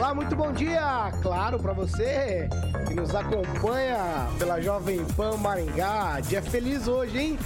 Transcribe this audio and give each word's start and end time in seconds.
Olá, 0.00 0.14
muito 0.14 0.34
bom 0.34 0.50
dia! 0.50 1.12
Claro, 1.20 1.58
para 1.58 1.74
você 1.74 2.48
que 2.88 2.94
nos 2.94 3.14
acompanha 3.14 4.30
pela 4.38 4.58
Jovem 4.58 5.04
Pan 5.14 5.36
Maringá. 5.36 6.20
Dia 6.20 6.40
feliz 6.40 6.88
hoje, 6.88 7.18
hein? 7.18 7.38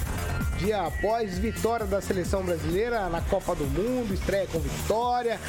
Dia 0.59 0.83
após 0.83 1.37
vitória 1.37 1.85
da 1.85 2.01
seleção 2.01 2.45
brasileira 2.45 3.09
na 3.09 3.21
Copa 3.23 3.57
do 3.57 3.65
Mundo, 3.65 4.15
estreia 4.15 4.47
com 4.47 4.61
vitória. 4.61 5.41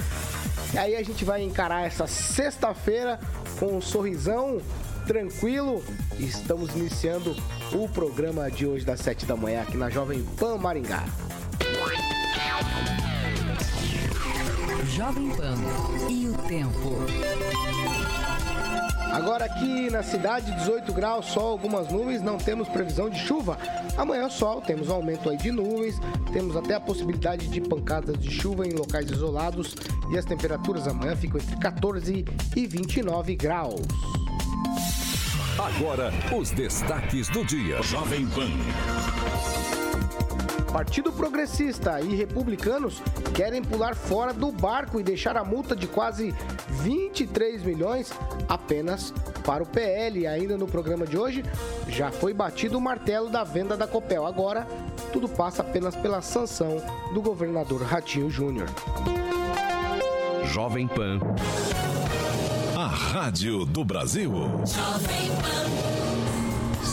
E 0.74 0.80
aí 0.80 0.96
a 0.96 1.04
gente 1.04 1.24
vai 1.24 1.44
encarar 1.44 1.86
essa 1.86 2.08
sexta-feira 2.08 3.20
com 3.60 3.78
um 3.78 3.82
sorrisão 3.82 4.60
tranquilo. 5.06 5.84
Estamos 6.18 6.76
iniciando 6.76 7.36
o 7.72 7.88
programa 7.88 8.50
de 8.50 8.66
hoje 8.66 8.84
das 8.84 9.00
sete 9.00 9.28
da 9.28 9.36
manhã 9.36 9.62
aqui 9.62 9.78
na 9.78 9.92
Jovem 9.92 10.24
Pan 10.40 10.58
Maringá. 10.58 11.04
Jovem 14.96 15.30
Pan 15.32 15.58
e 16.10 16.30
o 16.30 16.34
tempo. 16.48 16.96
Agora 19.12 19.44
aqui 19.44 19.90
na 19.90 20.02
cidade, 20.02 20.50
18 20.54 20.94
graus, 20.94 21.26
sol, 21.26 21.50
algumas 21.50 21.90
nuvens, 21.92 22.22
não 22.22 22.38
temos 22.38 22.70
previsão 22.70 23.10
de 23.10 23.20
chuva. 23.20 23.58
Amanhã 23.98 24.30
sol, 24.30 24.62
temos 24.62 24.90
aumento 24.90 25.30
aí 25.30 25.36
de 25.36 25.52
nuvens, 25.52 26.00
temos 26.32 26.56
até 26.56 26.76
a 26.76 26.80
possibilidade 26.80 27.50
de 27.50 27.60
pancadas 27.60 28.18
de 28.18 28.32
chuva 28.32 28.66
em 28.66 28.72
locais 28.72 29.12
isolados 29.12 29.76
e 30.10 30.18
as 30.18 30.24
temperaturas 30.24 30.88
amanhã 30.88 31.14
ficam 31.14 31.42
entre 31.42 31.58
14 31.58 32.26
e 32.56 32.66
29 32.66 33.36
graus. 33.36 33.82
Agora, 35.60 36.14
os 36.34 36.52
destaques 36.52 37.28
do 37.28 37.44
dia. 37.44 37.84
Jovem 37.84 38.26
Pan. 38.28 38.48
Partido 40.76 41.10
Progressista 41.10 42.02
e 42.02 42.16
republicanos 42.16 43.02
querem 43.34 43.64
pular 43.64 43.96
fora 43.96 44.34
do 44.34 44.52
barco 44.52 45.00
e 45.00 45.04
deixar 45.04 45.38
a 45.38 45.44
multa 45.46 45.74
de 45.74 45.88
quase 45.88 46.36
23 46.82 47.64
milhões 47.64 48.12
apenas 48.50 49.14
para 49.46 49.64
o 49.64 49.66
PL. 49.66 50.20
E 50.20 50.28
ainda 50.28 50.58
no 50.58 50.68
programa 50.68 51.08
de 51.08 51.18
hoje, 51.18 51.46
já 51.88 52.12
foi 52.12 52.34
batido 52.34 52.78
o 52.78 52.82
martelo 52.82 53.30
da 53.30 53.42
venda 53.42 53.78
da 53.78 53.88
Copel. 53.88 54.26
Agora, 54.26 54.68
tudo 55.14 55.30
passa 55.30 55.62
apenas 55.62 55.96
pela 55.96 56.22
sanção 56.22 56.84
do 57.14 57.22
governador 57.22 57.82
Ratinho 57.82 58.30
Júnior. 58.30 58.68
Jovem 60.44 60.90
Pan. 60.90 61.22
A 62.76 62.88
Rádio 62.88 63.66
do 63.66 63.86
Brasil. 63.86 64.30
Jovem 64.66 65.30
Pan. 65.42 65.95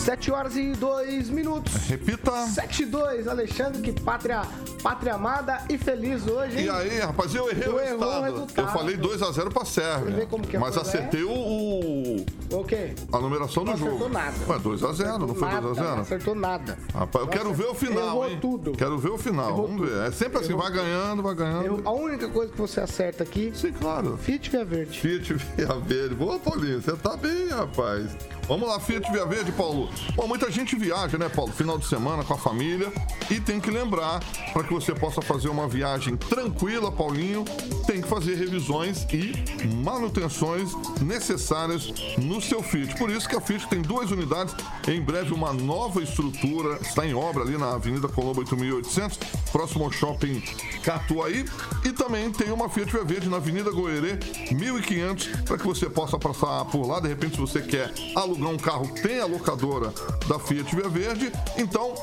7 0.03 0.31
horas 0.31 0.55
e 0.57 0.71
2 0.73 1.29
minutos. 1.29 1.73
Repita. 1.87 2.31
7 2.47 2.83
e 2.83 2.85
2, 2.85 3.27
Alexandre, 3.27 3.81
que 3.81 3.91
pátria, 4.01 4.41
pátria 4.81 5.13
amada 5.15 5.59
e 5.69 5.77
feliz 5.77 6.27
hoje. 6.27 6.59
Hein? 6.59 6.65
E 6.65 6.69
aí, 6.69 6.99
rapaz, 6.99 7.33
eu 7.33 7.49
errei 7.49 7.67
o 7.69 7.79
errou 7.79 7.79
o 7.79 7.83
resultado. 7.83 8.23
resultado. 8.23 8.67
Eu 8.67 8.73
falei 8.73 8.97
2x0 8.97 9.49
pra 9.51 9.63
Você 9.63 9.81
Sérvia. 9.81 10.15
vê 10.15 10.25
como 10.25 10.45
que 10.45 10.55
é 10.57 10.59
Mas 10.59 10.77
acertei 10.77 11.23
o, 11.23 11.31
o- 11.31 12.25
O 12.51 12.63
quê? 12.65 12.93
a 13.11 13.19
numeração 13.19 13.63
Não 13.63 13.73
do 13.73 13.79
jogo. 13.79 13.91
acertou 13.91 14.09
nada. 14.09 14.33
Mas 14.47 14.61
2x0, 14.61 15.17
não 15.19 15.35
foi 15.35 15.47
Nada, 15.47 15.61
Não 15.61 15.73
2x0? 15.73 15.99
acertou 16.01 16.35
nada. 16.35 16.77
Rapaz, 16.93 17.25
eu 17.25 17.31
quero 17.31 17.53
ver 17.53 17.65
o 17.67 17.73
final, 17.73 18.07
Errou 18.07 18.29
hein? 18.29 18.37
tudo. 18.41 18.71
Quero 18.73 18.97
ver 18.97 19.09
o 19.11 19.17
final. 19.17 19.49
Errou 19.49 19.67
Vamos 19.67 19.89
ver. 19.89 20.07
É 20.07 20.11
sempre 20.11 20.39
assim, 20.39 20.49
Errou 20.51 20.63
vai 20.63 20.71
ganhando, 20.71 21.23
vai 21.23 21.33
ganhando. 21.35 21.65
Eu- 21.65 21.81
a 21.85 21.91
única 21.91 22.27
coisa 22.27 22.51
que 22.51 22.57
você 22.59 22.81
acerta 22.81 23.23
aqui, 23.23 23.51
Sim, 23.55 23.71
claro. 23.71 24.17
Fiat 24.17 24.49
Via 24.49 24.65
Verde. 24.65 24.99
Fiat 24.99 25.33
Via 25.33 25.73
Verde. 25.79 26.15
Boa, 26.15 26.37
Paulinho. 26.39 26.81
Você 26.81 26.91
tá 26.93 27.15
bem, 27.15 27.47
rapaz. 27.49 28.11
Vamos 28.47 28.67
lá, 28.67 28.77
Fiat 28.77 29.09
Via 29.09 29.25
Verde, 29.25 29.53
Paulo. 29.53 29.89
Bom, 30.15 30.27
muita 30.27 30.51
gente 30.51 30.75
viaja, 30.75 31.17
né, 31.17 31.29
Paulo? 31.29 31.51
Final 31.53 31.77
de 31.77 31.87
semana 31.87 32.23
com 32.25 32.33
a 32.33 32.37
família. 32.37 32.91
E 33.31 33.39
tem 33.39 33.59
que 33.59 33.71
lembrar, 33.71 34.19
para 34.51 34.63
que 34.63 34.73
você 34.73 34.93
possa 34.93 35.21
fazer 35.21 35.47
uma 35.47 35.65
viagem 35.67 36.17
tranquila, 36.17 36.91
Paulinho, 36.91 37.45
tem 37.87 38.01
que 38.01 38.07
fazer 38.07 38.35
revisões 38.35 39.07
e 39.13 39.33
manutenções 39.81 40.71
necessárias 41.01 41.93
no 42.17 42.41
seu 42.41 42.61
Fiat. 42.61 42.97
Por 42.97 43.09
isso 43.09 43.29
que 43.29 43.35
a 43.35 43.41
Fiat 43.41 43.67
tem 43.69 43.81
duas 43.81 44.11
unidades. 44.11 44.53
Em 44.87 45.01
breve, 45.01 45.33
uma 45.33 45.53
nova 45.53 46.03
estrutura 46.03 46.77
está 46.81 47.07
em 47.07 47.13
obra 47.13 47.43
ali 47.43 47.57
na 47.57 47.73
Avenida 47.73 48.09
Colombo 48.09 48.41
8800, 48.41 49.17
próximo 49.53 49.85
ao 49.85 49.91
shopping 49.91 50.43
Catuaí. 50.83 51.45
E 51.85 51.93
também 51.93 52.29
tem 52.29 52.51
uma 52.51 52.67
Fiat 52.69 52.91
Via 52.91 53.05
Verde 53.05 53.29
na 53.29 53.37
Avenida 53.37 53.71
Goerê 53.71 54.19
1500, 54.51 55.27
para 55.45 55.57
que 55.57 55.65
você 55.65 55.89
possa 55.89 56.19
passar 56.19 56.65
por 56.65 56.85
lá. 56.85 56.99
De 56.99 57.07
repente, 57.07 57.35
se 57.35 57.41
você 57.41 57.61
quer 57.61 57.93
alugar 58.13 58.32
um 58.33 58.57
carro, 58.57 58.87
tem 59.01 59.19
a 59.19 59.25
locadora 59.25 59.93
da 60.27 60.39
Fiat 60.39 60.75
Via 60.75 60.89
Verde. 60.89 61.31
Então, 61.57 61.93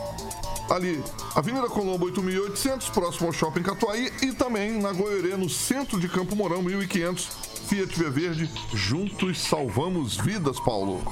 ali, 0.70 1.02
Avenida 1.34 1.68
Colombo 1.68 2.06
8800, 2.06 2.88
próximo 2.90 3.26
ao 3.26 3.32
Shopping 3.32 3.62
Catuaí 3.62 4.12
e 4.22 4.32
também 4.32 4.80
na 4.80 4.92
Goiorê, 4.92 5.36
no 5.36 5.48
centro 5.48 5.98
de 5.98 6.08
Campo 6.08 6.36
Mourão 6.36 6.62
1500. 6.62 7.50
Fiat 7.68 7.98
Via 7.98 8.10
Verde, 8.10 8.50
juntos 8.74 9.40
salvamos 9.40 10.16
vidas, 10.16 10.58
Paulo. 10.58 11.02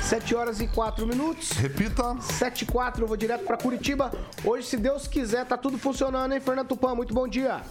7 0.00 0.34
horas 0.36 0.60
e 0.60 0.68
4 0.68 1.04
minutos. 1.06 1.50
Repita. 1.50 2.16
7 2.20 2.62
e 2.62 2.66
4, 2.66 3.02
eu 3.02 3.08
vou 3.08 3.16
direto 3.16 3.44
pra 3.44 3.56
Curitiba. 3.56 4.12
Hoje, 4.44 4.66
se 4.66 4.76
Deus 4.76 5.08
quiser, 5.08 5.44
tá 5.44 5.56
tudo 5.56 5.78
funcionando, 5.78 6.32
hein, 6.32 6.40
Fernando 6.40 6.68
Tupan? 6.68 6.94
Muito 6.94 7.12
bom 7.12 7.26
dia. 7.26 7.62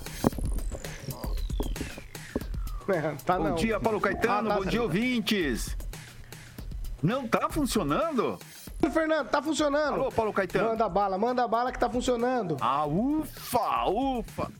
É, 2.87 3.15
tá 3.25 3.37
Bom 3.37 3.45
não. 3.45 3.55
dia, 3.55 3.79
Paulo 3.79 3.99
Caetano. 3.99 4.51
Ah, 4.51 4.55
tá. 4.55 4.59
Bom 4.59 4.69
dia, 4.69 4.83
ouvintes. 4.83 5.75
Não 7.01 7.27
tá 7.27 7.49
funcionando? 7.49 8.39
Fernando, 8.91 9.29
tá 9.29 9.41
funcionando. 9.41 9.93
Alô, 9.93 10.11
Paulo 10.11 10.33
Caetano. 10.33 10.69
Manda 10.69 10.89
bala, 10.89 11.17
manda 11.17 11.47
bala 11.47 11.71
que 11.71 11.79
tá 11.79 11.89
funcionando. 11.89 12.57
Ah, 12.61 12.85
ufa, 12.85 13.85
ufa. 13.85 14.51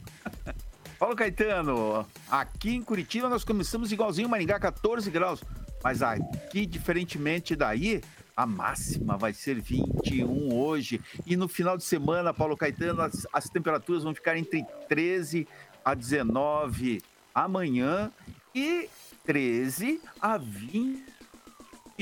Paulo 0.98 1.16
Caetano, 1.16 2.06
aqui 2.32 2.74
em 2.74 2.82
Curitiba 2.82 3.28
nós 3.28 3.44
começamos 3.44 3.92
igualzinho 3.92 4.30
Maringá, 4.30 4.60
14 4.60 5.12
graus. 5.12 5.44
Mas 5.84 6.02
aqui, 6.02 6.66
diferentemente 6.66 7.56
daí, 7.56 8.02
a 8.36 8.46
máxima 8.46 9.18
vai 9.18 9.34
ser 9.34 9.60
21 9.62 10.54
hoje. 10.56 11.02
E 11.26 11.36
no 11.36 11.48
final 11.48 11.78
de 11.78 11.84
semana, 11.84 12.34
Paulo 12.34 12.58
Caetano, 12.58 13.02
as, 13.02 13.28
as 13.32 13.50
temperaturas 13.50 14.04
vão 14.04 14.16
ficar 14.16 14.38
entre 14.38 14.66
13 14.88 15.48
a 15.84 15.94
19 15.94 17.02
amanhã 17.34 18.12
e 18.54 18.90
13 19.26 20.02
a 20.20 20.38
20 20.38 21.15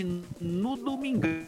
no 0.02 0.76
domingão. 0.76 1.46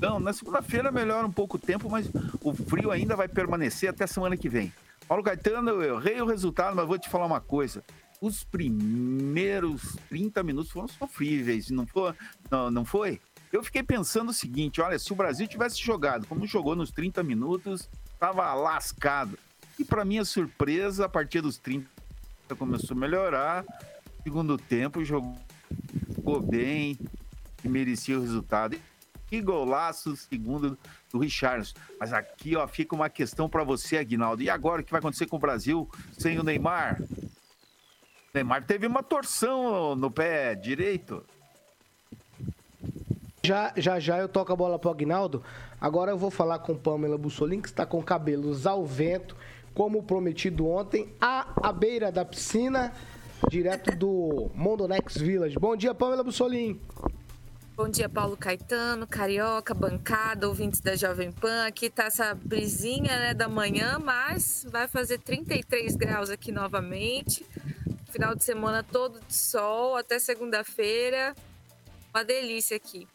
Não, 0.00 0.20
na 0.20 0.32
segunda-feira 0.32 0.92
melhora 0.92 1.26
um 1.26 1.32
pouco 1.32 1.56
o 1.56 1.60
tempo, 1.60 1.90
mas 1.90 2.08
o 2.40 2.54
frio 2.54 2.90
ainda 2.90 3.16
vai 3.16 3.26
permanecer 3.26 3.90
até 3.90 4.06
semana 4.06 4.36
que 4.36 4.48
vem. 4.48 4.72
Paulo 5.08 5.24
Caetano, 5.24 5.70
eu 5.70 5.98
errei 5.98 6.20
o 6.20 6.26
resultado, 6.26 6.76
mas 6.76 6.86
vou 6.86 6.98
te 6.98 7.08
falar 7.08 7.26
uma 7.26 7.40
coisa. 7.40 7.82
Os 8.20 8.44
primeiros 8.44 9.96
30 10.08 10.42
minutos 10.42 10.70
foram 10.70 10.88
sofríveis, 10.88 11.70
não 11.70 11.86
foi? 11.86 12.14
Não, 12.50 12.70
não 12.70 12.84
foi? 12.84 13.20
Eu 13.52 13.62
fiquei 13.62 13.82
pensando 13.82 14.30
o 14.30 14.34
seguinte: 14.34 14.80
olha, 14.80 14.98
se 14.98 15.12
o 15.12 15.16
Brasil 15.16 15.46
tivesse 15.46 15.80
jogado 15.82 16.26
como 16.26 16.46
jogou 16.46 16.76
nos 16.76 16.90
30 16.90 17.22
minutos, 17.22 17.88
estava 18.12 18.52
lascado. 18.54 19.38
E 19.78 19.84
para 19.84 20.04
minha 20.04 20.24
surpresa, 20.24 21.06
a 21.06 21.08
partir 21.08 21.40
dos 21.40 21.56
30 21.58 21.86
começou 22.58 22.96
a 22.96 23.00
melhorar. 23.00 23.64
Segundo 24.22 24.58
tempo, 24.58 25.04
jogou 25.04 25.36
bem 26.42 26.98
e 27.64 27.68
merecia 27.68 28.18
o 28.18 28.20
resultado. 28.20 28.76
Que 29.26 29.42
golaço 29.42 30.16
segundo 30.16 30.78
do 31.12 31.18
Richardson. 31.18 31.74
Mas 32.00 32.12
aqui, 32.12 32.56
ó, 32.56 32.66
fica 32.66 32.94
uma 32.94 33.10
questão 33.10 33.48
para 33.48 33.62
você, 33.62 33.98
Aguinaldo. 33.98 34.42
E 34.42 34.48
agora 34.48 34.80
o 34.80 34.84
que 34.84 34.90
vai 34.90 35.00
acontecer 35.00 35.26
com 35.26 35.36
o 35.36 35.40
Brasil 35.40 35.88
sem 36.18 36.38
o 36.38 36.42
Neymar? 36.42 37.00
O 37.00 38.30
Neymar 38.32 38.64
teve 38.64 38.86
uma 38.86 39.02
torção 39.02 39.94
no 39.94 40.10
pé 40.10 40.54
direito. 40.54 41.22
Já, 43.44 43.72
já, 43.76 44.00
já 44.00 44.18
eu 44.18 44.28
toco 44.28 44.52
a 44.52 44.56
bola 44.56 44.78
pro 44.78 44.90
Agnaldo. 44.90 45.42
Agora 45.80 46.10
eu 46.10 46.18
vou 46.18 46.30
falar 46.30 46.58
com 46.60 46.74
Pamela 46.74 47.16
Bussolini, 47.16 47.62
que 47.62 47.68
está 47.68 47.86
com 47.86 48.02
cabelos 48.02 48.66
ao 48.66 48.84
vento, 48.84 49.36
como 49.74 50.02
prometido 50.02 50.66
ontem, 50.66 51.08
à, 51.20 51.46
à 51.62 51.72
beira 51.72 52.10
da 52.10 52.24
piscina, 52.24 52.92
direto 53.48 53.94
do 53.94 54.50
Mondonex 54.54 55.16
Village. 55.16 55.56
Bom 55.58 55.76
dia, 55.76 55.94
Pamela 55.94 56.24
Bussolini. 56.24 56.80
Bom 57.78 57.88
dia, 57.88 58.08
Paulo 58.08 58.36
Caetano, 58.36 59.06
Carioca, 59.06 59.72
bancada, 59.72 60.48
ouvintes 60.48 60.80
da 60.80 60.96
Jovem 60.96 61.30
Pan. 61.30 61.64
Aqui 61.64 61.88
tá 61.88 62.06
essa 62.06 62.34
brisinha 62.34 63.16
né, 63.16 63.34
da 63.34 63.48
manhã, 63.48 64.00
mas 64.00 64.66
vai 64.68 64.88
fazer 64.88 65.18
33 65.18 65.94
graus 65.94 66.28
aqui 66.28 66.50
novamente. 66.50 67.46
Final 68.10 68.34
de 68.34 68.42
semana 68.42 68.82
todo 68.82 69.20
de 69.20 69.32
sol 69.32 69.94
até 69.94 70.18
segunda-feira. 70.18 71.36
Uma 72.12 72.24
delícia 72.24 72.76
aqui. 72.76 73.06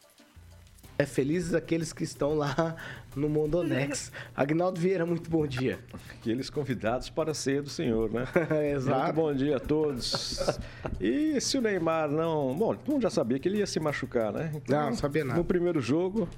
É 0.96 1.04
felizes 1.04 1.52
aqueles 1.52 1.92
que 1.92 2.02
estão 2.02 2.34
lá 2.34 2.74
no 3.16 3.28
Mondonex. 3.28 4.10
Agnaldo 4.34 4.80
Vieira, 4.80 5.06
muito 5.06 5.30
bom 5.30 5.46
dia. 5.46 5.78
Aqueles 6.10 6.50
convidados 6.50 7.08
para 7.10 7.30
a 7.30 7.34
ceia 7.34 7.62
do 7.62 7.70
Senhor, 7.70 8.10
né? 8.10 8.26
Exato. 8.74 9.04
Muito 9.04 9.14
bom 9.14 9.34
dia 9.34 9.56
a 9.56 9.60
todos. 9.60 10.58
E 11.00 11.40
se 11.40 11.58
o 11.58 11.60
Neymar 11.60 12.10
não. 12.10 12.54
Bom, 12.54 12.74
todo 12.74 12.92
mundo 12.92 13.02
já 13.02 13.10
sabia 13.10 13.38
que 13.38 13.48
ele 13.48 13.58
ia 13.58 13.66
se 13.66 13.78
machucar, 13.80 14.32
né? 14.32 14.52
Não, 14.68 14.90
não 14.90 14.96
sabia 14.96 15.24
nada. 15.24 15.38
No 15.38 15.44
primeiro 15.44 15.80
jogo. 15.80 16.28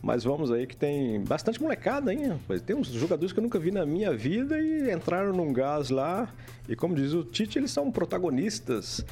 Mas 0.00 0.22
vamos 0.22 0.52
aí 0.52 0.66
que 0.66 0.76
tem 0.76 1.20
bastante 1.24 1.60
molecada, 1.60 2.14
hein? 2.14 2.38
Tem 2.64 2.76
uns 2.76 2.86
jogadores 2.86 3.32
que 3.32 3.38
eu 3.40 3.42
nunca 3.42 3.58
vi 3.58 3.72
na 3.72 3.84
minha 3.84 4.16
vida 4.16 4.60
e 4.60 4.92
entraram 4.92 5.32
num 5.32 5.52
gás 5.52 5.90
lá. 5.90 6.32
E 6.68 6.76
como 6.76 6.94
diz 6.94 7.12
o 7.12 7.24
Tite, 7.24 7.58
eles 7.58 7.72
são 7.72 7.90
protagonistas 7.90 9.04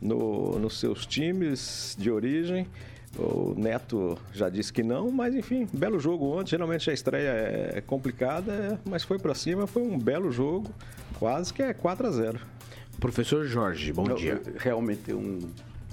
no, 0.00 0.58
nos 0.58 0.78
seus 0.78 1.06
times 1.06 1.96
de 1.98 2.10
origem. 2.10 2.66
O 3.18 3.54
Neto 3.56 4.18
já 4.32 4.48
disse 4.48 4.72
que 4.72 4.82
não, 4.82 5.10
mas 5.10 5.34
enfim, 5.34 5.68
belo 5.72 6.00
jogo 6.00 6.26
ontem. 6.36 6.50
Geralmente 6.50 6.90
a 6.90 6.92
estreia 6.92 7.30
é 7.74 7.80
complicada, 7.80 8.80
mas 8.88 9.04
foi 9.04 9.18
pra 9.18 9.34
cima, 9.34 9.66
foi 9.66 9.82
um 9.82 9.98
belo 9.98 10.32
jogo, 10.32 10.68
quase 11.18 11.52
que 11.54 11.62
é 11.62 11.72
4 11.72 12.06
a 12.06 12.10
0 12.10 12.40
Professor 12.98 13.44
Jorge, 13.46 13.92
bom 13.92 14.06
Eu- 14.08 14.16
dia. 14.16 14.40
eu- 14.44 14.52
Realmente, 14.58 15.12
um, 15.12 15.38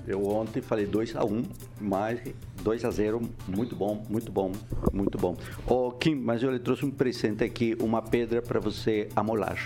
eu 0.07 0.25
ontem 0.25 0.61
falei 0.61 0.85
2 0.87 1.15
a 1.15 1.23
1 1.23 1.43
mas 1.79 2.19
2 2.63 2.83
a 2.85 2.89
0 2.89 3.21
muito 3.47 3.75
bom, 3.75 4.03
muito 4.09 4.31
bom, 4.31 4.51
muito 4.91 5.17
bom. 5.17 5.35
Ô, 5.67 5.91
Kim, 5.91 6.15
mas 6.15 6.41
eu 6.41 6.51
lhe 6.51 6.59
trouxe 6.59 6.85
um 6.85 6.91
presente 6.91 7.43
aqui, 7.43 7.75
uma 7.79 8.01
pedra 8.01 8.41
para 8.41 8.59
você 8.59 9.07
amolar. 9.15 9.57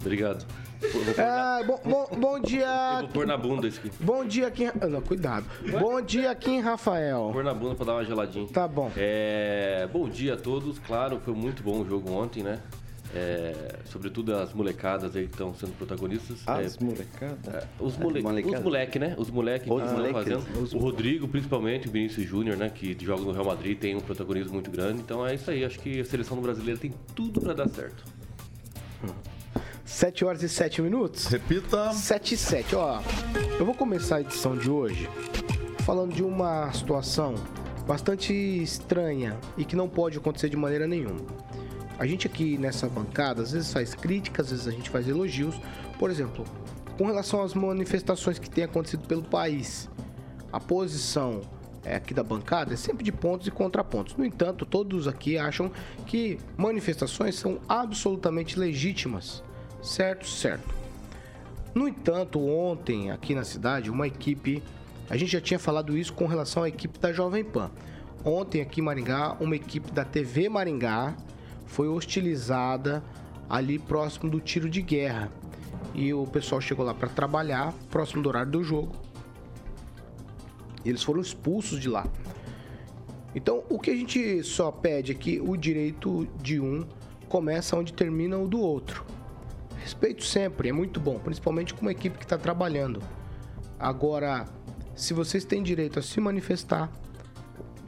Obrigado. 0.00 0.46
Vou, 0.80 1.02
vou 1.02 1.14
Ah, 1.18 1.60
bom, 1.66 1.80
bom, 1.84 2.08
bom 2.18 2.36
eu 2.36 2.42
dia. 2.42 2.98
vou 3.00 3.08
pôr 3.08 3.26
na 3.26 3.36
bunda 3.36 3.66
isso 3.66 3.80
aqui. 3.80 3.90
Bom 4.00 4.24
dia, 4.24 4.50
Kim. 4.50 4.66
ah, 4.80 4.86
Não, 4.86 5.00
cuidado. 5.02 5.44
Bom 5.80 6.00
dia, 6.00 6.34
Kim 6.34 6.60
Rafael. 6.60 7.30
Pôr 7.32 7.42
na 7.42 7.52
bunda 7.54 7.74
pra 7.74 7.84
dar 7.86 7.92
uma 7.94 8.04
geladinha. 8.04 8.46
Tá 8.48 8.68
bom. 8.68 8.90
É, 8.96 9.88
bom 9.92 10.08
dia 10.08 10.34
a 10.34 10.36
todos. 10.36 10.78
Claro, 10.78 11.20
foi 11.24 11.34
muito 11.34 11.62
bom 11.62 11.80
o 11.80 11.84
jogo 11.88 12.12
ontem, 12.12 12.42
né? 12.42 12.60
É, 13.14 13.76
sobretudo 13.86 14.34
as 14.36 14.52
molecadas 14.52 15.16
aí 15.16 15.24
que 15.26 15.32
estão 15.32 15.54
sendo 15.54 15.72
protagonistas. 15.78 16.42
As 16.46 16.76
É, 16.76 16.84
molecadas. 16.84 17.54
é, 17.54 17.66
os, 17.80 17.96
mole... 17.96 18.22
molecada. 18.22 18.56
os 18.58 18.62
moleque, 18.62 18.98
né? 18.98 19.14
Os 19.18 19.30
moleque 19.30 19.64
que 19.64 19.72
Os 19.72 19.82
estão 19.82 19.96
moleques. 19.96 20.22
fazendo. 20.44 20.76
O 20.76 20.78
Rodrigo, 20.78 21.26
principalmente, 21.26 21.88
o 21.88 21.90
Vinícius 21.90 22.26
Júnior, 22.26 22.56
né? 22.56 22.68
Que 22.70 22.96
joga 23.00 23.22
no 23.22 23.32
Real 23.32 23.46
Madrid, 23.46 23.78
tem 23.78 23.96
um 23.96 24.00
protagonismo 24.00 24.52
muito 24.52 24.70
grande. 24.70 25.00
Então 25.00 25.26
é 25.26 25.34
isso 25.34 25.50
aí. 25.50 25.64
Acho 25.64 25.80
que 25.80 26.00
a 26.00 26.04
seleção 26.04 26.36
brasileira 26.40 26.78
tem 26.78 26.92
tudo 27.16 27.40
pra 27.40 27.54
dar 27.54 27.68
certo. 27.68 28.04
7 29.88 30.22
horas 30.22 30.42
e 30.42 30.48
7 30.50 30.82
minutos. 30.82 31.26
Repita. 31.26 31.92
7 31.92 32.34
e 32.34 32.36
7, 32.36 32.76
ó. 32.76 33.00
Eu 33.58 33.64
vou 33.64 33.74
começar 33.74 34.16
a 34.16 34.20
edição 34.20 34.56
de 34.56 34.70
hoje 34.70 35.08
falando 35.84 36.12
de 36.14 36.22
uma 36.22 36.70
situação 36.72 37.34
bastante 37.86 38.32
estranha 38.34 39.36
e 39.56 39.64
que 39.64 39.74
não 39.74 39.88
pode 39.88 40.18
acontecer 40.18 40.50
de 40.50 40.56
maneira 40.58 40.86
nenhuma. 40.86 41.24
A 41.98 42.06
gente 42.06 42.26
aqui 42.26 42.58
nessa 42.58 42.86
bancada 42.86 43.42
às 43.42 43.52
vezes 43.52 43.72
faz 43.72 43.94
críticas, 43.94 44.46
às 44.46 44.52
vezes 44.52 44.68
a 44.68 44.70
gente 44.70 44.90
faz 44.90 45.08
elogios. 45.08 45.58
Por 45.98 46.10
exemplo, 46.10 46.44
com 46.98 47.06
relação 47.06 47.42
às 47.42 47.54
manifestações 47.54 48.38
que 48.38 48.50
têm 48.50 48.64
acontecido 48.64 49.08
pelo 49.08 49.22
país, 49.22 49.88
a 50.52 50.60
posição 50.60 51.40
é, 51.82 51.96
aqui 51.96 52.12
da 52.12 52.22
bancada 52.22 52.74
é 52.74 52.76
sempre 52.76 53.02
de 53.02 53.10
pontos 53.10 53.46
e 53.46 53.50
contrapontos. 53.50 54.14
No 54.16 54.24
entanto, 54.24 54.66
todos 54.66 55.08
aqui 55.08 55.38
acham 55.38 55.72
que 56.04 56.38
manifestações 56.58 57.36
são 57.36 57.58
absolutamente 57.66 58.58
legítimas. 58.58 59.42
Certo? 59.82 60.26
Certo. 60.26 60.74
No 61.74 61.86
entanto, 61.86 62.44
ontem 62.44 63.10
aqui 63.10 63.34
na 63.34 63.44
cidade, 63.44 63.90
uma 63.90 64.06
equipe, 64.06 64.62
a 65.08 65.16
gente 65.16 65.32
já 65.32 65.40
tinha 65.40 65.58
falado 65.58 65.96
isso 65.96 66.12
com 66.12 66.26
relação 66.26 66.62
à 66.62 66.68
equipe 66.68 66.98
da 66.98 67.12
Jovem 67.12 67.44
Pan. 67.44 67.70
Ontem 68.24 68.60
aqui 68.60 68.80
em 68.80 68.84
Maringá, 68.84 69.36
uma 69.38 69.54
equipe 69.54 69.92
da 69.92 70.04
TV 70.04 70.48
Maringá 70.48 71.16
foi 71.66 71.86
hostilizada 71.88 73.02
ali 73.48 73.78
próximo 73.78 74.30
do 74.30 74.40
tiro 74.40 74.68
de 74.68 74.82
guerra. 74.82 75.30
E 75.94 76.12
o 76.12 76.26
pessoal 76.26 76.60
chegou 76.60 76.84
lá 76.84 76.94
para 76.94 77.08
trabalhar, 77.08 77.72
próximo 77.90 78.22
do 78.22 78.28
horário 78.28 78.50
do 78.50 78.64
jogo. 78.64 78.92
Eles 80.84 81.02
foram 81.02 81.20
expulsos 81.20 81.80
de 81.80 81.88
lá. 81.88 82.06
Então, 83.34 83.62
o 83.68 83.78
que 83.78 83.90
a 83.90 83.96
gente 83.96 84.42
só 84.42 84.72
pede 84.72 85.12
aqui, 85.12 85.40
o 85.40 85.56
direito 85.56 86.26
de 86.42 86.58
um 86.58 86.86
começa 87.28 87.76
onde 87.76 87.92
termina 87.92 88.38
o 88.38 88.48
do 88.48 88.60
outro. 88.60 89.04
Respeito 89.82 90.24
sempre, 90.24 90.68
é 90.68 90.72
muito 90.72 91.00
bom, 91.00 91.18
principalmente 91.18 91.72
com 91.72 91.82
uma 91.82 91.92
equipe 91.92 92.18
que 92.18 92.24
está 92.24 92.36
trabalhando. 92.36 93.02
Agora, 93.78 94.46
se 94.94 95.14
vocês 95.14 95.44
têm 95.44 95.62
direito 95.62 95.98
a 95.98 96.02
se 96.02 96.20
manifestar 96.20 96.90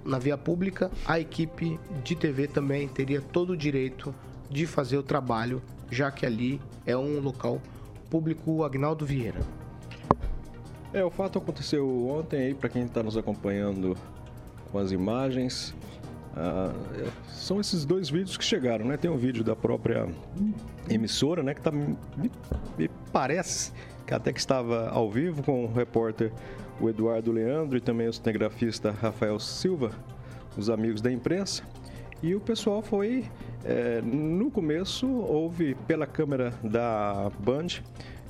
na 0.05 0.19
via 0.19 0.39
pública, 0.39 0.91
a 1.05 1.19
equipe 1.19 1.79
de 2.03 2.15
TV 2.15 2.47
também 2.47 2.89
teria 2.89 3.21
todo 3.21 3.51
o 3.51 3.57
direito 3.57 4.15
de 4.49 4.67
fazer 4.67 4.97
o 4.97 5.03
trabalho, 5.03 5.63
já 5.91 6.11
que 6.11 6.25
ali 6.25 6.61
é 6.87 6.97
um 6.97 7.21
local 7.21 7.61
público 8.09 8.65
Agnaldo 8.65 9.05
Vieira. 9.05 9.41
É, 10.93 11.05
o 11.05 11.11
fato 11.11 11.39
aconteceu 11.39 12.09
ontem 12.09 12.47
aí, 12.47 12.55
para 12.55 12.69
quem 12.69 12.83
está 12.83 13.03
nos 13.03 13.17
acompanhando 13.17 13.97
com 14.73 14.79
as 14.79 14.91
imagens. 14.91 15.75
Ah, 16.37 16.73
é, 16.95 17.09
são 17.29 17.61
esses 17.61 17.85
dois 17.85 18.09
vídeos 18.09 18.37
que 18.37 18.45
chegaram, 18.45 18.85
né? 18.85 18.97
Tem 18.97 19.11
um 19.11 19.17
vídeo 19.17 19.43
da 19.43 19.57
própria 19.57 20.09
emissora, 20.89 21.43
né? 21.43 21.55
Que 21.55 21.61
tá, 21.61 21.71
me, 21.71 21.97
me 22.79 22.91
parece 23.13 23.73
que 24.07 24.15
até 24.15 24.33
que 24.33 24.39
estava 24.39 24.89
ao 24.91 25.11
vivo 25.11 25.43
com 25.43 25.65
o 25.65 25.73
repórter 25.73 26.33
o 26.81 26.89
Eduardo 26.89 27.31
Leandro 27.31 27.77
e 27.77 27.81
também 27.81 28.09
o 28.09 28.13
cinegrafista 28.13 28.91
Rafael 28.91 29.39
Silva, 29.39 29.91
os 30.57 30.71
amigos 30.71 31.01
da 31.01 31.13
imprensa. 31.13 31.63
E 32.23 32.35
o 32.35 32.41
pessoal 32.41 32.83
foi. 32.83 33.25
é, 33.65 34.01
no 34.03 34.51
começo, 34.51 35.07
houve 35.07 35.75
pela 35.87 36.07
câmera 36.07 36.53
da 36.63 37.31
Band, 37.39 37.83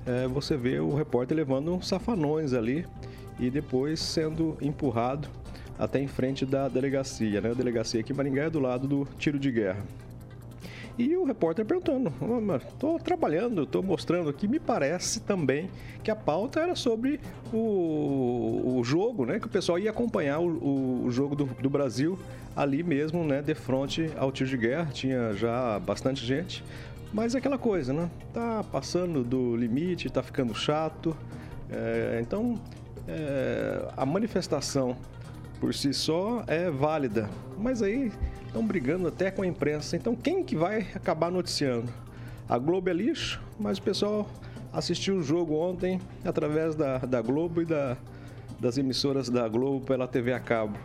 é, 0.07 0.27
você 0.27 0.57
vê 0.57 0.81
o 0.81 0.95
repórter 0.95 1.37
levando 1.37 1.73
uns 1.73 1.87
safanões 1.87 2.53
ali 2.53 2.87
e 3.39 3.51
depois 3.51 4.01
sendo 4.01 4.57
empurrado 4.61 5.29
até 5.81 5.99
em 5.99 6.07
frente 6.07 6.45
da 6.45 6.69
delegacia. 6.69 7.41
Né? 7.41 7.51
A 7.51 7.55
delegacia 7.55 8.01
aqui 8.01 8.13
em 8.13 8.17
Maringá 8.17 8.45
é 8.45 8.51
do 8.51 8.61
lado 8.61 8.87
do 8.87 9.09
tiro 9.19 9.39
de 9.39 9.51
guerra. 9.51 9.83
E 10.99 11.17
o 11.17 11.25
repórter 11.25 11.65
perguntando, 11.65 12.13
estou 12.57 12.99
trabalhando, 12.99 13.63
estou 13.63 13.83
mostrando 13.83 14.29
aqui, 14.29 14.47
me 14.47 14.61
parece 14.61 15.21
também 15.21 15.71
que 16.05 16.11
a 16.11 16.17
pauta 16.17 16.61
era 16.61 16.75
sobre 16.77 17.19
o, 17.51 18.77
o 18.79 18.85
jogo, 18.85 19.25
né? 19.25 19.41
Que 19.41 19.47
o 19.47 19.49
pessoal 19.49 19.79
ia 19.79 19.89
acompanhar 19.91 20.41
o, 20.41 21.05
o- 21.07 21.11
jogo 21.11 21.35
do, 21.35 21.47
do 21.47 21.71
Brasil 21.71 22.19
ali 22.55 22.83
mesmo, 22.83 23.25
né? 23.25 23.41
De 23.41 23.55
frente 23.55 24.11
ao 24.19 24.31
tiro 24.31 24.51
de 24.51 24.59
guerra, 24.59 24.91
tinha 24.93 25.33
já 25.33 25.79
bastante 25.79 26.25
gente. 26.27 26.63
Mas 27.15 27.35
é 27.35 27.39
aquela 27.39 27.57
coisa, 27.59 27.95
né? 27.95 28.11
Tá 28.35 28.63
passando 28.71 29.25
do 29.25 29.57
limite, 29.57 30.11
tá 30.11 30.23
ficando 30.23 30.55
chato. 30.55 31.17
É, 31.71 32.19
então, 32.21 32.61
é, 33.09 33.89
a 33.97 34.05
manifestação 34.05 34.95
por 35.61 35.75
si 35.75 35.93
só 35.93 36.43
é 36.47 36.71
válida, 36.71 37.29
mas 37.59 37.83
aí 37.83 38.11
estão 38.47 38.67
brigando 38.67 39.07
até 39.07 39.31
com 39.31 39.43
a 39.43 39.47
imprensa. 39.47 39.97
Então 39.97 40.17
quem 40.17 40.43
que 40.43 40.57
vai 40.57 40.87
acabar 40.95 41.31
noticiando? 41.31 41.93
A 42.49 42.59
Globo 42.59 42.89
é 42.91 42.93
lixo, 42.93 43.41
mas 43.59 43.79
o 43.79 43.83
pessoal 43.83 44.29
assistiu 44.73 45.17
o 45.19 45.23
jogo 45.23 45.55
ontem 45.55 46.01
através 46.25 46.75
da, 46.75 46.99
da 46.99 47.21
Globo 47.21 47.63
e 47.63 47.65
da- 47.65 47.97
das 48.59 48.77
emissoras 48.77 49.29
da 49.29 49.47
Globo 49.49 49.85
pela 49.87 50.07
TV 50.09 50.33
a 50.33 50.41
cabo. 50.41 50.77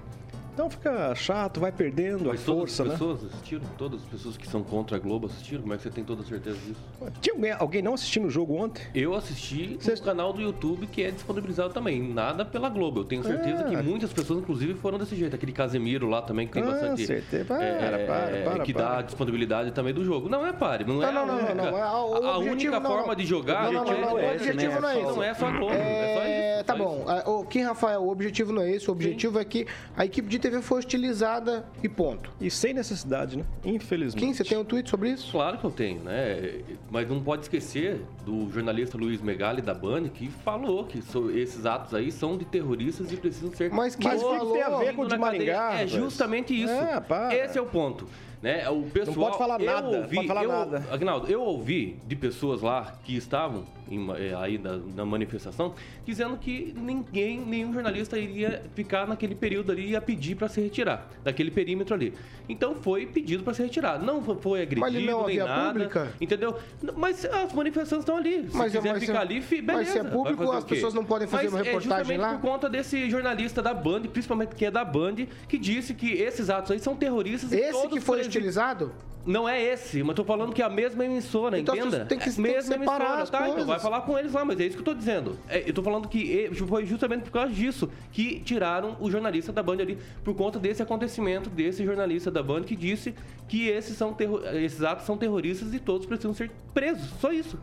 Então 0.56 0.70
fica 0.70 1.14
chato, 1.16 1.60
vai 1.60 1.70
perdendo 1.70 2.30
a 2.30 2.34
Mas 2.34 2.44
todas 2.46 2.78
força, 2.78 2.84
as 2.84 2.88
né? 2.88 2.94
pessoas 2.94 3.26
assistiram? 3.26 3.62
Todas 3.78 4.02
as 4.02 4.08
pessoas 4.08 4.38
que 4.38 4.48
são 4.48 4.64
contra 4.64 4.96
a 4.96 5.00
Globo 5.02 5.28
assistiram? 5.28 5.64
Como 5.64 5.74
é 5.74 5.78
que 5.78 5.84
você 5.84 5.90
tem 5.90 6.02
toda 6.02 6.22
a 6.22 6.26
certeza 6.26 6.58
disso? 6.66 6.80
Tinha 7.20 7.36
alguém, 7.36 7.52
alguém 7.52 7.82
não 7.82 7.94
assistindo 7.94 8.28
o 8.28 8.30
jogo 8.30 8.56
ontem? 8.56 8.82
Eu 8.96 9.14
assisti 9.16 9.78
no 9.86 10.02
canal 10.02 10.32
do 10.32 10.42
YouTube 10.42 10.88
que 10.88 11.04
é 11.04 11.12
disponibilizado 11.12 11.74
também. 11.74 12.02
Nada 12.02 12.46
pela 12.46 12.70
Globo. 12.70 13.02
Eu 13.02 13.04
tenho 13.04 13.22
certeza 13.22 13.66
Ah. 13.66 13.70
que 13.70 13.76
muitas 13.84 14.14
pessoas, 14.14 14.40
inclusive, 14.40 14.76
foram 14.76 14.98
desse 14.98 15.14
jeito. 15.18 15.36
Aquele 15.36 15.52
Casemiro 15.52 16.08
lá 16.08 16.22
também, 16.22 16.48
que 16.48 16.54
tem 16.54 16.64
Ah, 16.64 16.68
bastante. 16.68 17.06
certeza. 17.06 17.44
Para, 17.44 17.62
é, 17.66 17.76
para, 18.06 18.16
é, 18.38 18.44
para, 18.46 18.60
que 18.64 18.74
para. 18.74 18.84
dá 18.96 19.02
disponibilidade 19.02 19.72
também 19.72 19.94
do 19.94 20.06
jogo. 20.06 20.30
Não 20.30 20.48
é 20.48 20.54
pare, 20.54 20.86
não 20.86 21.04
é 21.04 21.12
Não, 21.12 21.24
a 21.24 21.26
não, 21.26 21.36
não, 21.36 21.50
não, 21.50 21.56
não, 21.72 21.78
é 21.78 21.82
a- 21.82 21.88
a 21.90 22.38
única 22.38 22.80
não, 22.80 22.90
forma 22.90 23.14
de 23.14 23.26
jogar. 23.26 23.66
Não, 23.74 23.84
não, 23.84 23.92
não, 23.92 24.02
não, 24.02 24.20
é- 24.20 24.32
o 24.32 24.36
objetivo 24.36 24.80
não 24.80 24.90
é 24.90 25.02
Não 25.02 25.22
é 25.24 25.34
só 25.34 25.48
a 25.48 25.52
Globo, 25.52 25.74
é, 25.74 26.16
só 26.16 26.22
É, 26.24 26.56
isso. 26.56 26.64
tá 26.64 26.76
bom. 26.78 27.00
isso. 27.02 27.10
Ah, 27.10 27.30
O 27.30 27.44
Kim 27.44 27.64
Rafael, 27.64 28.02
o 28.02 28.10
objetivo 28.10 28.54
não 28.54 28.62
é 28.62 28.72
esse. 28.72 28.88
O 28.90 28.94
objetivo 28.94 29.38
é 29.38 29.44
que 29.44 29.68
a 29.98 30.06
equipe 30.06 30.30
de 30.30 30.45
TV 30.46 30.62
foi 30.62 30.78
hostilizada 30.78 31.66
e 31.82 31.90
ponto. 31.90 32.32
E 32.40 32.52
sem 32.52 32.72
necessidade, 32.72 33.36
né? 33.36 33.44
Infelizmente. 33.64 34.24
Kim, 34.24 34.32
você 34.32 34.44
tem 34.44 34.56
um 34.56 34.64
tweet 34.64 34.88
sobre 34.88 35.10
isso? 35.10 35.32
Claro 35.32 35.58
que 35.58 35.64
eu 35.64 35.72
tenho, 35.72 36.04
né? 36.04 36.62
Mas 36.92 37.10
não 37.10 37.20
pode 37.20 37.42
esquecer 37.44 38.00
do 38.26 38.50
jornalista 38.52 38.98
Luiz 38.98 39.22
Megali 39.22 39.62
da 39.62 39.74
Band 39.74 40.10
que 40.10 40.28
falou 40.30 40.86
que 40.86 41.02
so- 41.02 41.30
esses 41.32 41.66
atos 41.66 41.94
aí 41.94 42.12
são 42.12 42.38
de 42.38 42.46
terroristas 42.46 43.12
e 43.12 43.18
precisam 43.18 43.54
ser 43.54 43.70
Mas 43.72 43.96
Mas 43.96 43.96
que 43.96 44.10
que 44.10 44.18
falou? 44.36 44.54
tem 44.54 44.62
a 44.64 44.70
ver 44.78 44.96
com 44.96 45.04
o 45.04 45.08
de. 45.08 45.18
Maringá? 45.18 45.74
É 45.82 45.88
justamente 45.88 46.60
isso. 46.60 46.74
É. 46.74 47.46
Esse 47.46 47.58
é 47.58 47.62
o 47.62 47.66
ponto. 47.66 48.08
Né? 48.42 48.70
O 48.70 48.84
pessoal, 48.84 49.16
Não 49.16 49.24
pode 49.26 49.38
falar 49.40 49.60
eu 49.60 49.66
nada, 49.66 49.88
Ouvi, 49.88 50.16
pode 50.18 50.28
falar 50.28 50.44
eu, 50.44 50.50
nada. 50.50 50.86
Agnaldo, 50.92 51.32
eu 51.32 51.42
ouvi 51.42 51.98
de 52.06 52.16
pessoas 52.16 52.62
lá 52.62 52.94
que 53.04 53.16
estavam 53.16 53.66
em- 53.90 54.08
eh, 54.12 54.36
aí 54.38 54.60
na, 54.60 54.78
na 54.96 55.04
manifestação 55.06 55.74
dizendo 56.06 56.38
que 56.38 56.72
ninguém, 56.78 57.40
nenhum 57.40 57.74
jornalista 57.74 58.20
iria 58.20 58.62
ficar 58.76 59.08
naquele 59.08 59.34
período 59.34 59.72
ali 59.72 59.86
e 59.88 59.90
ia 59.92 60.02
pedir 60.02 60.36
para 60.36 60.48
se 60.48 60.62
retirar 60.62 61.10
daquele 61.24 61.50
perímetro 61.50 61.96
ali. 61.96 62.14
Então 62.48 62.76
foi 62.76 63.08
pedido 63.08 63.42
para 63.42 63.54
se 63.56 63.64
retirar. 63.64 63.98
Não 63.98 64.22
foi 64.22 64.62
agredido 64.62 64.82
Mas 64.82 64.94
não 64.94 65.24
é 65.24 65.28
nem 65.28 65.38
nada, 65.38 65.68
pública? 65.72 66.14
entendeu? 66.22 66.56
Mas 66.96 67.26
as 67.26 67.52
manifestações 67.52 68.02
estão 68.02 68.15
ali. 68.18 68.50
Se 68.50 68.56
Mas 68.56 68.74
é- 68.74 68.78
quiser 68.78 68.94
mas 68.94 69.00
ficar 69.04 69.14
é- 69.20 69.22
ali, 69.22 69.42
fi- 69.42 69.62
mas 69.62 69.76
beleza. 69.78 69.92
se 69.92 70.00
é 70.00 70.04
público, 70.04 70.52
as 70.52 70.64
pessoas 70.64 70.94
não 70.94 71.06
podem 71.06 71.28
fazer 71.28 71.44
Mas 71.46 71.54
uma 71.54 71.60
é 71.60 71.64
reportagem 71.64 71.98
justamente 72.04 72.20
lá? 72.22 72.34
por 72.40 72.42
conta 72.42 72.70
desse 72.70 73.10
jornalista 73.10 73.62
da 73.62 73.74
Band, 73.74 74.02
principalmente 74.04 74.56
que 74.56 74.66
é 74.66 74.72
da 74.72 74.84
Band, 74.86 75.16
que 75.48 75.58
disse 75.58 75.94
que 75.94 76.12
esses 76.14 76.50
atos 76.50 76.72
aí 76.72 76.80
são 76.80 76.96
terroristas. 76.96 77.52
e 77.52 77.58
Esse 77.58 77.72
todos 77.72 77.94
que 78.00 78.02
foi 78.02 78.22
utilizado? 78.22 78.92
Não 79.28 79.50
é 79.50 79.60
esse, 79.60 80.04
mas 80.04 80.16
tô 80.16 80.24
falando 80.24 80.54
que 80.54 80.62
é 80.62 80.66
a 80.66 80.70
mesma 80.70 81.04
emissora, 81.04 81.58
Então, 81.58 81.76
entenda? 81.76 82.06
tem 82.06 82.16
que- 82.20 82.26
É 82.26 82.28
a 82.30 82.32
tem 82.36 82.36
que 82.36 82.42
mesma 82.42 82.76
as 83.24 83.28
tá? 83.32 83.50
Então 83.50 83.66
vai 83.66 83.80
falar 83.80 84.02
com 84.02 84.20
eles 84.20 84.32
lá, 84.32 84.46
mas 84.46 84.60
é 84.60 84.66
isso 84.68 84.76
que 84.76 84.82
eu 84.82 84.86
tô 84.86 84.94
dizendo. 84.94 85.36
É, 85.50 85.68
eu 85.68 85.74
tô 85.74 85.82
falando 85.82 86.08
que 86.08 86.48
foi 86.68 86.86
justamente 86.86 87.24
por 87.24 87.32
causa 87.32 87.52
disso 87.52 87.90
que 88.12 88.40
tiraram 88.42 88.96
o 89.00 89.10
jornalista 89.10 89.52
da 89.52 89.64
Band 89.64 89.78
ali, 89.82 89.98
por 90.24 90.36
conta 90.36 90.60
desse 90.60 90.84
acontecimento, 90.84 91.50
desse 91.50 91.84
jornalista 91.84 92.30
da 92.30 92.44
Band 92.44 92.62
que 92.66 92.76
disse 92.76 93.16
que 93.48 93.68
esses, 93.68 93.98
são 93.98 94.14
terro- 94.14 94.42
esses 94.58 94.84
atos 94.84 95.08
são 95.08 95.18
terroristas 95.18 95.74
e 95.74 95.80
todos 95.80 96.06
precisam 96.06 96.32
ser 96.36 96.52
presos. 96.72 97.10
Só 97.20 97.32
isso. 97.34 97.58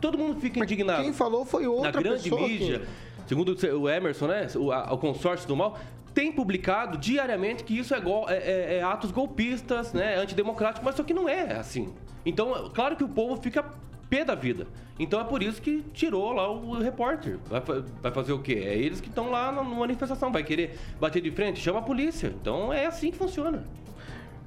Todo 0.00 0.16
mundo 0.18 0.40
fica 0.40 0.60
indignado. 0.60 1.02
Quem 1.02 1.12
falou 1.12 1.44
foi 1.44 1.66
outra 1.66 1.92
Na 1.92 2.00
grande 2.02 2.22
pessoa. 2.24 2.40
mídia, 2.46 2.80
que- 2.80 3.28
segundo 3.28 3.56
o 3.80 3.88
Emerson, 3.88 4.26
né, 4.26 4.46
o, 4.56 4.70
a- 4.72 4.92
o 4.92 4.98
consórcio 4.98 5.46
do 5.48 5.56
mal, 5.56 5.78
tem 6.14 6.32
publicado 6.32 6.96
diariamente 6.98 7.62
que 7.64 7.78
isso 7.78 7.94
é, 7.94 8.00
gol- 8.00 8.28
é- 8.28 8.36
é- 8.38 8.76
é 8.78 8.82
atos 8.82 9.10
golpistas, 9.10 9.92
né, 9.92 10.16
antidemocráticos, 10.16 10.84
mas 10.84 10.94
só 10.94 11.02
que 11.02 11.12
não 11.14 11.28
é 11.28 11.52
assim. 11.56 11.92
Então, 12.26 12.70
claro 12.74 12.96
que 12.96 13.04
o 13.04 13.08
povo 13.08 13.40
fica 13.40 13.64
pé 14.10 14.24
da 14.24 14.34
vida. 14.34 14.66
Então 14.98 15.20
é 15.20 15.24
por 15.24 15.42
isso 15.42 15.60
que 15.62 15.82
tirou 15.92 16.32
lá 16.32 16.50
o 16.50 16.80
repórter. 16.80 17.38
Vai, 17.48 17.60
vai 18.02 18.10
fazer 18.10 18.32
o 18.32 18.38
quê? 18.40 18.54
É 18.64 18.74
eles 18.76 19.00
que 19.00 19.08
estão 19.08 19.30
lá 19.30 19.52
na 19.52 19.62
manifestação. 19.62 20.32
Vai 20.32 20.42
querer 20.42 20.76
bater 20.98 21.22
de 21.22 21.30
frente? 21.30 21.60
Chama 21.60 21.78
a 21.78 21.82
polícia. 21.82 22.34
Então 22.40 22.72
é 22.72 22.86
assim 22.86 23.10
que 23.12 23.16
funciona. 23.18 23.62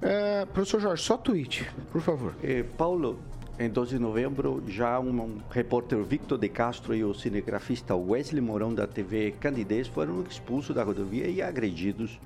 É, 0.01 0.45
professor 0.47 0.81
Jorge, 0.81 1.03
só 1.03 1.15
tweet, 1.15 1.65
por 1.91 2.01
favor. 2.01 2.33
Eh, 2.43 2.63
Paulo, 2.77 3.19
em 3.61 3.69
12 3.69 3.91
de 3.91 3.99
novembro, 3.99 4.63
já 4.67 4.99
um, 4.99 5.37
repórter 5.51 6.01
Victor 6.03 6.39
de 6.39 6.49
Castro 6.49 6.95
e 6.95 7.03
o 7.03 7.13
cinegrafista 7.13 7.95
Wesley 7.95 8.41
Mourão 8.41 8.73
da 8.73 8.87
TV 8.87 9.35
Candidez 9.39 9.87
foram 9.87 10.23
expulsos 10.23 10.75
da 10.75 10.83
rodovia 10.83 11.27
e 11.27 11.43
agredidos. 11.43 12.19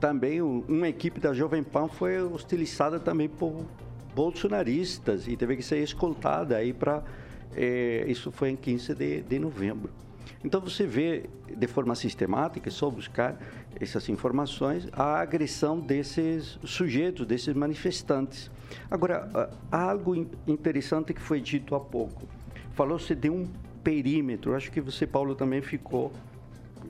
Também 0.00 0.42
uma 0.42 0.88
equipe 0.88 1.20
da 1.20 1.32
Jovem 1.32 1.62
Pan 1.62 1.86
foi 1.86 2.20
hostilizada 2.20 2.98
também 2.98 3.28
por 3.28 3.64
bolsonaristas 4.16 5.28
e 5.28 5.36
teve 5.36 5.56
que 5.56 5.62
ser 5.62 5.78
escoltada 5.78 6.56
aí 6.56 6.72
para 6.72 7.04
isso 8.08 8.32
foi 8.32 8.50
em 8.50 8.56
15 8.56 8.94
de, 8.96 9.22
de 9.22 9.38
novembro. 9.38 9.92
Então 10.44 10.60
você 10.60 10.86
vê 10.86 11.24
de 11.56 11.66
forma 11.66 11.94
sistemática, 11.94 12.68
é 12.68 12.72
só 12.72 12.90
buscar 12.90 13.38
essas 13.80 14.08
informações, 14.08 14.88
a 14.92 15.20
agressão 15.20 15.78
desses 15.78 16.58
sujeitos, 16.64 17.26
desses 17.26 17.54
manifestantes. 17.54 18.50
Agora, 18.90 19.28
ah, 19.70 19.88
algo 19.88 20.14
in- 20.14 20.28
interessante 20.46 21.12
que 21.14 21.20
foi 21.20 21.40
dito 21.40 21.74
há 21.74 21.80
pouco. 21.80 22.26
Falou-se 22.72 23.14
de 23.14 23.28
um 23.30 23.48
perímetro. 23.84 24.54
Acho 24.54 24.70
que 24.70 24.80
você, 24.80 25.06
Paulo, 25.06 25.34
também 25.34 25.60
ficou 25.60 26.12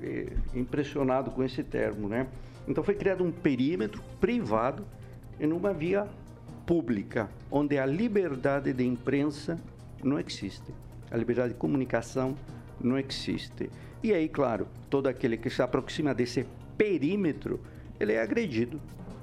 eh, 0.02 0.32
impressionado 0.54 1.30
com 1.30 1.42
esse 1.42 1.62
termo, 1.62 2.08
né? 2.08 2.26
Então 2.68 2.84
foi 2.84 2.94
criado 2.94 3.24
um 3.24 3.32
perímetro 3.32 4.02
privado 4.20 4.86
em 5.40 5.50
uma 5.52 5.72
via 5.72 6.06
pública, 6.64 7.28
onde 7.50 7.76
a 7.78 7.84
liberdade 7.84 8.72
de 8.72 8.84
imprensa 8.84 9.58
não 10.02 10.18
existe, 10.18 10.72
a 11.10 11.16
liberdade 11.16 11.52
de 11.54 11.58
comunicação 11.58 12.36
não 12.82 12.98
existe. 12.98 13.70
E 14.02 14.12
aí, 14.12 14.28
claro, 14.28 14.66
todo 14.90 15.06
aquele 15.06 15.36
que 15.36 15.48
se 15.48 15.62
aproxima 15.62 16.14
desse 16.14 16.46
perímetro, 16.76 17.60
ele 17.98 18.12
é 18.12 18.20
agredido. 18.20 18.80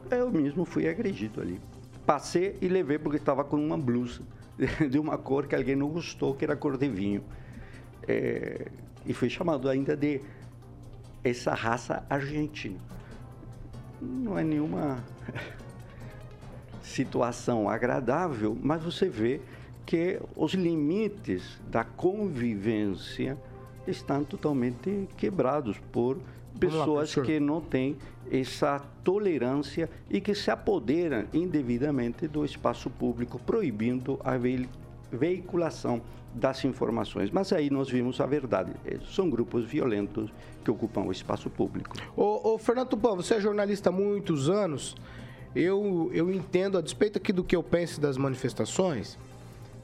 Eu 0.10 0.32
mesmo 0.32 0.66
fui 0.66 0.88
agredido 0.88 1.42
ali. 1.42 1.60
Passei 2.06 2.58
e 2.62 2.68
levei 2.68 2.98
porque 2.98 3.18
estava 3.18 3.44
com 3.44 3.58
uma 3.58 3.78
blusa 3.78 4.22
de 4.90 4.98
uma 4.98 5.18
cor 5.18 5.48
que 5.48 5.56
alguém 5.56 5.76
não 5.76 5.90
gostou, 5.90 6.34
que 6.34 6.46
era 6.46 6.56
cor 6.56 6.78
de 6.78 6.88
vinho. 6.88 7.24
É, 8.08 8.68
e 9.06 9.14
fui 9.14 9.30
chamado 9.30 9.70
ainda 9.70 9.96
de 9.96 10.22
essa 11.24 11.54
raça 11.54 12.06
argentina. 12.10 12.80
Não 14.02 14.40
é 14.40 14.44
nenhuma 14.44 15.04
situação 16.82 17.70
agradável, 17.70 18.58
mas 18.62 18.82
você 18.82 19.10
vê 19.10 19.42
que 19.86 20.20
os 20.36 20.54
limites 20.54 21.60
da 21.68 21.84
convivência 21.84 23.38
estão 23.90 24.24
totalmente 24.24 25.08
quebrados 25.18 25.78
por 25.92 26.18
lá, 26.18 26.24
pessoas 26.60 26.86
professor. 27.14 27.26
que 27.26 27.40
não 27.40 27.62
têm 27.62 27.98
essa 28.32 28.80
tolerância 29.04 29.90
e 30.10 30.22
que 30.22 30.34
se 30.36 30.52
apoderam 30.52 31.26
indevidamente 31.34 32.28
do 32.28 32.46
espaço 32.46 32.90
público, 32.90 33.40
proibindo 33.40 34.20
a 34.24 34.38
vei- 34.38 34.70
veiculação 35.12 36.02
das 36.34 36.64
informações. 36.64 37.32
Mas 37.32 37.52
aí 37.52 37.70
nós 37.72 37.90
vimos 37.90 38.22
a 38.22 38.26
verdade. 38.26 38.72
Eh, 38.86 39.00
São 39.12 39.30
grupos 39.30 39.66
violentos 39.66 40.30
que 40.64 40.70
ocupam 40.70 41.02
o 41.02 41.12
espaço 41.12 41.50
público. 41.50 41.96
Ô, 42.16 42.54
ô, 42.54 42.58
Fernando 42.60 42.90
Tupan, 42.90 43.16
você 43.16 43.36
é 43.36 43.42
jornalista 43.42 43.90
há 43.90 43.92
muitos 43.92 44.48
anos. 44.50 44.96
Eu, 45.56 46.12
eu 46.14 46.32
entendo, 46.32 46.78
a 46.78 46.82
despeito 46.82 47.18
aqui 47.18 47.34
do 47.34 47.44
que 47.44 47.56
eu 47.56 47.64
penso 47.64 48.00
das 48.00 48.16
manifestações, 48.18 49.18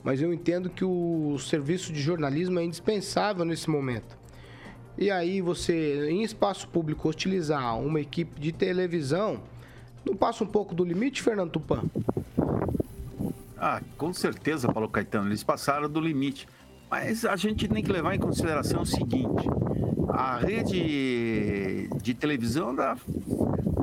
mas 0.05 0.21
eu 0.21 0.31
entendo 0.31 0.69
que 0.69 0.85
o 0.85 1.35
serviço 1.39 1.91
de 1.91 1.99
jornalismo 1.99 2.59
é 2.59 2.63
indispensável 2.63 3.43
nesse 3.43 3.67
momento. 3.67 4.15
E 4.95 5.09
aí 5.09 5.41
você, 5.41 6.07
em 6.07 6.21
espaço 6.21 6.67
público, 6.67 7.09
hostilizar 7.09 7.75
uma 7.79 7.99
equipe 7.99 8.39
de 8.39 8.51
televisão, 8.51 9.41
não 10.05 10.15
passa 10.15 10.43
um 10.43 10.47
pouco 10.47 10.75
do 10.75 10.85
limite, 10.85 11.23
Fernando 11.23 11.49
Tupan? 11.49 11.83
Ah, 13.57 13.81
com 13.97 14.13
certeza, 14.13 14.71
Paulo 14.71 14.87
Caetano, 14.87 15.27
eles 15.27 15.43
passaram 15.43 15.89
do 15.89 15.99
limite. 15.99 16.47
Mas 16.87 17.25
a 17.25 17.35
gente 17.35 17.67
tem 17.67 17.83
que 17.83 17.91
levar 17.91 18.13
em 18.13 18.19
consideração 18.19 18.83
o 18.83 18.85
seguinte: 18.85 19.49
a 20.09 20.37
rede 20.37 21.89
de 21.99 22.13
televisão 22.13 22.69
anda 22.69 22.95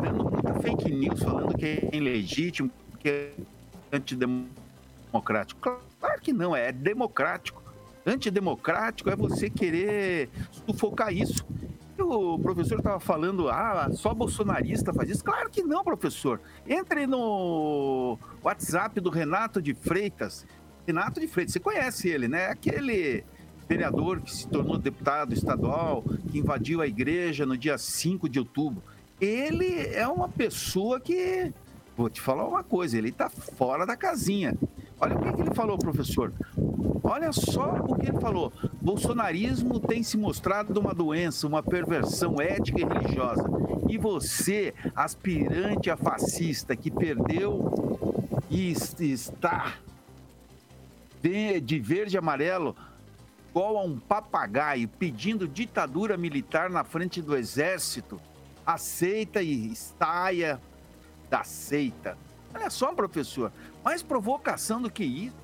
dando 0.01 0.31
muita 0.31 0.55
fake 0.55 0.89
news, 0.95 1.21
falando 1.21 1.59
que 1.59 1.67
é 1.67 1.91
ilegítimo, 1.93 2.71
que 3.01 3.09
é 3.09 3.33
antidemocrático. 3.93 5.61
Claro 5.61 5.92
que 6.21 6.33
não, 6.33 6.55
é 6.55 6.73
democrático. 6.73 7.63
Antidemocrático 8.05 9.11
é 9.11 9.17
você 9.17 9.49
querer 9.49 10.29
sufocar 10.67 11.13
isso. 11.13 11.47
E 11.97 12.03
O 12.03 12.39
professor 12.39 12.79
estava 12.79 12.99
falando, 12.99 13.49
ah, 13.49 13.89
só 13.93 14.13
bolsonarista 14.13 14.93
faz 14.93 15.11
isso. 15.11 15.25
Claro 15.25 15.51
que 15.51 15.63
não, 15.63 15.85
professor. 15.85 16.41
Entre 16.67 17.07
no 17.07 18.19
WhatsApp 18.43 19.01
do 19.01 19.11
Renato 19.11 19.63
de 19.63 19.75
Freitas. 19.75 20.47
Renato 20.87 21.21
de 21.21 21.29
Freitas, 21.29 21.53
você 21.53 21.61
conhece 21.61 22.09
ele, 22.09 22.27
né? 22.27 22.47
Aquele 22.47 23.25
vereador 23.69 24.21
que 24.21 24.35
se 24.35 24.49
tornou 24.49 24.77
deputado 24.77 25.33
estadual, 25.33 26.05
que 26.31 26.39
invadiu 26.39 26.81
a 26.81 26.87
igreja 26.87 27.47
no 27.47 27.57
dia 27.57 27.79
5 27.79 28.29
de 28.29 28.39
outubro. 28.39 28.83
Ele 29.21 29.87
é 29.95 30.07
uma 30.09 30.29
pessoa 30.29 30.99
que, 30.99 31.53
vou 31.97 32.11
te 32.11 32.21
falar 32.21 32.47
uma 32.47 32.65
coisa, 32.65 32.99
ele 32.99 33.11
está 33.11 33.31
fora 33.31 33.87
da 33.87 33.97
casinha. 33.97 34.57
Olha 35.05 35.17
o 35.17 35.21
que, 35.21 35.33
que 35.33 35.41
ele 35.41 35.55
falou, 35.55 35.77
professor. 35.77 36.33
Olha 37.03 37.33
só 37.33 37.73
o 37.75 37.97
que 37.97 38.09
ele 38.09 38.21
falou. 38.21 38.53
Bolsonarismo 38.81 39.81
tem 39.81 40.01
se 40.01 40.17
mostrado 40.17 40.79
uma 40.79 40.95
doença, 40.95 41.45
uma 41.49 41.61
perversão 41.61 42.41
ética 42.41 42.81
e 42.81 42.85
religiosa. 42.85 43.43
E 43.89 43.99
você, 43.99 44.73
aspirante 44.95 45.91
a 45.91 45.97
fascista, 45.97 46.77
que 46.77 46.89
perdeu 46.89 48.15
e 48.49 48.71
es- 48.71 48.95
está 49.01 49.75
de 51.21 51.81
verde 51.81 52.15
e 52.17 52.19
amarelo, 52.19 52.77
igual 53.51 53.79
a 53.79 53.83
um 53.83 53.99
papagaio, 53.99 54.87
pedindo 54.87 55.49
ditadura 55.49 56.17
militar 56.17 56.71
na 56.71 56.85
frente 56.85 57.21
do 57.21 57.37
exército, 57.37 58.21
aceita 58.65 59.43
e 59.43 59.75
saia 59.75 60.61
da 61.29 61.43
seita. 61.43 62.17
Olha 62.55 62.71
só, 62.71 62.93
professor, 62.93 63.51
mais 63.85 64.03
provocação 64.03 64.81
do 64.81 64.91
que 64.91 65.05
isso. 65.05 65.37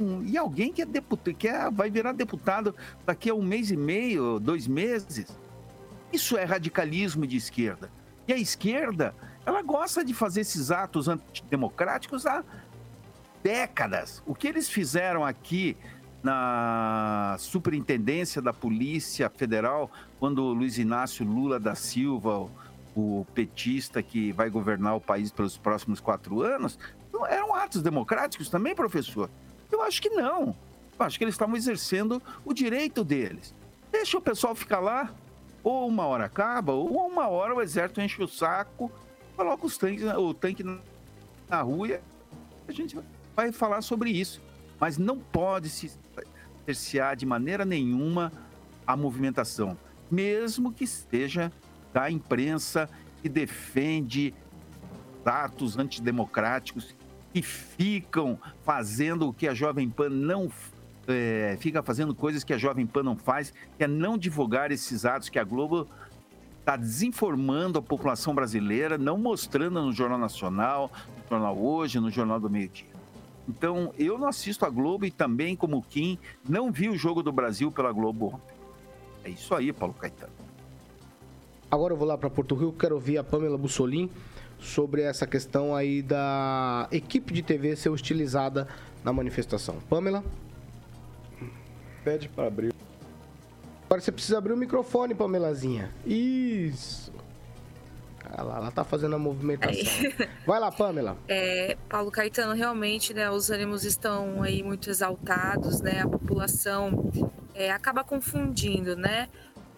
Hum, 0.00 0.22
E 0.26 0.36
alguém 0.38 0.72
que 0.72 0.82
é 0.82 0.86
deputado, 0.86 1.34
que 1.34 1.48
é- 1.48 1.70
vai 1.70 1.90
virar 1.90 2.12
deputado 2.12 2.74
daqui 3.04 3.28
a 3.30 3.34
um 3.34 3.42
mês 3.42 3.70
e 3.70 3.76
meio, 3.76 4.38
dois 4.40 4.66
meses. 4.66 5.26
Isso 6.12 6.36
é 6.36 6.44
radicalismo 6.44 7.26
de 7.26 7.36
esquerda. 7.36 7.90
E 8.26 8.32
a 8.32 8.36
esquerda, 8.38 9.14
ela 9.44 9.62
gosta 9.62 10.04
de 10.04 10.14
fazer 10.14 10.40
esses 10.42 10.70
atos 10.70 11.08
antidemocráticos 11.08 12.26
há 12.26 12.42
décadas. 13.42 14.22
O 14.26 14.34
que 14.34 14.48
eles 14.48 14.68
fizeram 14.68 15.24
aqui 15.24 15.76
na 16.22 17.36
superintendência 17.38 18.42
da 18.42 18.52
Polícia 18.52 19.30
Federal, 19.30 19.90
quando 20.18 20.42
o 20.42 20.52
Luiz 20.52 20.76
Inácio 20.78 21.24
Lula 21.24 21.58
da 21.60 21.74
Silva, 21.74 22.38
o 22.38 22.50
o 22.92 23.24
petista 23.32 24.02
que 24.02 24.32
vai 24.32 24.50
governar 24.50 24.96
o 24.96 25.00
país 25.00 25.30
pelos 25.30 25.56
próximos 25.56 26.00
quatro 26.00 26.42
anos, 26.42 26.76
eram 27.28 27.54
atos 27.54 27.82
democráticos 27.82 28.48
também, 28.48 28.74
professor? 28.74 29.30
Eu 29.70 29.82
acho 29.82 30.00
que 30.00 30.10
não. 30.10 30.54
Eu 30.98 31.06
acho 31.06 31.18
que 31.18 31.24
eles 31.24 31.34
estavam 31.34 31.56
exercendo 31.56 32.22
o 32.44 32.52
direito 32.52 33.02
deles. 33.04 33.54
Deixa 33.90 34.18
o 34.18 34.20
pessoal 34.20 34.54
ficar 34.54 34.80
lá, 34.80 35.12
ou 35.62 35.86
uma 35.88 36.06
hora 36.06 36.26
acaba, 36.26 36.72
ou 36.72 37.06
uma 37.06 37.28
hora 37.28 37.54
o 37.54 37.60
exército 37.60 38.00
enche 38.00 38.22
o 38.22 38.28
saco, 38.28 38.90
coloca 39.36 39.66
os 39.66 39.76
tanques, 39.76 40.04
o 40.04 40.34
tanque 40.34 40.64
na 41.48 41.62
rua 41.62 41.88
e 41.88 42.00
a 42.68 42.72
gente 42.72 42.98
vai 43.34 43.50
falar 43.52 43.82
sobre 43.82 44.10
isso. 44.10 44.40
Mas 44.78 44.96
não 44.96 45.18
pode 45.18 45.68
se 45.68 45.90
cercear 46.64 47.16
de 47.16 47.26
maneira 47.26 47.64
nenhuma 47.64 48.32
a 48.86 48.96
movimentação, 48.96 49.76
mesmo 50.10 50.72
que 50.72 50.86
seja 50.86 51.52
da 51.92 52.10
imprensa 52.10 52.88
que 53.20 53.28
defende 53.28 54.34
atos 55.24 55.78
antidemocráticos 55.78 56.94
que 57.32 57.42
ficam 57.42 58.38
fazendo 58.64 59.28
o 59.28 59.32
que 59.32 59.46
a 59.46 59.54
Jovem 59.54 59.88
Pan 59.88 60.10
não 60.10 60.50
é, 61.06 61.56
fica 61.60 61.82
fazendo 61.82 62.14
coisas 62.14 62.44
que 62.44 62.52
a 62.52 62.58
Jovem 62.58 62.86
Pan 62.86 63.02
não 63.02 63.16
faz, 63.16 63.52
que 63.76 63.84
é 63.84 63.88
não 63.88 64.16
divulgar 64.16 64.70
esses 64.70 65.04
atos 65.04 65.28
que 65.28 65.38
a 65.38 65.44
Globo 65.44 65.86
está 66.58 66.76
desinformando 66.76 67.78
a 67.78 67.82
população 67.82 68.34
brasileira, 68.34 68.98
não 68.98 69.16
mostrando 69.18 69.82
no 69.82 69.92
Jornal 69.92 70.18
Nacional, 70.18 70.90
no 71.22 71.28
Jornal 71.28 71.58
Hoje, 71.58 71.98
no 71.98 72.10
Jornal 72.10 72.38
do 72.38 72.50
Meio 72.50 72.68
Dia. 72.68 72.86
Então, 73.48 73.92
eu 73.98 74.18
não 74.18 74.28
assisto 74.28 74.64
a 74.64 74.70
Globo 74.70 75.04
e 75.04 75.10
também, 75.10 75.56
como 75.56 75.78
o 75.78 75.82
Kim, 75.82 76.18
não 76.48 76.70
vi 76.70 76.88
o 76.88 76.96
Jogo 76.96 77.22
do 77.22 77.32
Brasil 77.32 77.72
pela 77.72 77.90
Globo 77.90 78.26
ontem. 78.26 78.54
É 79.24 79.30
isso 79.30 79.54
aí, 79.54 79.72
Paulo 79.72 79.94
Caetano. 79.94 80.32
Agora 81.70 81.94
eu 81.94 81.96
vou 81.96 82.06
lá 82.06 82.18
para 82.18 82.30
Porto 82.30 82.54
Rico, 82.54 82.72
quero 82.72 82.94
ouvir 82.96 83.18
a 83.18 83.24
Pamela 83.24 83.56
Bussolin 83.56 84.10
sobre 84.60 85.02
essa 85.02 85.26
questão 85.26 85.74
aí 85.74 86.02
da 86.02 86.88
equipe 86.92 87.32
de 87.32 87.42
TV 87.42 87.74
ser 87.76 87.88
hostilizada 87.88 88.68
na 89.02 89.12
manifestação. 89.12 89.76
Pamela? 89.88 90.22
Pede 92.04 92.28
para 92.28 92.46
abrir. 92.46 92.72
Agora 93.86 94.00
você 94.00 94.12
precisa 94.12 94.38
abrir 94.38 94.52
o 94.52 94.56
microfone, 94.56 95.14
Pamelazinha. 95.14 95.90
Isso. 96.06 97.12
Ela, 98.36 98.56
ela 98.56 98.70
tá 98.70 98.84
fazendo 98.84 99.16
a 99.16 99.18
movimentação. 99.18 99.82
Vai 100.46 100.60
lá, 100.60 100.70
Pamela. 100.70 101.16
É, 101.26 101.76
Paulo 101.88 102.10
Caetano, 102.10 102.54
realmente, 102.54 103.12
né, 103.12 103.28
os 103.30 103.50
ânimos 103.50 103.84
estão 103.84 104.42
aí 104.42 104.62
muito 104.62 104.88
exaltados, 104.88 105.80
né? 105.80 106.02
A 106.02 106.08
população 106.08 107.10
é, 107.54 107.70
acaba 107.72 108.04
confundindo, 108.04 108.94
né? 108.94 109.28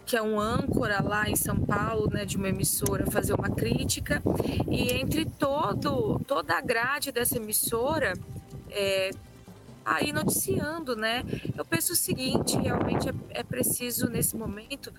Que 0.05 0.17
é 0.17 0.21
um 0.21 0.39
âncora 0.39 1.01
lá 1.01 1.29
em 1.29 1.35
São 1.35 1.57
Paulo, 1.59 2.09
né, 2.11 2.25
de 2.25 2.37
uma 2.37 2.49
emissora, 2.49 3.09
fazer 3.09 3.33
uma 3.33 3.49
crítica. 3.49 4.21
E 4.69 4.93
entre 4.93 5.25
todo, 5.25 6.19
toda 6.27 6.57
a 6.57 6.61
grade 6.61 7.11
dessa 7.11 7.37
emissora, 7.37 8.13
é, 8.69 9.11
aí 9.85 10.11
noticiando, 10.11 10.95
né? 10.95 11.23
Eu 11.57 11.65
penso 11.65 11.93
o 11.93 11.95
seguinte, 11.95 12.57
realmente 12.57 13.09
é, 13.09 13.13
é 13.29 13.43
preciso 13.43 14.09
nesse 14.09 14.35
momento 14.35 14.91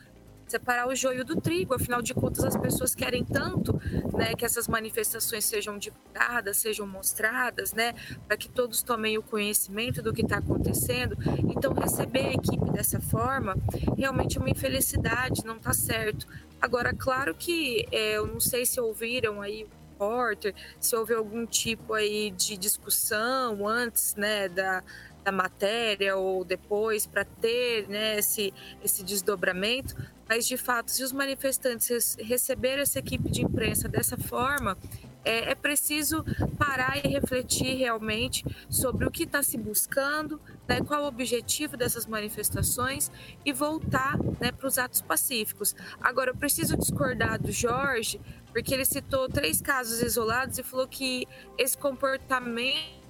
separar 0.55 0.87
o 0.87 0.95
joio 0.95 1.25
do 1.25 1.41
trigo. 1.41 1.75
Afinal 1.75 2.01
de 2.01 2.15
contas, 2.15 2.45
as 2.45 2.57
pessoas 2.57 2.95
querem 2.95 3.25
tanto 3.25 3.81
né, 4.17 4.35
que 4.35 4.45
essas 4.45 4.69
manifestações 4.69 5.45
sejam 5.45 5.77
divulgadas, 5.77 6.59
sejam 6.59 6.87
mostradas, 6.87 7.73
né, 7.73 7.93
para 8.29 8.37
que 8.37 8.49
todos 8.49 8.83
tomem 8.83 9.19
o 9.19 9.23
conhecimento 9.23 10.01
do 10.01 10.13
que 10.13 10.23
está 10.23 10.39
acontecendo. 10.39 11.17
Então, 11.51 11.73
receber 11.73 12.27
a 12.27 12.33
equipe 12.35 12.71
dessa 12.71 13.01
forma 13.01 13.57
realmente 13.99 14.39
é 14.39 14.41
uma 14.41 14.51
infelicidade, 14.51 15.45
não 15.45 15.57
está 15.57 15.73
certo. 15.73 16.27
Agora, 16.61 16.95
claro 16.95 17.35
que 17.35 17.87
é, 17.91 18.17
eu 18.17 18.27
não 18.27 18.39
sei 18.39 18.65
se 18.65 18.81
ouviram 18.81 19.43
aí 19.43 19.67
repórter, 19.95 20.55
se 20.81 20.95
houve 20.97 21.15
algum 21.15 21.47
tipo 21.47 21.95
aí 21.95 22.31
de 22.33 22.57
discussão 22.57 23.67
antes, 23.67 24.15
né, 24.17 24.49
da, 24.49 24.83
da 25.25 25.33
matéria 25.33 26.17
ou 26.17 26.45
depois 26.45 27.07
para 27.07 27.25
ter 27.25 27.89
né, 27.89 28.19
esse, 28.19 28.53
esse 28.83 29.03
desdobramento, 29.03 29.97
mas 30.29 30.47
de 30.47 30.57
fato, 30.57 30.91
se 30.91 31.03
os 31.03 31.13
manifestantes 31.13 32.17
receberem 32.21 32.83
essa 32.83 32.99
equipe 32.99 33.31
de 33.31 33.43
imprensa 33.43 33.89
dessa 33.89 34.17
forma, 34.17 34.77
é, 35.25 35.53
é 35.53 35.55
preciso 35.55 36.25
parar 36.59 36.99
e 36.99 37.09
refletir 37.09 37.77
realmente 37.77 38.45
sobre 38.69 39.07
o 39.07 39.11
que 39.11 39.23
está 39.23 39.43
se 39.43 39.57
buscando, 39.57 40.41
né, 40.69 40.81
qual 40.83 41.05
o 41.05 41.07
objetivo 41.07 41.77
dessas 41.77 42.07
manifestações 42.07 43.11
e 43.45 43.53
voltar 43.53 44.19
né, 44.41 44.53
para 44.53 44.67
os 44.67 44.79
atos 44.79 45.01
pacíficos. 45.01 45.75
Agora, 46.01 46.31
eu 46.31 46.37
preciso 46.37 46.77
discordar 46.77 47.41
do 47.41 47.51
Jorge, 47.51 48.21
porque 48.53 48.75
ele 48.75 48.85
citou 48.85 49.29
três 49.29 49.61
casos 49.61 50.03
isolados 50.03 50.59
e 50.59 50.63
falou 50.63 50.87
que 50.87 51.27
esse 51.57 51.77
comportamento 51.77 53.04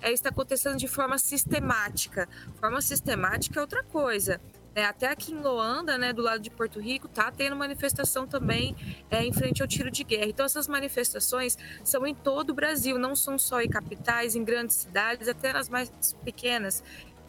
é, 0.00 0.12
está 0.12 0.28
acontecendo 0.28 0.76
de 0.76 0.88
forma 0.88 1.18
sistemática. 1.18 2.28
Forma 2.60 2.80
sistemática 2.80 3.58
é 3.58 3.62
outra 3.62 3.82
coisa. 3.84 4.40
É, 4.74 4.84
até 4.84 5.08
aqui 5.10 5.32
em 5.32 5.40
Loanda, 5.40 5.98
né, 5.98 6.12
do 6.12 6.22
lado 6.22 6.40
de 6.40 6.50
Porto 6.50 6.78
Rico, 6.78 7.08
tá 7.08 7.32
tendo 7.32 7.56
manifestação 7.56 8.26
também 8.26 8.76
é, 9.10 9.24
em 9.24 9.32
frente 9.32 9.60
ao 9.60 9.66
tiro 9.66 9.90
de 9.90 10.04
guerra. 10.04 10.26
Então 10.26 10.46
essas 10.46 10.68
manifestações 10.68 11.58
são 11.82 12.06
em 12.06 12.14
todo 12.14 12.50
o 12.50 12.54
Brasil, 12.54 12.96
não 12.96 13.16
são 13.16 13.38
só 13.38 13.60
em 13.60 13.68
capitais, 13.68 14.36
em 14.36 14.44
grandes 14.44 14.76
cidades, 14.76 15.26
até 15.26 15.52
nas 15.52 15.68
mais 15.68 15.90
pequenas. 16.24 16.84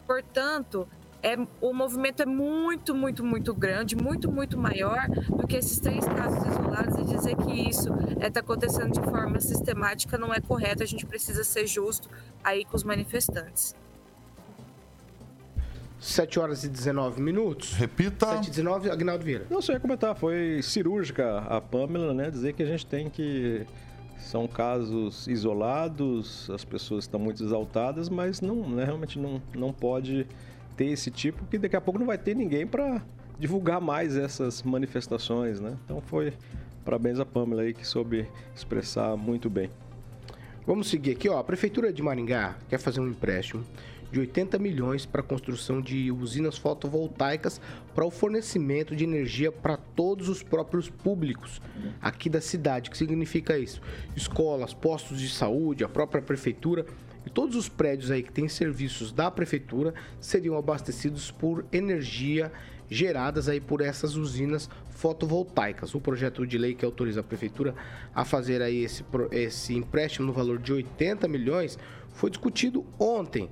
Portanto, 0.06 0.86
é, 1.22 1.36
o 1.60 1.72
movimento 1.72 2.22
é 2.22 2.26
muito, 2.26 2.94
muito, 2.94 3.24
muito 3.24 3.52
grande, 3.52 3.96
muito, 3.96 4.30
muito 4.30 4.56
maior 4.56 5.08
do 5.28 5.46
que 5.46 5.56
esses 5.56 5.78
três 5.78 6.04
casos 6.06 6.46
isolados 6.46 6.69
dizer 7.20 7.36
que 7.36 7.68
isso 7.68 7.88
está 8.24 8.40
é, 8.40 8.42
acontecendo 8.42 8.92
de 8.92 9.00
forma 9.00 9.40
sistemática 9.40 10.18
não 10.18 10.32
é 10.32 10.40
correto. 10.40 10.82
A 10.82 10.86
gente 10.86 11.06
precisa 11.06 11.44
ser 11.44 11.66
justo 11.66 12.08
aí 12.42 12.64
com 12.64 12.76
os 12.76 12.84
manifestantes. 12.84 13.74
7 16.00 16.40
horas 16.40 16.64
e 16.64 16.68
19 16.68 17.20
minutos. 17.20 17.74
Repita. 17.74 18.26
7 18.26 18.46
e 18.46 18.50
19, 18.50 18.90
Agnaldo 18.90 19.22
Vieira. 19.22 19.46
Não, 19.50 19.60
só 19.60 19.72
ia 19.72 19.80
comentar, 19.80 20.16
foi 20.16 20.60
cirúrgica 20.62 21.40
a 21.40 21.60
Pamela, 21.60 22.14
né? 22.14 22.30
Dizer 22.30 22.54
que 22.54 22.62
a 22.62 22.66
gente 22.66 22.86
tem 22.86 23.10
que. 23.10 23.66
São 24.18 24.46
casos 24.46 25.26
isolados, 25.26 26.50
as 26.50 26.62
pessoas 26.62 27.04
estão 27.04 27.18
muito 27.18 27.42
exaltadas, 27.42 28.10
mas 28.10 28.42
não, 28.42 28.68
né, 28.68 28.84
realmente 28.84 29.18
não, 29.18 29.40
não 29.54 29.72
pode 29.72 30.26
ter 30.76 30.86
esse 30.86 31.10
tipo, 31.10 31.38
porque 31.38 31.56
daqui 31.56 31.74
a 31.74 31.80
pouco 31.80 31.98
não 31.98 32.06
vai 32.06 32.18
ter 32.18 32.36
ninguém 32.36 32.66
para 32.66 33.02
divulgar 33.38 33.80
mais 33.80 34.18
essas 34.18 34.62
manifestações, 34.62 35.58
né? 35.58 35.74
Então 35.86 36.02
foi 36.02 36.34
parabéns 36.84 37.20
a 37.20 37.24
Pamela 37.24 37.62
aí 37.62 37.74
que 37.74 37.86
soube 37.86 38.28
expressar 38.54 39.16
muito 39.16 39.48
bem. 39.48 39.70
Vamos 40.66 40.88
seguir 40.88 41.12
aqui, 41.12 41.28
ó. 41.28 41.38
A 41.38 41.44
prefeitura 41.44 41.92
de 41.92 42.02
Maringá 42.02 42.56
quer 42.68 42.78
fazer 42.78 43.00
um 43.00 43.08
empréstimo 43.08 43.64
de 44.12 44.20
80 44.20 44.58
milhões 44.58 45.06
para 45.06 45.20
a 45.20 45.24
construção 45.24 45.80
de 45.80 46.10
usinas 46.10 46.58
fotovoltaicas 46.58 47.60
para 47.94 48.04
o 48.04 48.10
fornecimento 48.10 48.94
de 48.94 49.04
energia 49.04 49.52
para 49.52 49.76
todos 49.76 50.28
os 50.28 50.42
próprios 50.42 50.88
públicos 50.88 51.60
aqui 52.00 52.28
da 52.28 52.40
cidade. 52.40 52.88
O 52.88 52.92
que 52.92 52.98
significa 52.98 53.56
isso? 53.58 53.80
Escolas, 54.16 54.74
postos 54.74 55.20
de 55.20 55.28
saúde, 55.28 55.84
a 55.84 55.88
própria 55.88 56.22
prefeitura 56.22 56.84
e 57.24 57.30
todos 57.30 57.54
os 57.54 57.68
prédios 57.68 58.10
aí 58.10 58.22
que 58.22 58.32
têm 58.32 58.48
serviços 58.48 59.12
da 59.12 59.30
prefeitura 59.30 59.94
seriam 60.20 60.56
abastecidos 60.56 61.30
por 61.30 61.64
energia 61.72 62.50
geradas 62.90 63.48
aí 63.48 63.60
por 63.60 63.80
essas 63.80 64.16
usinas 64.16 64.68
fotovoltaicas. 65.00 65.94
O 65.94 66.00
projeto 66.00 66.46
de 66.46 66.58
lei 66.58 66.74
que 66.74 66.84
autoriza 66.84 67.20
a 67.20 67.22
prefeitura 67.22 67.74
a 68.14 68.22
fazer 68.22 68.60
aí 68.60 68.84
esse, 68.84 69.02
esse 69.32 69.74
empréstimo 69.74 70.26
no 70.26 70.32
valor 70.32 70.58
de 70.58 70.74
80 70.74 71.26
milhões 71.26 71.78
foi 72.12 72.28
discutido 72.28 72.84
ontem 72.98 73.48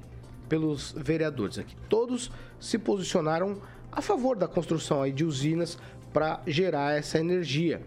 pelos 0.47 0.95
vereadores 0.95 1.59
aqui. 1.59 1.75
Todos 1.89 2.31
se 2.61 2.77
posicionaram 2.77 3.63
a 3.91 4.03
favor 4.03 4.37
da 4.37 4.47
construção 4.47 5.03
aí 5.03 5.11
de 5.11 5.25
usinas 5.25 5.79
para 6.13 6.43
gerar 6.47 6.99
essa 6.99 7.19
energia, 7.19 7.81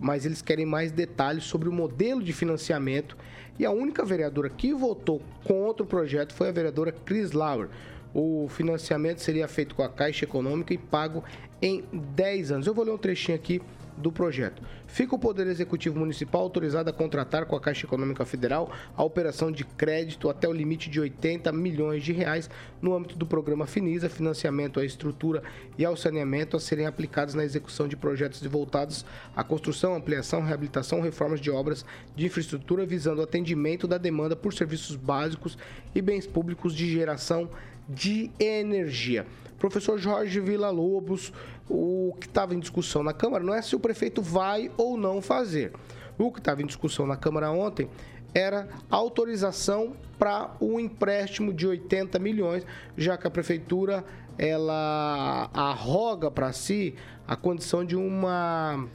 mas 0.00 0.24
eles 0.24 0.40
querem 0.40 0.64
mais 0.64 0.90
detalhes 0.90 1.44
sobre 1.44 1.68
o 1.68 1.72
modelo 1.72 2.22
de 2.22 2.32
financiamento 2.32 3.14
e 3.58 3.66
a 3.66 3.70
única 3.70 4.06
vereadora 4.06 4.48
que 4.48 4.72
votou 4.72 5.20
contra 5.44 5.82
o 5.82 5.86
projeto 5.86 6.32
foi 6.32 6.48
a 6.48 6.52
vereadora 6.52 6.92
Chris 6.92 7.32
Lauer. 7.32 7.68
O 8.14 8.46
financiamento 8.48 9.20
seria 9.20 9.48
feito 9.48 9.74
com 9.74 9.82
a 9.82 9.88
Caixa 9.88 10.24
Econômica 10.24 10.72
e 10.72 10.78
pago 10.78 11.22
em 11.62 11.84
10 11.92 12.52
anos. 12.52 12.66
Eu 12.66 12.74
vou 12.74 12.84
ler 12.84 12.90
um 12.90 12.98
trechinho 12.98 13.36
aqui 13.36 13.62
do 13.96 14.10
projeto. 14.10 14.62
Fica 14.86 15.14
o 15.14 15.18
Poder 15.18 15.46
Executivo 15.46 15.98
Municipal 15.98 16.42
autorizado 16.42 16.90
a 16.90 16.92
contratar 16.92 17.46
com 17.46 17.54
a 17.54 17.60
Caixa 17.60 17.86
Econômica 17.86 18.24
Federal 18.24 18.70
a 18.96 19.04
operação 19.04 19.50
de 19.52 19.64
crédito 19.64 20.28
até 20.28 20.48
o 20.48 20.52
limite 20.52 20.90
de 20.90 21.00
80 21.00 21.52
milhões 21.52 22.02
de 22.02 22.12
reais 22.12 22.50
no 22.80 22.94
âmbito 22.94 23.16
do 23.16 23.26
programa 23.26 23.66
Finisa, 23.66 24.08
financiamento 24.08 24.80
à 24.80 24.84
estrutura 24.84 25.42
e 25.78 25.84
ao 25.84 25.96
saneamento 25.96 26.56
a 26.56 26.60
serem 26.60 26.86
aplicados 26.86 27.34
na 27.34 27.44
execução 27.44 27.86
de 27.86 27.96
projetos 27.96 28.42
voltados 28.42 29.04
à 29.36 29.44
construção, 29.44 29.94
ampliação, 29.94 30.42
reabilitação, 30.42 31.00
reformas 31.00 31.40
de 31.40 31.50
obras 31.50 31.84
de 32.16 32.26
infraestrutura 32.26 32.84
visando 32.84 33.20
o 33.20 33.24
atendimento 33.24 33.86
da 33.86 33.98
demanda 33.98 34.34
por 34.34 34.52
serviços 34.52 34.96
básicos 34.96 35.56
e 35.94 36.02
bens 36.02 36.26
públicos 36.26 36.74
de 36.74 36.90
geração 36.90 37.48
de 37.88 38.30
energia. 38.38 39.26
Professor 39.62 39.96
Jorge 39.96 40.40
Vila 40.40 40.70
Lobos, 40.70 41.32
o 41.70 42.16
que 42.18 42.26
estava 42.26 42.52
em 42.52 42.58
discussão 42.58 43.04
na 43.04 43.12
Câmara 43.12 43.44
não 43.44 43.54
é 43.54 43.62
se 43.62 43.76
o 43.76 43.78
prefeito 43.78 44.20
vai 44.20 44.72
ou 44.76 44.96
não 44.96 45.22
fazer. 45.22 45.72
O 46.18 46.32
que 46.32 46.40
estava 46.40 46.60
em 46.62 46.66
discussão 46.66 47.06
na 47.06 47.16
Câmara 47.16 47.48
ontem 47.52 47.88
era 48.34 48.68
autorização 48.90 49.92
para 50.18 50.50
um 50.60 50.80
empréstimo 50.80 51.54
de 51.54 51.64
80 51.64 52.18
milhões, 52.18 52.66
já 52.96 53.16
que 53.16 53.24
a 53.24 53.30
prefeitura 53.30 54.04
ela 54.36 55.48
arroga 55.54 56.28
para 56.28 56.52
si 56.52 56.96
a 57.24 57.36
condição 57.36 57.84
de 57.84 57.94
uma 57.94 58.88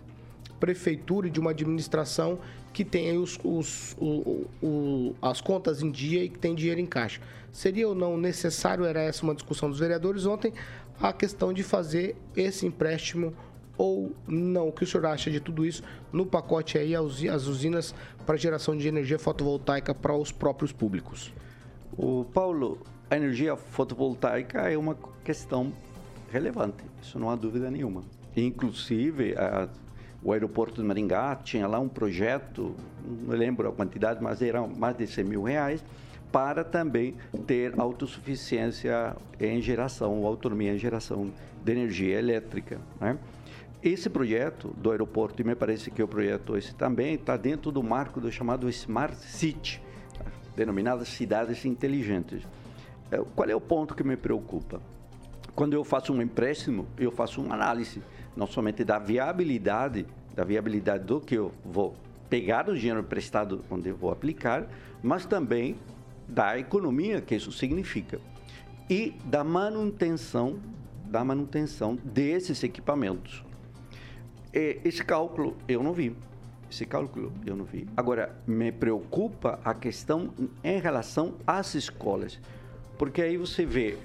prefeitura 0.60 1.30
e 1.30 1.32
de 1.32 1.39
uma 1.39 1.51
administração 1.51 2.39
que 2.73 2.84
tem 2.84 3.17
os, 3.17 3.39
os, 3.41 3.95
o, 3.97 4.45
o, 4.62 5.15
as 5.21 5.39
contas 5.39 5.82
em 5.82 5.89
dia 5.89 6.25
e 6.25 6.30
que 6.30 6.38
tem 6.38 6.53
dinheiro 6.53 6.82
em 6.82 6.86
caixa. 6.86 7.21
Seria 7.58 7.88
ou 7.88 7.96
não 7.96 8.15
necessário, 8.17 8.86
era 8.86 9.02
essa 9.02 9.24
uma 9.24 9.34
discussão 9.34 9.67
dos 9.67 9.80
vereadores 9.80 10.28
ontem, 10.28 10.54
a 11.02 11.12
questão 11.12 11.52
de 11.52 11.63
fazer 11.63 12.15
esse 12.36 12.67
empréstimo 12.67 13.34
ou 13.76 14.15
não? 14.28 14.67
O 14.67 14.72
que 14.72 14.84
o 14.84 14.88
senhor 14.88 15.08
acha 15.08 15.32
de 15.32 15.39
tudo 15.39 15.65
isso 15.65 15.82
no 16.13 16.24
pacote 16.24 16.78
aí, 16.78 16.96
as 16.96 17.48
usinas 17.48 17.96
para 18.28 18.38
geração 18.38 18.78
de 18.78 18.88
energia 18.88 19.17
fotovoltaica 19.17 19.91
para 19.96 20.15
os 20.15 20.32
próprios 20.32 20.72
públicos? 20.72 21.34
O 21.98 22.26
Paulo, 22.26 22.78
a 23.10 23.15
energia 23.15 23.56
fotovoltaica 23.56 24.72
é 24.72 24.78
uma 24.78 24.96
questão 25.26 25.74
relevante, 26.32 26.84
isso 27.02 27.17
não 27.17 27.28
há 27.28 27.36
dúvida 27.36 27.72
nenhuma. 27.72 28.04
Inclusive, 28.36 29.34
a, 29.36 29.67
o 30.22 30.32
aeroporto 30.32 30.80
de 30.80 30.88
Maringá 30.88 31.36
tinha 31.38 31.65
lá 31.65 31.80
um 31.80 31.89
projeto, 31.89 32.76
não 33.04 33.36
lembro 33.36 33.67
a 33.67 33.72
quantidade, 33.72 34.22
mas 34.22 34.43
eram 34.43 34.67
mais 34.67 34.96
de 34.96 35.08
100 35.08 35.24
mil 35.24 35.41
reais, 35.41 35.84
para 36.32 36.63
também 36.63 37.16
ter 37.46 37.80
autossuficiência 37.80 39.16
em 39.40 39.62
geração, 39.62 40.26
autonomia 40.26 40.74
em 40.74 40.78
geração 40.78 41.32
de 41.63 41.72
energia 41.72 42.18
elétrica. 42.18 42.80
Né? 43.00 43.18
Esse 43.82 44.10
projeto 44.10 44.74
do 44.78 44.92
aeroporto, 44.92 45.42
e 45.42 45.46
me 45.46 45.56
parece 45.56 45.92
que 45.92 46.02
o 46.02 46.08
projeto 46.08 46.58
esse 46.58 46.74
também 46.74 47.13
está 47.13 47.38
dentro 47.38 47.72
do 47.72 47.84
marco 47.84 48.20
do 48.20 48.32
chamado 48.32 48.68
Smart 48.70 49.16
City, 49.16 49.82
denominadas 50.56 51.08
cidades 51.10 51.63
inteligentes. 51.63 52.44
É, 53.12 53.18
qual 53.36 53.48
é 53.48 53.56
o 53.56 53.62
ponto 53.62 53.96
que 53.96 54.04
me 54.04 54.18
preocupa? 54.18 54.82
Quando 55.56 55.74
eu 55.74 55.84
faço 55.84 56.12
um 56.12 56.22
empréstimo, 56.22 56.88
eu 56.98 57.12
faço 57.12 57.42
uma 57.42 57.56
análise 57.56 58.02
não 58.36 58.46
somente 58.46 58.84
da 58.84 59.00
viabilidade, 59.00 60.06
da 60.36 60.44
viabilidade 60.44 61.04
do 61.04 61.20
que 61.20 61.36
eu 61.36 61.52
vou 61.63 61.96
pegar 62.30 62.70
o 62.70 62.76
dinheiro 62.76 63.00
emprestado 63.00 63.63
onde 63.70 63.90
eu 63.90 63.96
vou 63.96 64.12
aplicar, 64.12 64.68
mas 65.02 65.26
também 65.26 65.76
da 66.28 66.58
economia 66.58 67.22
que 67.22 67.36
isso 67.36 67.52
significa 67.52 68.20
e 68.90 69.16
da 69.26 69.44
manutenção 69.44 70.60
da 71.10 71.24
manutenção 71.24 71.98
desses 72.04 72.63
equipamentos. 72.63 73.44
Esse 74.54 75.04
cálculo 75.04 75.56
eu 75.68 75.82
não 75.82 75.94
vi. 75.94 76.16
Esse 76.70 76.86
cálculo 76.86 77.32
eu 77.46 77.56
não 77.56 77.63
vi. 77.63 77.88
Agora, 77.96 78.36
me 78.46 78.72
preocupa 78.72 79.60
a 79.63 79.74
questão 79.74 80.34
em 80.63 80.80
relação 80.80 81.36
às 81.46 81.76
escolas. 81.76 82.40
Porque 82.98 83.22
aí 83.22 83.38
você 83.38 83.66
vê 83.66 83.98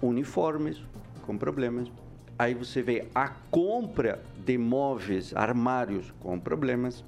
uniformes 0.00 0.82
com 1.26 1.36
problemas, 1.36 1.90
aí 2.38 2.54
você 2.54 2.80
vê 2.80 3.08
a 3.14 3.28
compra 3.50 4.22
de 4.44 4.56
móveis, 4.56 5.34
armários 5.34 6.14
com 6.20 6.38
problemas. 6.38 7.04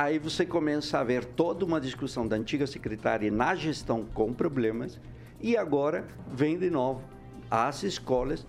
Aí 0.00 0.16
você 0.16 0.46
começa 0.46 1.00
a 1.00 1.02
ver 1.02 1.24
toda 1.24 1.64
uma 1.64 1.80
discussão 1.80 2.24
da 2.24 2.36
antiga 2.36 2.68
secretária 2.68 3.32
na 3.32 3.56
gestão 3.56 4.04
com 4.14 4.32
problemas. 4.32 4.96
E 5.40 5.56
agora 5.56 6.06
vem 6.32 6.56
de 6.56 6.70
novo 6.70 7.02
as 7.50 7.82
escolas 7.82 8.46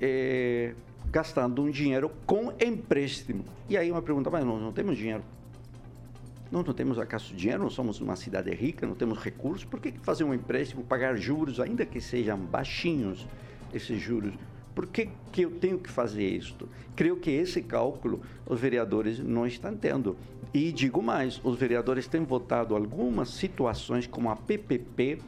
eh, 0.00 0.74
gastando 1.12 1.62
um 1.62 1.70
dinheiro 1.70 2.10
com 2.26 2.52
empréstimo. 2.60 3.44
E 3.68 3.76
aí 3.76 3.88
uma 3.88 4.02
pergunta, 4.02 4.28
mas 4.30 4.44
nós 4.44 4.60
não 4.60 4.72
temos 4.72 4.98
dinheiro. 4.98 5.22
Nós 6.50 6.66
não 6.66 6.74
temos 6.74 6.98
acaso 6.98 7.32
dinheiro, 7.36 7.62
não 7.62 7.70
somos 7.70 8.00
uma 8.00 8.16
cidade 8.16 8.50
rica, 8.50 8.84
não 8.84 8.96
temos 8.96 9.20
recursos. 9.20 9.64
Por 9.64 9.78
que 9.78 9.92
fazer 10.02 10.24
um 10.24 10.34
empréstimo, 10.34 10.82
pagar 10.82 11.16
juros, 11.16 11.60
ainda 11.60 11.86
que 11.86 12.00
sejam 12.00 12.36
baixinhos 12.36 13.28
esses 13.72 14.02
juros? 14.02 14.34
Por 14.74 14.86
que, 14.86 15.08
que 15.30 15.42
eu 15.42 15.52
tenho 15.52 15.78
que 15.78 15.90
fazer 15.90 16.28
isto? 16.28 16.68
Creio 16.96 17.16
que 17.16 17.30
esse 17.30 17.62
cálculo 17.62 18.20
os 18.46 18.58
vereadores 18.58 19.18
não 19.18 19.46
estão 19.46 19.74
tendo. 19.76 20.16
E 20.52 20.72
digo 20.72 21.02
mais, 21.02 21.40
os 21.44 21.56
vereadores 21.56 22.06
têm 22.06 22.24
votado 22.24 22.74
algumas 22.74 23.30
situações 23.30 24.06
como 24.06 24.30
a 24.30 24.36
PPP 24.36 25.18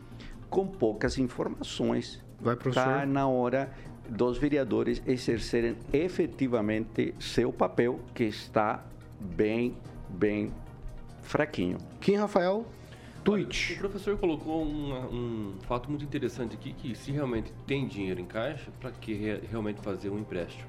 com 0.50 0.66
poucas 0.66 1.18
informações. 1.18 2.22
Vai, 2.40 2.56
professor. 2.56 2.80
Está 2.80 3.06
na 3.06 3.26
hora 3.28 3.72
dos 4.08 4.38
vereadores 4.38 5.02
exercerem 5.06 5.76
efetivamente 5.92 7.14
seu 7.18 7.52
papel, 7.52 8.00
que 8.14 8.24
está 8.24 8.84
bem, 9.20 9.76
bem 10.08 10.52
fraquinho. 11.22 11.78
Quem, 12.00 12.16
Rafael? 12.16 12.64
O 13.74 13.78
professor 13.78 14.16
colocou 14.16 14.64
um, 14.64 14.92
um, 14.94 15.54
fato 15.62 15.90
muito 15.90 16.04
interessante 16.04 16.54
aqui, 16.54 16.72
que 16.72 16.94
se 16.94 17.10
realmente 17.10 17.52
tem 17.66 17.84
dinheiro 17.84 18.20
em 18.20 18.24
caixa, 18.24 18.70
para 18.80 18.92
que 18.92 19.14
re, 19.14 19.40
realmente 19.50 19.80
fazer 19.80 20.10
um 20.10 20.18
empréstimo? 20.20 20.68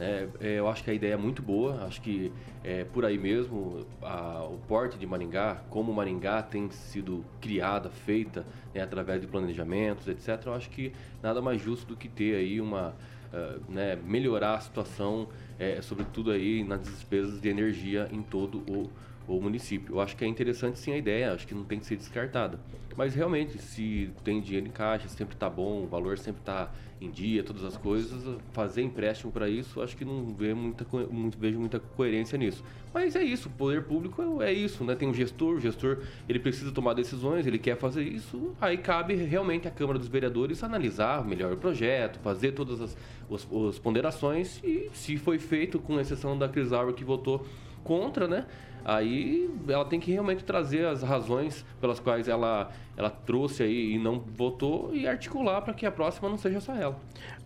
É, 0.00 0.26
é, 0.40 0.58
eu 0.58 0.68
acho 0.68 0.82
que 0.82 0.90
a 0.90 0.94
ideia 0.94 1.14
é 1.14 1.16
muito 1.16 1.40
boa, 1.40 1.84
acho 1.84 2.02
que 2.02 2.32
é, 2.64 2.82
por 2.82 3.04
aí 3.04 3.16
mesmo 3.16 3.86
a, 4.02 4.42
o 4.42 4.58
porte 4.66 4.98
de 4.98 5.06
Maringá, 5.06 5.62
como 5.70 5.92
Maringá 5.92 6.42
tem 6.42 6.68
sido 6.72 7.24
criada, 7.40 7.88
feita 7.88 8.44
né, 8.74 8.82
através 8.82 9.20
de 9.20 9.28
planejamentos, 9.28 10.08
etc., 10.08 10.46
eu 10.46 10.54
acho 10.54 10.70
que 10.70 10.92
nada 11.22 11.40
mais 11.40 11.62
justo 11.62 11.86
do 11.86 11.96
que 11.96 12.08
ter 12.08 12.34
aí 12.34 12.60
uma, 12.60 12.96
uh, 13.32 13.72
né, 13.72 13.96
melhorar 14.04 14.54
a 14.54 14.60
situação, 14.60 15.28
é, 15.56 15.80
sobretudo 15.80 16.32
aí 16.32 16.64
nas 16.64 16.82
despesas 16.82 17.40
de 17.40 17.48
energia 17.48 18.08
em 18.10 18.22
todo 18.22 18.58
o 18.68 18.90
o 19.26 19.40
município. 19.40 19.96
Eu 19.96 20.00
acho 20.00 20.16
que 20.16 20.24
é 20.24 20.28
interessante 20.28 20.78
sim 20.78 20.92
a 20.92 20.96
ideia, 20.96 21.32
acho 21.32 21.46
que 21.46 21.54
não 21.54 21.64
tem 21.64 21.78
que 21.78 21.86
ser 21.86 21.96
descartada. 21.96 22.58
Mas 22.96 23.14
realmente, 23.14 23.58
se 23.58 24.10
tem 24.22 24.40
dinheiro 24.40 24.66
em 24.66 24.70
caixa, 24.70 25.08
sempre 25.08 25.34
está 25.34 25.48
bom, 25.48 25.84
o 25.84 25.86
valor 25.86 26.18
sempre 26.18 26.40
está 26.40 26.70
em 27.00 27.10
dia, 27.10 27.42
todas 27.42 27.64
as 27.64 27.76
coisas, 27.76 28.38
fazer 28.52 28.82
empréstimo 28.82 29.32
para 29.32 29.48
isso, 29.48 29.82
acho 29.82 29.96
que 29.96 30.04
não 30.04 30.32
vê 30.32 30.54
muita, 30.54 30.86
muito, 31.10 31.36
vejo 31.36 31.58
muita 31.58 31.80
coerência 31.80 32.38
nisso. 32.38 32.62
Mas 32.94 33.16
é 33.16 33.22
isso, 33.22 33.48
o 33.48 33.52
poder 33.52 33.84
público 33.84 34.40
é 34.40 34.52
isso, 34.52 34.84
né? 34.84 34.94
Tem 34.94 35.08
um 35.08 35.14
gestor, 35.14 35.56
o 35.56 35.60
gestor 35.60 35.98
ele 36.28 36.38
precisa 36.38 36.70
tomar 36.70 36.94
decisões, 36.94 37.46
ele 37.46 37.58
quer 37.58 37.76
fazer 37.76 38.04
isso, 38.04 38.54
aí 38.60 38.78
cabe 38.78 39.14
realmente 39.14 39.66
à 39.66 39.70
Câmara 39.70 39.98
dos 39.98 40.08
Vereadores 40.08 40.62
analisar 40.62 41.24
melhor 41.24 41.52
o 41.52 41.56
projeto, 41.56 42.20
fazer 42.20 42.52
todas 42.52 42.80
as, 42.80 42.96
as, 43.30 43.48
as 43.68 43.78
ponderações 43.78 44.62
e 44.62 44.88
se 44.92 45.16
foi 45.16 45.38
feito, 45.38 45.80
com 45.80 45.98
exceção 45.98 46.38
da 46.38 46.48
Cris 46.48 46.70
que 46.94 47.04
votou 47.04 47.44
contra, 47.82 48.28
né? 48.28 48.46
Aí 48.84 49.50
ela 49.68 49.84
tem 49.84 50.00
que 50.00 50.10
realmente 50.10 50.44
trazer 50.44 50.86
as 50.86 51.02
razões 51.02 51.64
pelas 51.80 52.00
quais 52.00 52.28
ela, 52.28 52.70
ela 52.96 53.10
trouxe 53.10 53.62
aí 53.62 53.94
e 53.94 53.98
não 53.98 54.18
votou 54.20 54.94
e 54.94 55.06
articular 55.06 55.60
para 55.62 55.72
que 55.72 55.86
a 55.86 55.92
próxima 55.92 56.28
não 56.28 56.38
seja 56.38 56.60
só 56.60 56.74
ela. 56.74 56.98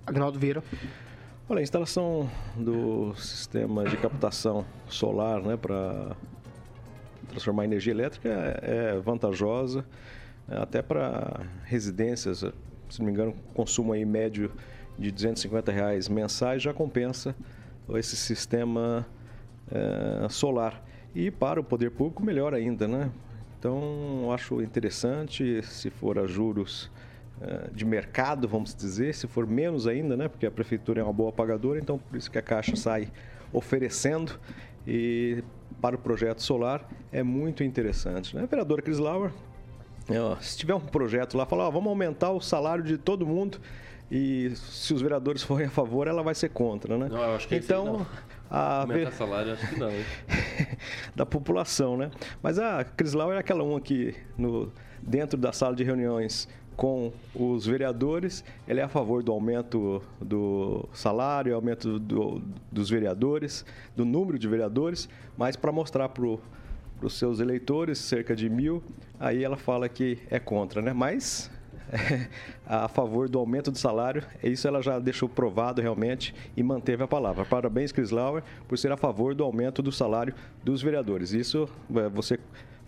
Agnaldo 0.06 0.38
Vieira. 0.38 0.62
Olha, 1.48 1.60
a 1.60 1.62
instalação 1.62 2.28
do 2.56 3.14
sistema 3.14 3.84
de 3.84 3.96
captação 3.96 4.64
solar 4.88 5.40
né, 5.42 5.56
para 5.56 6.16
transformar 7.28 7.64
energia 7.64 7.92
elétrica 7.92 8.28
é, 8.28 8.94
é 8.96 8.98
vantajosa, 8.98 9.84
é, 10.48 10.56
até 10.56 10.82
para 10.82 11.46
residências, 11.64 12.44
se 12.88 12.98
não 12.98 13.06
me 13.06 13.12
engano, 13.12 13.34
consumo 13.54 13.92
aí 13.92 14.04
médio 14.04 14.50
de 14.98 15.10
250 15.10 15.70
reais 15.70 16.08
mensais 16.08 16.62
já 16.62 16.72
compensa 16.72 17.34
esse 17.90 18.16
sistema 18.16 19.06
é, 19.70 20.28
solar. 20.28 20.82
E 21.16 21.30
para 21.30 21.58
o 21.58 21.64
poder 21.64 21.90
público, 21.92 22.22
melhor 22.22 22.52
ainda, 22.52 22.86
né? 22.86 23.10
Então, 23.58 24.30
acho 24.32 24.60
interessante, 24.60 25.62
se 25.62 25.88
for 25.88 26.18
a 26.18 26.26
juros 26.26 26.90
uh, 27.40 27.74
de 27.74 27.86
mercado, 27.86 28.46
vamos 28.46 28.74
dizer, 28.74 29.14
se 29.14 29.26
for 29.26 29.46
menos 29.46 29.86
ainda, 29.86 30.14
né? 30.14 30.28
Porque 30.28 30.44
a 30.44 30.50
prefeitura 30.50 31.00
é 31.00 31.02
uma 31.02 31.14
boa 31.14 31.32
pagadora, 31.32 31.78
então 31.78 31.98
por 31.98 32.18
isso 32.18 32.30
que 32.30 32.36
a 32.36 32.42
Caixa 32.42 32.76
sai 32.76 33.08
oferecendo. 33.50 34.38
E 34.86 35.42
para 35.80 35.96
o 35.96 35.98
projeto 35.98 36.42
solar 36.42 36.86
é 37.10 37.22
muito 37.22 37.64
interessante. 37.64 38.36
Né? 38.36 38.42
A 38.42 38.46
vereadora 38.46 38.82
Cris 38.82 38.98
Lauer, 38.98 39.32
é, 40.10 40.42
se 40.42 40.58
tiver 40.58 40.74
um 40.74 40.80
projeto 40.80 41.34
lá, 41.38 41.46
falar, 41.46 41.70
vamos 41.70 41.88
aumentar 41.88 42.30
o 42.30 42.42
salário 42.42 42.84
de 42.84 42.98
todo 42.98 43.26
mundo 43.26 43.58
e 44.10 44.52
se 44.54 44.92
os 44.92 45.00
vereadores 45.00 45.42
forem 45.42 45.66
a 45.66 45.70
favor, 45.70 46.06
ela 46.06 46.22
vai 46.22 46.34
ser 46.34 46.50
contra, 46.50 46.96
né? 46.98 47.08
Não, 47.08 47.22
eu 47.22 47.36
acho 47.36 47.48
que 47.48 47.56
então, 47.56 48.06
a 48.50 48.82
Aumentar 48.82 49.12
salário, 49.12 49.52
acho 49.52 49.68
que 49.68 49.78
não. 49.78 49.90
da 51.14 51.26
população, 51.26 51.96
né? 51.96 52.10
Mas 52.42 52.58
a 52.58 52.84
Cris 52.84 53.12
Lau 53.12 53.32
é 53.32 53.38
aquela 53.38 53.62
uma 53.62 53.80
que 53.80 54.14
no, 54.36 54.72
dentro 55.02 55.38
da 55.38 55.52
sala 55.52 55.74
de 55.74 55.84
reuniões 55.84 56.48
com 56.76 57.10
os 57.34 57.66
vereadores, 57.66 58.44
ele 58.68 58.80
é 58.80 58.82
a 58.82 58.88
favor 58.88 59.22
do 59.22 59.32
aumento 59.32 60.02
do 60.20 60.86
salário, 60.92 61.54
aumento 61.54 61.98
do, 61.98 62.42
dos 62.70 62.90
vereadores, 62.90 63.64
do 63.96 64.04
número 64.04 64.38
de 64.38 64.46
vereadores, 64.46 65.08
mas 65.36 65.56
para 65.56 65.72
mostrar 65.72 66.10
para 66.10 66.24
os 67.02 67.18
seus 67.18 67.40
eleitores, 67.40 67.98
cerca 67.98 68.36
de 68.36 68.50
mil, 68.50 68.82
aí 69.18 69.42
ela 69.42 69.56
fala 69.56 69.88
que 69.88 70.18
é 70.30 70.38
contra, 70.38 70.82
né? 70.82 70.92
Mas 70.92 71.50
a 72.66 72.88
favor 72.88 73.28
do 73.28 73.38
aumento 73.38 73.70
do 73.70 73.78
salário. 73.78 74.22
Isso 74.42 74.66
ela 74.66 74.82
já 74.82 74.98
deixou 74.98 75.28
provado 75.28 75.80
realmente 75.80 76.34
e 76.56 76.62
manteve 76.62 77.02
a 77.02 77.08
palavra. 77.08 77.44
Parabéns, 77.44 77.92
Chris 77.92 78.10
Lauer, 78.10 78.42
por 78.68 78.76
ser 78.78 78.92
a 78.92 78.96
favor 78.96 79.34
do 79.34 79.44
aumento 79.44 79.82
do 79.82 79.92
salário 79.92 80.34
dos 80.62 80.82
vereadores. 80.82 81.32
Isso 81.32 81.68
é, 81.94 82.08
você 82.08 82.38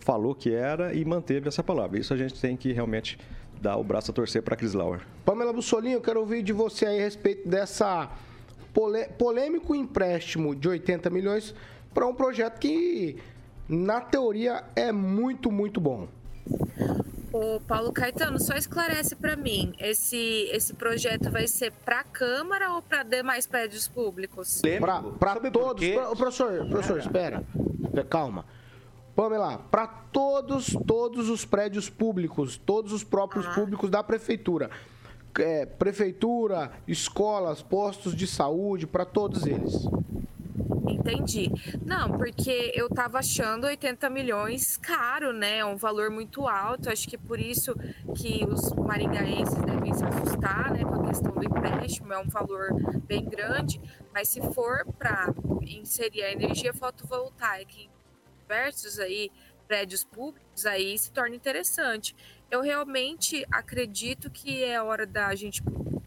falou 0.00 0.34
que 0.34 0.52
era 0.52 0.94
e 0.94 1.04
manteve 1.04 1.48
essa 1.48 1.62
palavra. 1.62 1.98
Isso 1.98 2.12
a 2.14 2.16
gente 2.16 2.40
tem 2.40 2.56
que 2.56 2.72
realmente 2.72 3.18
dar 3.60 3.76
o 3.76 3.84
braço 3.84 4.10
a 4.10 4.14
torcer 4.14 4.42
para 4.42 4.56
Chris 4.56 4.74
Lauer. 4.74 5.00
Pamela 5.24 5.52
Bussolinho, 5.52 5.96
eu 5.96 6.00
quero 6.00 6.20
ouvir 6.20 6.42
de 6.42 6.52
você 6.52 6.86
aí 6.86 7.00
a 7.00 7.02
respeito 7.02 7.48
dessa 7.48 8.10
polêmico 9.18 9.74
empréstimo 9.74 10.54
de 10.54 10.68
80 10.68 11.10
milhões 11.10 11.54
para 11.92 12.06
um 12.06 12.14
projeto 12.14 12.60
que, 12.60 13.16
na 13.68 14.00
teoria, 14.00 14.62
é 14.76 14.92
muito, 14.92 15.50
muito 15.50 15.80
bom. 15.80 16.06
O 17.40 17.60
Paulo 17.60 17.92
Caetano, 17.92 18.40
só 18.40 18.54
esclarece 18.54 19.14
para 19.14 19.36
mim, 19.36 19.72
esse, 19.78 20.50
esse 20.50 20.74
projeto 20.74 21.30
vai 21.30 21.46
ser 21.46 21.70
para 21.84 22.00
a 22.00 22.02
Câmara 22.02 22.72
ou 22.72 22.82
para 22.82 23.04
demais 23.04 23.46
prédios 23.46 23.86
públicos? 23.86 24.60
Para 25.20 25.38
todos. 25.48 25.88
Pra, 25.88 26.16
professor, 26.16 26.68
professor, 26.68 26.98
espera. 26.98 27.44
Calma. 28.10 28.44
Pamela, 29.14 29.58
para 29.70 29.86
todos, 29.86 30.76
todos 30.84 31.28
os 31.28 31.44
prédios 31.44 31.88
públicos, 31.88 32.56
todos 32.56 32.92
os 32.92 33.04
próprios 33.04 33.46
ah. 33.46 33.54
públicos 33.54 33.88
da 33.88 34.02
prefeitura. 34.02 34.68
É, 35.38 35.64
prefeitura, 35.64 36.72
escolas, 36.88 37.62
postos 37.62 38.16
de 38.16 38.26
saúde, 38.26 38.84
para 38.84 39.04
todos 39.04 39.46
eles. 39.46 39.86
Entendi. 40.90 41.50
Não, 41.84 42.16
porque 42.16 42.72
eu 42.74 42.88
tava 42.88 43.18
achando 43.18 43.66
80 43.66 44.08
milhões 44.10 44.76
caro, 44.76 45.32
né? 45.32 45.58
É 45.58 45.64
um 45.64 45.76
valor 45.76 46.10
muito 46.10 46.46
alto. 46.46 46.90
Acho 46.90 47.08
que 47.08 47.16
é 47.16 47.18
por 47.18 47.38
isso 47.38 47.74
que 48.16 48.44
os 48.44 48.72
maringaenses 48.72 49.56
devem 49.64 49.92
se 49.92 50.04
assustar, 50.04 50.72
né? 50.72 50.84
Com 50.84 51.02
a 51.02 51.08
questão 51.08 51.32
do 51.32 51.44
empréstimo, 51.44 52.12
é 52.12 52.18
um 52.18 52.28
valor 52.28 52.68
bem 53.06 53.24
grande. 53.24 53.80
Mas 54.12 54.28
se 54.28 54.40
for 54.52 54.84
para 54.98 55.32
inserir 55.62 56.22
a 56.22 56.32
energia 56.32 56.72
fotovoltaica 56.72 57.74
em 57.78 57.90
diversos 58.40 58.98
aí 58.98 59.30
prédios 59.66 60.02
públicos, 60.02 60.64
aí 60.64 60.98
se 60.98 61.12
torna 61.12 61.36
interessante. 61.36 62.16
Eu 62.50 62.62
realmente 62.62 63.44
acredito 63.50 64.30
que 64.30 64.64
é 64.64 64.82
hora 64.82 65.06
da 65.06 65.34
gente, 65.34 65.62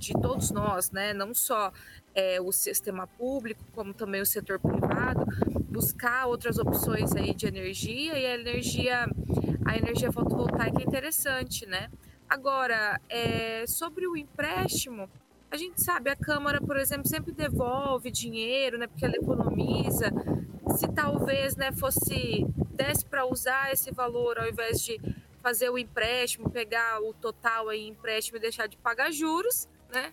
de 0.08 0.14
todos 0.14 0.52
nós, 0.52 0.92
né? 0.92 1.14
Não 1.14 1.34
só 1.34 1.72
é, 2.14 2.42
o 2.42 2.52
sistema 2.52 3.08
público, 3.08 3.64
como 3.74 3.94
também 3.94 4.22
o 4.22 4.26
setor 4.26 4.60
privado, 4.60 5.26
buscar 5.70 6.28
outras 6.28 6.58
opções 6.58 7.16
aí 7.16 7.34
de 7.34 7.46
energia 7.46 8.18
e 8.18 8.26
a 8.26 8.36
energia, 8.36 9.08
a 9.66 9.78
energia 9.78 10.12
fotovoltaica 10.12 10.82
é 10.82 10.84
interessante, 10.84 11.66
né? 11.66 11.90
Agora, 12.30 13.00
é, 13.10 13.66
sobre 13.68 14.08
o 14.08 14.16
empréstimo, 14.16 15.10
a 15.52 15.58
gente 15.58 15.82
sabe, 15.82 16.10
a 16.10 16.16
Câmara, 16.16 16.62
por 16.62 16.78
exemplo, 16.78 17.08
sempre 17.08 17.34
devolve 17.34 18.10
dinheiro, 18.10 18.78
né? 18.78 18.88
Porque 18.88 19.06
ela 19.06 19.16
economiza. 19.16 20.12
Se 20.78 20.88
talvez, 20.88 21.58
né, 21.58 21.74
fosse 21.74 22.46
desse 22.72 23.06
para 23.06 23.26
usar 23.26 23.72
esse 23.74 23.92
valor 23.92 24.40
ao 24.40 24.48
invés 24.48 24.82
de 24.82 25.00
fazer 25.42 25.70
o 25.70 25.78
empréstimo, 25.78 26.50
pegar 26.50 27.02
o 27.02 27.14
total 27.14 27.68
aí 27.68 27.88
empréstimo 27.88 28.38
e 28.38 28.42
deixar 28.42 28.68
de 28.68 28.78
pagar 28.78 29.12
juros, 29.12 29.68
né? 29.92 30.12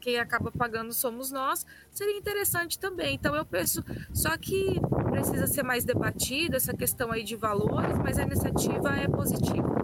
quem 0.00 0.18
acaba 0.18 0.50
pagando 0.52 0.92
somos 0.92 1.30
nós, 1.30 1.64
seria 1.90 2.18
interessante 2.18 2.78
também. 2.78 3.14
Então 3.14 3.34
eu 3.34 3.44
penso, 3.44 3.82
só 4.12 4.36
que 4.36 4.80
precisa 5.10 5.46
ser 5.46 5.62
mais 5.62 5.84
debatido 5.84 6.56
essa 6.56 6.74
questão 6.74 7.10
aí 7.10 7.22
de 7.22 7.36
valores, 7.36 7.96
mas 7.98 8.18
a 8.18 8.22
iniciativa 8.22 8.90
é 8.90 9.08
positiva. 9.08 9.74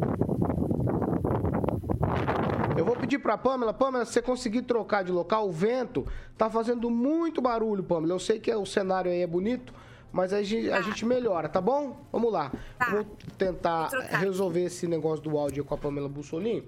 Eu 2.76 2.84
vou 2.84 2.96
pedir 2.96 3.18
para 3.18 3.36
Pamela, 3.36 3.74
Pamela, 3.74 4.04
se 4.04 4.12
você 4.12 4.22
conseguir 4.22 4.62
trocar 4.62 5.04
de 5.04 5.12
local, 5.12 5.48
o 5.48 5.52
vento 5.52 6.06
tá 6.36 6.48
fazendo 6.48 6.88
muito 6.88 7.40
barulho, 7.40 7.82
Pamela. 7.82 8.14
Eu 8.14 8.18
sei 8.18 8.40
que 8.40 8.54
o 8.54 8.64
cenário 8.64 9.10
aí 9.10 9.20
é 9.20 9.26
bonito, 9.26 9.74
mas 10.10 10.32
a 10.32 10.42
gente, 10.42 10.68
tá. 10.68 10.78
a 10.78 10.80
gente 10.82 11.04
melhora, 11.04 11.48
tá 11.48 11.60
bom? 11.60 11.98
Vamos 12.10 12.32
lá. 12.32 12.50
Tá. 12.78 12.90
Vou 12.90 13.04
tentar 13.36 13.88
vou 13.88 14.00
resolver 14.18 14.64
esse 14.64 14.86
negócio 14.86 15.22
do 15.22 15.36
áudio 15.36 15.64
com 15.64 15.74
a 15.74 15.78
Pamela 15.78 16.08
Bussolini. 16.08 16.66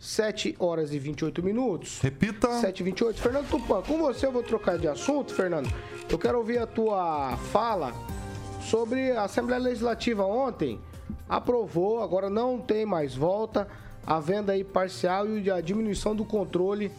7 0.00 0.56
horas 0.58 0.94
e 0.94 0.98
28 0.98 1.42
minutos. 1.42 2.00
Repita. 2.00 2.48
7 2.58 2.80
e 2.80 2.82
28. 2.84 3.20
Fernando 3.20 3.48
Tupan, 3.50 3.82
com 3.82 3.98
você 3.98 4.26
eu 4.26 4.32
vou 4.32 4.42
trocar 4.42 4.78
de 4.78 4.88
assunto, 4.88 5.34
Fernando. 5.34 5.70
Eu 6.08 6.18
quero 6.18 6.38
ouvir 6.38 6.58
a 6.58 6.66
tua 6.66 7.36
fala 7.52 7.92
sobre 8.62 9.12
a 9.12 9.24
Assembleia 9.24 9.60
Legislativa 9.60 10.24
ontem. 10.24 10.80
Aprovou, 11.28 12.02
agora 12.02 12.30
não 12.30 12.58
tem 12.58 12.86
mais 12.86 13.14
volta, 13.14 13.68
a 14.06 14.18
venda 14.18 14.52
aí 14.52 14.64
parcial 14.64 15.28
e 15.28 15.50
a 15.50 15.60
diminuição 15.60 16.16
do 16.16 16.24
controle 16.24 16.90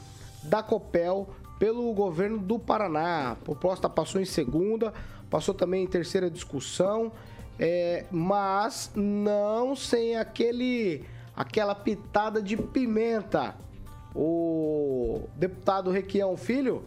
da 0.43 0.61
Copel 0.61 1.27
pelo 1.57 1.91
governo 1.93 2.37
do 2.37 2.59
Paraná. 2.59 3.31
A 3.31 3.35
proposta 3.35 3.89
passou 3.89 4.21
em 4.21 4.25
segunda, 4.25 4.93
passou 5.27 5.55
também 5.55 5.83
em 5.83 5.87
terceira 5.87 6.29
discussão, 6.29 7.11
é, 7.59 8.05
mas 8.11 8.91
não 8.95 9.75
sem 9.75 10.17
aquele 10.17 11.03
aquela 11.41 11.75
pitada 11.75 12.41
de 12.41 12.55
pimenta. 12.55 13.55
O 14.15 15.27
deputado 15.35 15.89
Requião 15.89 16.37
Filho 16.37 16.85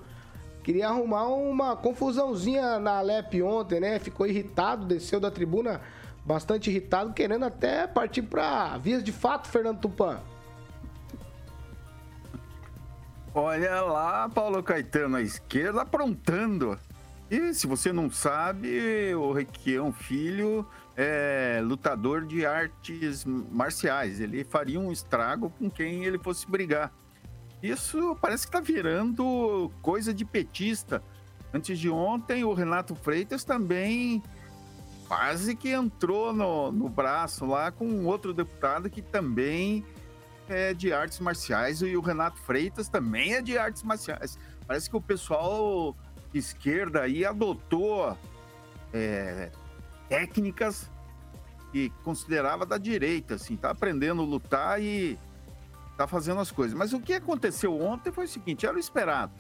queria 0.63 0.89
arrumar 0.89 1.27
uma 1.27 1.77
confusãozinha 1.77 2.79
na 2.79 2.99
Alep 2.99 3.43
ontem, 3.43 3.81
né? 3.81 3.99
Ficou 3.99 4.27
irritado, 4.27 4.87
desceu 4.87 5.19
da 5.19 5.31
tribuna 5.31 5.81
bastante 6.25 6.71
irritado, 6.71 7.13
querendo 7.13 7.45
até 7.45 7.87
partir 7.87 8.23
para 8.23 8.79
vias 8.79 9.03
de 9.03 9.13
fato, 9.13 9.49
Fernando 9.49 9.81
Tupan. 9.81 10.21
Olha 13.35 13.81
lá, 13.83 14.29
Paulo 14.29 14.63
Caetano, 14.63 15.17
à 15.17 15.23
esquerda 15.23 15.83
aprontando. 15.83 16.79
E 17.31 17.55
se 17.55 17.67
você 17.67 17.93
não 17.93 18.11
sabe, 18.11 19.15
o 19.15 19.33
Requião 19.33 19.93
Filho 19.93 20.67
é, 20.97 21.61
lutador 21.63 22.25
de 22.25 22.45
artes 22.45 23.25
marciais. 23.25 24.21
Ele 24.21 24.45
faria 24.45 24.79
um 24.79 24.93
estrago 24.93 25.51
com 25.51 25.71
quem 25.71 26.05
ele 26.05 26.19
fosse 26.19 26.49
brigar. 26.49 26.93
Isso 27.63 28.17
parece 28.21 28.47
que 28.47 28.51
está 28.51 28.61
virando 28.61 29.71
coisa 29.81 30.13
de 30.13 30.25
petista. 30.25 31.03
Antes 31.53 31.79
de 31.79 31.89
ontem, 31.89 32.45
o 32.45 32.53
Renato 32.53 32.95
Freitas 32.95 33.45
também 33.45 34.23
quase 35.09 35.55
que 35.55 35.71
entrou 35.71 36.33
no, 36.33 36.73
no 36.73 36.89
braço 36.89 37.47
lá 37.47 37.71
com 37.71 38.05
outro 38.05 38.33
deputado 38.33 38.91
que 38.91 39.03
também 39.03 39.85
é 40.49 40.75
de 40.75 40.93
artes 40.93 41.21
marciais 41.21 41.81
e 41.81 41.97
o 41.97 42.01
Renato 42.01 42.39
Freitas 42.41 42.89
também 42.89 43.35
é 43.35 43.43
de 43.43 43.57
artes 43.57 43.83
marciais. 43.83 44.39
Parece 44.67 44.91
que 44.91 44.97
o 44.97 45.01
pessoal 45.01 45.97
esquerda 46.39 47.03
aí 47.03 47.25
adotou 47.25 48.17
é, 48.93 49.51
técnicas 50.09 50.91
que 51.73 51.91
considerava 52.03 52.65
da 52.65 52.79
direita, 52.79 53.35
assim, 53.35 53.57
tá 53.57 53.71
aprendendo 53.71 54.23
a 54.23 54.25
lutar 54.25 54.81
e 54.81 55.19
tá 55.97 56.07
fazendo 56.07 56.41
as 56.41 56.51
coisas. 56.51 56.77
Mas 56.77 56.93
o 56.93 57.01
que 57.01 57.13
aconteceu 57.13 57.81
ontem 57.81 58.13
foi 58.13 58.27
o 58.27 58.29
seguinte, 58.29 58.67
era 58.67 58.77
o 58.77 58.79
esperado. 58.79 59.33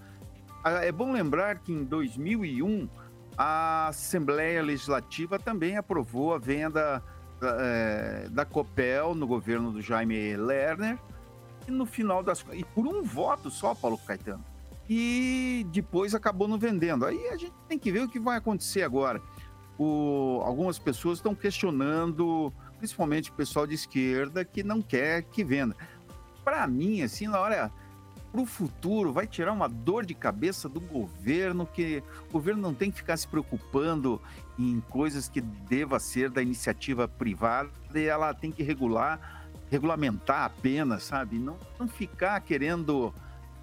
É 0.83 0.91
bom 0.91 1.13
lembrar 1.13 1.59
que 1.59 1.73
em 1.73 1.85
2001 1.85 2.89
a 3.37 3.89
Assembleia 3.89 4.63
Legislativa 4.63 5.39
também 5.39 5.77
aprovou 5.77 6.35
a 6.35 6.39
venda 6.39 7.03
da, 7.41 7.57
é, 7.61 8.29
da 8.31 8.45
Copel 8.45 9.15
no 9.15 9.27
governo 9.27 9.71
do 9.71 9.83
Jaime 9.83 10.37
Lerner 10.37 10.99
e 11.69 11.71
no 11.71 11.85
final 11.85 12.23
das 12.23 12.45
e 12.53 12.65
por 12.65 12.87
um 12.87 13.03
voto 13.03 13.51
só, 13.51 13.75
Paulo 13.75 13.99
Caetano. 13.99 14.45
E 14.89 15.67
depois 15.71 16.15
acabou 16.15 16.47
não 16.47 16.59
vendendo. 16.59 17.07
Aí 17.07 17.29
a 17.29 17.37
gente 17.37 17.55
tem 17.69 17.79
que 17.79 17.91
ver 17.91 18.03
o 18.03 18.09
que 18.09 18.19
vai 18.19 18.37
acontecer 18.37 18.83
agora 18.83 19.21
o, 19.79 20.41
algumas 20.45 20.79
pessoas 20.79 21.19
estão 21.19 21.35
questionando, 21.35 22.53
principalmente 22.79 23.31
o 23.31 23.35
pessoal 23.35 23.67
de 23.67 23.75
esquerda, 23.75 24.45
que 24.45 24.63
não 24.63 24.81
quer 24.81 25.23
que 25.23 25.45
venda. 25.45 25.77
Para 26.45 26.67
mim, 26.67 27.03
assim, 27.03 27.27
na 27.27 27.41
hora 27.41 27.73
para 28.31 28.41
o 28.41 28.47
futuro, 28.47 29.13
vai 29.13 29.27
tirar 29.27 29.53
uma 29.53 29.69
dor 29.69 30.05
de 30.05 30.13
cabeça 30.13 30.69
do 30.69 30.81
governo, 30.81 31.67
que 31.67 32.03
o 32.29 32.33
governo 32.33 32.61
não 32.61 32.75
tem 32.75 32.91
que 32.91 32.97
ficar 32.97 33.17
se 33.17 33.29
preocupando 33.29 34.21
em 34.59 34.81
coisas 34.91 35.29
que 35.29 35.41
deva 35.41 36.01
ser 36.01 36.31
da 36.31 36.43
iniciativa 36.43 37.07
privada, 37.07 37.71
e 37.95 38.05
ela 38.05 38.35
tem 38.35 38.51
que 38.51 38.63
regular, 38.63 39.47
regulamentar 39.71 40.45
apenas, 40.45 41.05
sabe? 41.05 41.39
Não, 41.39 41.57
não 41.79 41.87
ficar 41.87 42.41
querendo 42.41 43.15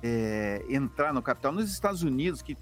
é, 0.03 0.63
entrar 0.69 1.13
no 1.13 1.21
capital. 1.21 1.51
Nos 1.51 1.71
Estados 1.71 2.03
Unidos, 2.03 2.41
que 2.41 2.57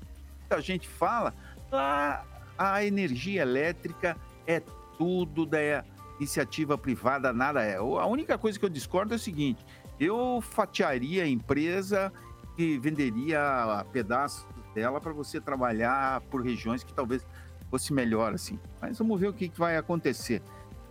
a 0.50 0.60
gente 0.60 0.88
fala, 0.88 1.34
lá 1.72 2.26
a 2.58 2.84
energia 2.84 3.42
elétrica 3.42 4.18
é 4.46 4.62
tudo 4.98 5.46
da 5.46 5.84
iniciativa 6.20 6.78
privada, 6.78 7.32
nada 7.32 7.64
é. 7.64 7.78
A 7.78 8.06
única 8.06 8.38
coisa 8.38 8.60
que 8.60 8.66
eu 8.66 8.70
discordo 8.70 9.14
é 9.14 9.18
o 9.18 9.20
seguinte: 9.20 9.66
eu 10.00 10.42
fatiaria 10.42 11.24
a 11.24 11.28
empresa 11.28 12.12
e 12.58 12.78
venderia 12.78 13.86
pedaços 13.92 14.46
dela 14.74 15.00
para 15.00 15.14
você 15.14 15.40
trabalhar 15.40 16.22
por 16.22 16.42
regiões 16.42 16.84
que 16.84 16.94
talvez 16.94 17.26
fosse 17.70 17.94
melhor 17.94 18.34
assim. 18.34 18.60
Mas 18.82 18.98
vamos 18.98 19.20
ver 19.20 19.28
o 19.28 19.34
que, 19.34 19.50
vai 19.56 19.78
acontecer. 19.78 20.42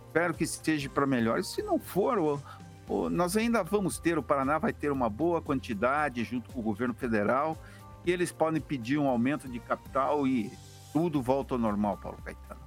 Espero 0.07 0.33
que 0.33 0.43
esteja 0.43 0.89
para 0.89 1.05
melhor. 1.05 1.43
Se 1.43 1.61
não 1.61 1.77
for, 1.77 2.41
nós 3.09 3.37
ainda 3.37 3.63
vamos 3.63 3.99
ter, 3.99 4.17
o 4.17 4.23
Paraná 4.23 4.57
vai 4.57 4.73
ter 4.73 4.91
uma 4.91 5.09
boa 5.09 5.41
quantidade 5.41 6.23
junto 6.23 6.49
com 6.51 6.59
o 6.59 6.63
governo 6.63 6.93
federal, 6.93 7.55
e 8.05 8.11
eles 8.11 8.31
podem 8.31 8.59
pedir 8.59 8.97
um 8.97 9.07
aumento 9.07 9.47
de 9.47 9.59
capital 9.59 10.25
e 10.25 10.51
tudo 10.91 11.21
volta 11.21 11.53
ao 11.53 11.59
normal, 11.59 11.97
Paulo 11.97 12.17
Caetano. 12.23 12.59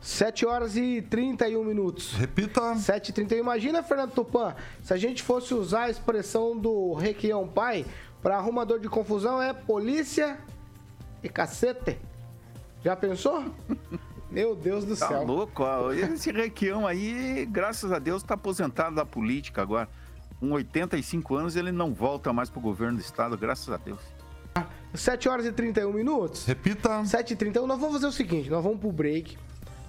7 0.00 0.46
horas 0.46 0.76
e 0.76 1.02
31 1.02 1.64
minutos. 1.64 2.12
Repita. 2.14 2.76
7 2.76 3.08
e 3.08 3.12
31 3.12 3.38
Imagina, 3.40 3.82
Fernando 3.82 4.12
Tupan, 4.12 4.54
se 4.82 4.94
a 4.94 4.96
gente 4.96 5.22
fosse 5.22 5.52
usar 5.52 5.84
a 5.84 5.90
expressão 5.90 6.56
do 6.56 6.94
Requião 6.94 7.46
Pai 7.48 7.84
para 8.22 8.36
arrumador 8.36 8.78
de 8.78 8.88
confusão 8.88 9.42
é 9.42 9.52
polícia 9.52 10.38
e 11.22 11.28
cacete. 11.28 11.98
Já 12.84 12.94
pensou? 12.94 13.44
Meu 14.36 14.54
Deus 14.54 14.84
do 14.84 14.94
Tá 14.94 15.08
céu. 15.08 15.24
louco? 15.24 15.62
ó. 15.62 15.90
Esse 15.94 16.30
Requião 16.30 16.86
aí, 16.86 17.46
graças 17.50 17.90
a 17.90 17.98
Deus, 17.98 18.20
está 18.22 18.34
aposentado 18.34 18.94
da 18.94 19.06
política 19.06 19.62
agora. 19.62 19.88
Com 20.38 20.50
85 20.52 21.34
anos, 21.36 21.56
ele 21.56 21.72
não 21.72 21.94
volta 21.94 22.34
mais 22.34 22.50
pro 22.50 22.60
governo 22.60 22.98
do 22.98 23.00
estado, 23.00 23.34
graças 23.38 23.70
a 23.70 23.78
Deus. 23.78 23.98
7 24.92 25.26
horas 25.30 25.46
e 25.46 25.52
31 25.52 25.90
minutos. 25.90 26.44
Repita. 26.44 27.02
7 27.06 27.32
e 27.32 27.36
31 27.36 27.66
Nós 27.66 27.78
vamos 27.78 27.94
fazer 27.94 28.06
o 28.08 28.12
seguinte: 28.12 28.50
nós 28.50 28.62
vamos 28.62 28.78
pro 28.78 28.92
break. 28.92 29.38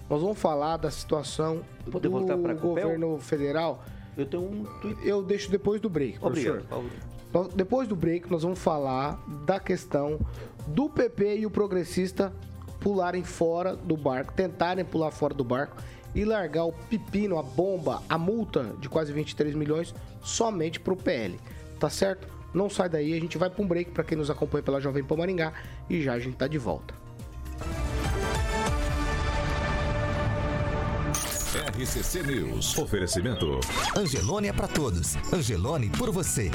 Nós 0.10 0.22
vamos 0.22 0.40
falar 0.40 0.78
da 0.78 0.90
situação 0.90 1.62
Pode 1.92 2.04
do 2.04 2.10
voltar 2.10 2.38
pra 2.38 2.56
Copel? 2.56 2.86
governo 2.86 3.18
federal. 3.20 3.84
Eu 4.18 4.26
tenho 4.26 4.44
um 4.44 4.64
tweet. 4.82 5.06
Eu 5.06 5.22
deixo 5.22 5.52
depois 5.52 5.82
do 5.82 5.90
break. 5.90 6.20
Obrigado, 6.22 6.64
Depois 7.54 7.86
do 7.90 7.96
break, 7.98 8.32
nós 8.32 8.44
vamos 8.44 8.60
falar 8.60 9.22
da 9.46 9.60
questão 9.60 10.18
do 10.68 10.90
PP 10.90 11.40
e 11.40 11.46
o 11.46 11.52
progressista 11.52 12.32
pularem 12.80 13.24
fora 13.24 13.76
do 13.76 13.98
barco, 13.98 14.34
tentarem 14.34 14.86
pular 14.86 15.12
fora 15.12 15.34
do 15.34 15.44
barco 15.44 15.78
e 16.13 16.26
largar 16.26 16.66
o 16.66 16.72
pepino, 16.72 17.38
a 17.38 17.44
bomba, 17.44 18.02
a 18.10 18.18
multa 18.18 18.74
de 18.80 18.90
quase 18.90 19.12
23 19.12 19.56
milhões 19.56 19.94
somente 20.22 20.80
pro 20.80 20.96
PL. 20.96 21.40
Tá 21.80 21.90
certo? 21.90 22.28
Não 22.54 22.70
sai 22.70 22.90
daí, 22.90 23.13
a 23.13 23.20
gente 23.20 23.38
vai 23.38 23.50
para 23.50 23.63
um 23.63 23.68
break 23.68 23.92
para 23.92 24.04
quem 24.04 24.18
nos 24.18 24.30
acompanha 24.30 24.63
pela 24.63 24.82
Jovem 24.82 25.04
Pan 25.04 25.18
Maringá 25.18 25.54
e 25.90 26.02
já 26.02 26.13
a 26.13 26.20
gente 26.20 26.36
tá 26.36 26.48
de 26.48 26.58
volta. 26.58 26.94
RCC 31.78 32.24
News. 32.24 32.78
Oferecimento. 32.78 33.60
Angelone 33.96 34.48
é 34.48 34.54
pra 34.54 34.68
todos. 34.68 35.16
Angelone 35.32 35.90
por 35.90 36.12
você. 36.12 36.50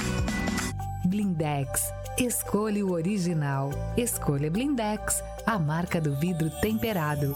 Blindex. 1.06 1.92
Escolha 2.18 2.84
o 2.84 2.92
original. 2.92 3.70
Escolha 3.96 4.50
Blindex, 4.50 5.22
a 5.46 5.58
marca 5.58 5.98
do 5.98 6.14
vidro 6.14 6.50
temperado. 6.60 7.34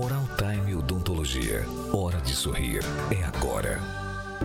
Oral 0.00 0.22
Time 0.38 0.76
Odontologia. 0.76 1.64
Hora 1.92 2.20
de 2.20 2.32
sorrir. 2.32 2.82
É 3.10 3.24
agora. 3.24 3.80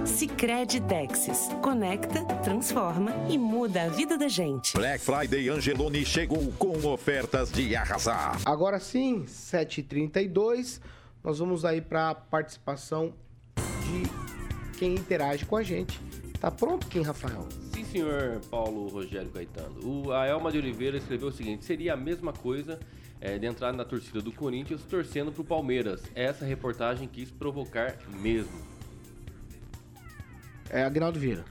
Sicredi 0.04 0.82
Texas. 0.82 1.48
Conecta, 1.62 2.26
transforma 2.44 3.12
e 3.30 3.38
muda 3.38 3.84
a 3.84 3.90
vida 3.90 4.18
da 4.18 4.28
gente. 4.28 4.74
Black 4.74 5.00
Friday 5.00 5.50
Angeloni 5.50 6.04
chegou 6.04 6.52
com 6.54 6.76
ofertas 6.88 7.52
de 7.52 7.76
arrasar. 7.76 8.40
Agora 8.46 8.80
sim, 8.80 9.26
7h32, 9.26 10.82
nós 11.24 11.38
vamos 11.38 11.64
aí 11.64 11.82
para 11.82 12.10
a 12.10 12.16
participação 12.16 13.14
de 13.56 14.80
quem 14.80 14.96
interage 14.96 15.46
com 15.46 15.56
a 15.56 15.64
gente. 15.64 16.00
Tá 16.42 16.52
pronto, 16.52 16.88
quem, 16.88 17.02
Rafael? 17.02 17.48
Senhor 17.96 18.42
Paulo 18.52 18.90
Rogério 18.90 19.30
Caetano. 19.30 19.80
O, 19.82 20.12
a 20.12 20.26
Elma 20.26 20.52
de 20.52 20.58
Oliveira 20.58 20.98
escreveu 20.98 21.30
o 21.30 21.32
seguinte: 21.32 21.64
seria 21.64 21.94
a 21.94 21.98
mesma 21.98 22.34
coisa 22.34 22.78
é, 23.22 23.38
de 23.38 23.46
entrar 23.46 23.72
na 23.72 23.86
torcida 23.86 24.22
do 24.22 24.34
Corinthians 24.34 24.82
torcendo 24.84 25.32
pro 25.32 25.46
Palmeiras. 25.46 26.04
Essa 26.14 26.44
reportagem 26.44 27.08
quis 27.08 27.32
provocar 27.32 27.98
mesmo. 28.20 28.52
É 30.70 30.84
Agnaldo 30.84 31.18
Vieira. 31.18 31.46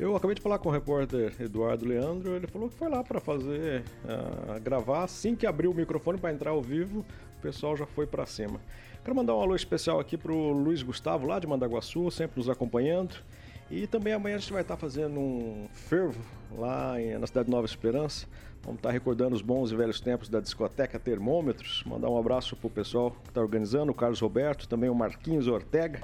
Eu 0.00 0.16
acabei 0.16 0.34
de 0.34 0.42
falar 0.42 0.58
com 0.58 0.68
o 0.68 0.72
repórter 0.72 1.32
Eduardo 1.38 1.86
Leandro, 1.86 2.34
ele 2.34 2.48
falou 2.48 2.68
que 2.68 2.74
foi 2.74 2.88
lá 2.88 3.04
para 3.04 3.20
fazer, 3.20 3.84
ah, 4.04 4.58
gravar, 4.58 5.04
assim 5.04 5.36
que 5.36 5.46
abriu 5.46 5.70
o 5.70 5.74
microfone 5.74 6.18
para 6.18 6.32
entrar 6.32 6.50
ao 6.50 6.62
vivo, 6.62 7.04
o 7.38 7.42
pessoal 7.42 7.76
já 7.76 7.86
foi 7.86 8.06
para 8.06 8.26
cima. 8.26 8.58
Quero 9.04 9.14
mandar 9.14 9.36
um 9.36 9.40
alô 9.40 9.54
especial 9.54 10.00
aqui 10.00 10.16
pro 10.16 10.34
Luiz 10.34 10.82
Gustavo, 10.82 11.26
lá 11.26 11.38
de 11.38 11.46
Mandaguaçu, 11.46 12.10
sempre 12.10 12.38
nos 12.38 12.48
acompanhando. 12.48 13.14
E 13.74 13.86
também 13.86 14.12
amanhã 14.12 14.36
a 14.36 14.38
gente 14.38 14.52
vai 14.52 14.60
estar 14.60 14.76
fazendo 14.76 15.18
um 15.18 15.66
fervo 15.72 16.20
lá 16.58 17.00
em- 17.00 17.16
na 17.16 17.26
cidade 17.26 17.46
de 17.46 17.50
Nova 17.50 17.64
Esperança. 17.64 18.26
Vamos 18.62 18.78
estar 18.78 18.90
recordando 18.90 19.34
os 19.34 19.40
bons 19.40 19.72
e 19.72 19.76
velhos 19.76 19.98
tempos 19.98 20.28
da 20.28 20.40
discoteca 20.40 20.98
Termômetros. 20.98 21.82
Mandar 21.86 22.10
um 22.10 22.18
abraço 22.18 22.54
pro 22.54 22.68
pessoal 22.68 23.10
que 23.10 23.30
está 23.30 23.40
organizando, 23.40 23.90
o 23.90 23.94
Carlos 23.94 24.20
Roberto, 24.20 24.68
também 24.68 24.90
o 24.90 24.94
Marquinhos 24.94 25.48
Ortega. 25.48 26.00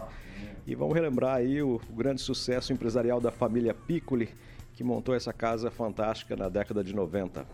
E 0.67 0.75
vamos 0.75 0.95
relembrar 0.95 1.37
aí 1.37 1.63
o, 1.63 1.79
o 1.91 1.93
grande 1.95 2.23
sucesso 2.23 2.73
empresarial 2.73 3.21
da 3.21 3.31
família 3.31 3.75
Piccoli, 3.75 4.31
que 4.73 4.83
montou 4.83 5.15
essa 5.15 5.33
casa 5.33 5.71
fantástica 5.71 6.35
na 6.37 6.49
década 6.49 6.83
de 6.83 6.95
90. 6.95 7.47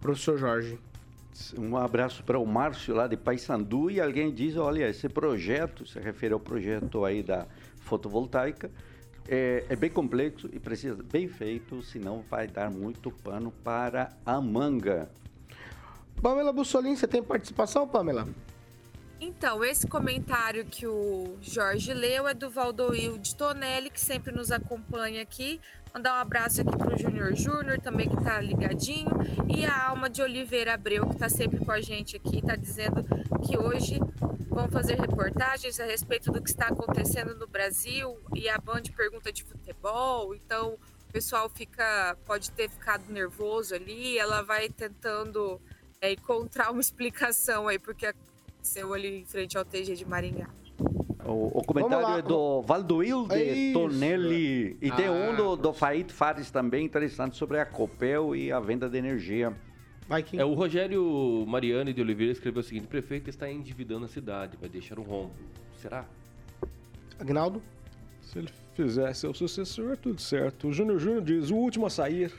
Professor 0.00 0.38
Jorge. 0.38 0.78
Um 1.58 1.76
abraço 1.76 2.22
para 2.22 2.38
o 2.38 2.46
Márcio 2.46 2.94
lá 2.94 3.08
de 3.08 3.16
Paysandu 3.16 3.90
e 3.90 4.00
alguém 4.00 4.32
diz, 4.32 4.56
olha, 4.56 4.88
esse 4.88 5.08
projeto, 5.08 5.84
se 5.86 5.98
refere 5.98 6.32
ao 6.32 6.38
projeto 6.40 7.04
aí 7.04 7.22
da 7.22 7.46
fotovoltaica, 7.80 8.70
é, 9.28 9.64
é 9.68 9.76
bem 9.76 9.90
complexo 9.90 10.48
e 10.52 10.58
precisa 10.58 10.96
ser 10.96 11.02
bem 11.02 11.28
feito, 11.28 11.82
senão 11.82 12.24
vai 12.28 12.46
dar 12.46 12.70
muito 12.70 13.10
pano 13.10 13.52
para 13.64 14.10
a 14.24 14.40
manga. 14.40 15.10
Pamela 16.20 16.52
Bussolini, 16.52 16.96
você 16.96 17.08
tem 17.08 17.22
participação, 17.22 17.86
Pamela? 17.86 18.28
Então, 19.20 19.64
esse 19.64 19.86
comentário 19.86 20.64
que 20.64 20.86
o 20.86 21.36
Jorge 21.40 21.94
leu 21.94 22.26
é 22.26 22.34
do 22.34 22.50
Valdoil 22.50 23.18
de 23.18 23.36
Tonelli, 23.36 23.88
que 23.88 24.00
sempre 24.00 24.32
nos 24.32 24.50
acompanha 24.50 25.22
aqui. 25.22 25.60
Mandar 25.94 26.14
um 26.14 26.20
abraço 26.22 26.62
aqui 26.62 26.74
pro 26.74 26.96
Júnior 26.96 27.34
Júnior, 27.34 27.78
também 27.78 28.08
que 28.08 28.16
tá 28.24 28.40
ligadinho. 28.40 29.10
E 29.46 29.66
a 29.66 29.88
Alma 29.88 30.08
de 30.08 30.22
Oliveira 30.22 30.72
Abreu, 30.72 31.06
que 31.06 31.16
tá 31.16 31.28
sempre 31.28 31.62
com 31.62 31.70
a 31.70 31.82
gente 31.82 32.16
aqui, 32.16 32.40
tá 32.40 32.56
dizendo 32.56 33.04
que 33.46 33.58
hoje 33.58 33.98
vão 34.48 34.70
fazer 34.70 34.98
reportagens 34.98 35.78
a 35.78 35.84
respeito 35.84 36.32
do 36.32 36.42
que 36.42 36.48
está 36.48 36.68
acontecendo 36.68 37.34
no 37.34 37.46
Brasil. 37.46 38.18
E 38.34 38.48
a 38.48 38.56
Band 38.56 38.84
pergunta 38.96 39.30
de 39.30 39.44
futebol, 39.44 40.34
então 40.34 40.78
o 41.08 41.12
pessoal 41.12 41.50
fica 41.50 42.16
pode 42.24 42.50
ter 42.52 42.70
ficado 42.70 43.12
nervoso 43.12 43.74
ali. 43.74 44.18
Ela 44.18 44.40
vai 44.40 44.70
tentando 44.70 45.60
é, 46.00 46.12
encontrar 46.12 46.70
uma 46.70 46.80
explicação 46.82 47.68
aí, 47.68 47.78
porque 47.78 48.06
aconteceu 48.06 48.94
ali 48.94 49.20
em 49.20 49.26
frente 49.26 49.58
ao 49.58 49.64
TG 49.64 49.94
de 49.94 50.06
Maringá. 50.06 50.48
O, 51.24 51.58
o 51.58 51.64
comentário 51.64 52.18
é 52.18 52.22
do 52.22 52.62
Valdoil 52.62 53.26
de 53.28 53.42
Isso. 53.42 53.78
Tonelli. 53.78 54.76
E 54.80 54.90
tem 54.90 55.06
Ah, 55.06 55.12
um 55.12 55.36
do, 55.36 55.56
do 55.56 55.72
Faid 55.72 56.12
Fares 56.12 56.50
também 56.50 56.84
interessante 56.84 57.36
sobre 57.36 57.58
a 57.58 57.66
Copel 57.66 58.34
e 58.34 58.50
a 58.50 58.58
venda 58.58 58.88
de 58.88 58.98
energia. 58.98 59.52
É, 60.36 60.44
o 60.44 60.52
Rogério 60.52 61.44
Mariani 61.46 61.92
de 61.92 62.00
Oliveira 62.00 62.32
escreveu 62.32 62.60
o 62.60 62.62
seguinte: 62.62 62.84
o 62.84 62.88
prefeito 62.88 63.30
está 63.30 63.50
endividando 63.50 64.04
a 64.04 64.08
cidade, 64.08 64.56
vai 64.60 64.68
deixar 64.68 64.98
um 64.98 65.02
rombo. 65.02 65.32
Será? 65.80 66.04
Agnaldo? 67.18 67.62
Se 68.20 68.38
ele 68.38 68.50
fizer 68.74 69.14
seu 69.14 69.32
sucessor, 69.32 69.96
tudo 69.96 70.20
certo. 70.20 70.68
O 70.68 70.72
Júnior 70.72 70.98
Júnior 70.98 71.22
diz: 71.22 71.50
o 71.50 71.56
último 71.56 71.86
a 71.86 71.90
sair, 71.90 72.32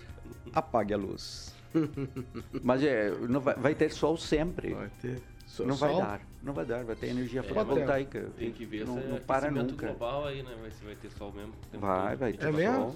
apague 0.54 0.94
a 0.94 0.98
luz. 0.98 1.56
Mas 2.64 2.84
é, 2.84 3.12
não 3.30 3.40
vai, 3.40 3.56
vai 3.56 3.74
ter 3.76 3.92
sol 3.92 4.18
sempre. 4.18 4.74
Vai 4.74 4.90
ter. 5.02 5.22
Não 5.66 5.76
vai 5.76 5.96
dar. 5.96 6.22
Não 6.44 6.54
vai 6.54 6.66
dar, 6.66 6.84
vai 6.84 6.96
ter 6.96 7.08
energia 7.08 7.40
É, 7.40 7.44
fotovoltaica. 7.44 8.30
Tem 8.38 8.52
que 8.52 8.66
ver 8.66 8.86
não, 8.86 9.00
esse 9.00 9.08
não 9.08 9.18
para 9.20 9.50
nunca. 9.50 9.88
global 9.88 10.26
aí, 10.28 10.44
né? 10.44 10.54
Vai, 10.62 10.72
se 10.72 10.84
vai 10.84 10.96
ter 10.96 11.10
sol 11.12 11.32
mesmo. 11.32 11.54
Vai, 11.74 12.10
todo. 12.12 12.20
vai 12.20 12.34
ter 12.34 12.46
É 12.48 12.52
mesmo? 12.52 12.76
sol. 12.76 12.96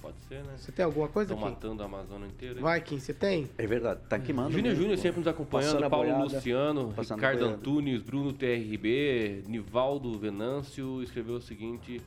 Pode 0.00 0.16
ser, 0.28 0.44
né? 0.44 0.52
Você 0.58 0.70
tem 0.70 0.84
alguma 0.84 1.08
coisa, 1.08 1.32
Estão 1.32 1.48
matando 1.50 1.82
a 1.82 1.86
Amazônia 1.86 2.26
inteira. 2.26 2.60
Vai, 2.60 2.78
Kim, 2.82 2.98
você 3.00 3.14
tem? 3.14 3.48
É 3.56 3.66
verdade, 3.66 4.00
tá 4.06 4.18
queimando. 4.18 4.50
Júnior 4.50 4.68
mesmo. 4.68 4.82
Júnior 4.82 4.98
sempre 4.98 5.18
nos 5.20 5.26
acompanhando, 5.26 5.72
Passando 5.76 5.90
Paulo 5.90 6.06
boiada. 6.10 6.24
Luciano, 6.36 6.94
Ricardo. 6.96 7.44
Antunes, 7.46 8.02
Bruno 8.02 8.32
TRB, 8.34 9.44
Nivaldo 9.48 10.16
Venâncio 10.18 11.02
escreveu 11.02 11.36
o 11.36 11.40
seguinte: 11.40 12.02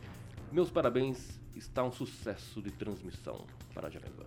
Meus 0.51 0.69
parabéns, 0.69 1.39
está 1.55 1.83
um 1.83 1.91
sucesso 1.91 2.61
de 2.61 2.69
transmissão 2.71 3.43
para 3.73 3.87
a 3.87 3.89
Jovem 3.89 4.11
Pan. 4.11 4.25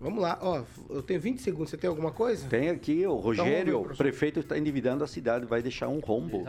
Vamos 0.00 0.22
lá, 0.22 0.38
ó, 0.40 0.62
eu 0.90 1.02
tenho 1.02 1.20
20 1.20 1.42
segundos, 1.42 1.70
você 1.70 1.76
tem 1.76 1.90
alguma 1.90 2.12
coisa? 2.12 2.46
Tem 2.48 2.68
aqui 2.70 3.04
o 3.04 3.16
Rogério, 3.16 3.72
vamos 3.80 3.88
ver, 3.88 3.94
o 3.94 3.96
prefeito 3.96 4.38
está 4.38 4.56
endividando 4.56 5.02
a 5.02 5.08
cidade, 5.08 5.44
vai 5.44 5.60
deixar 5.60 5.88
um 5.88 5.98
rombo. 5.98 6.44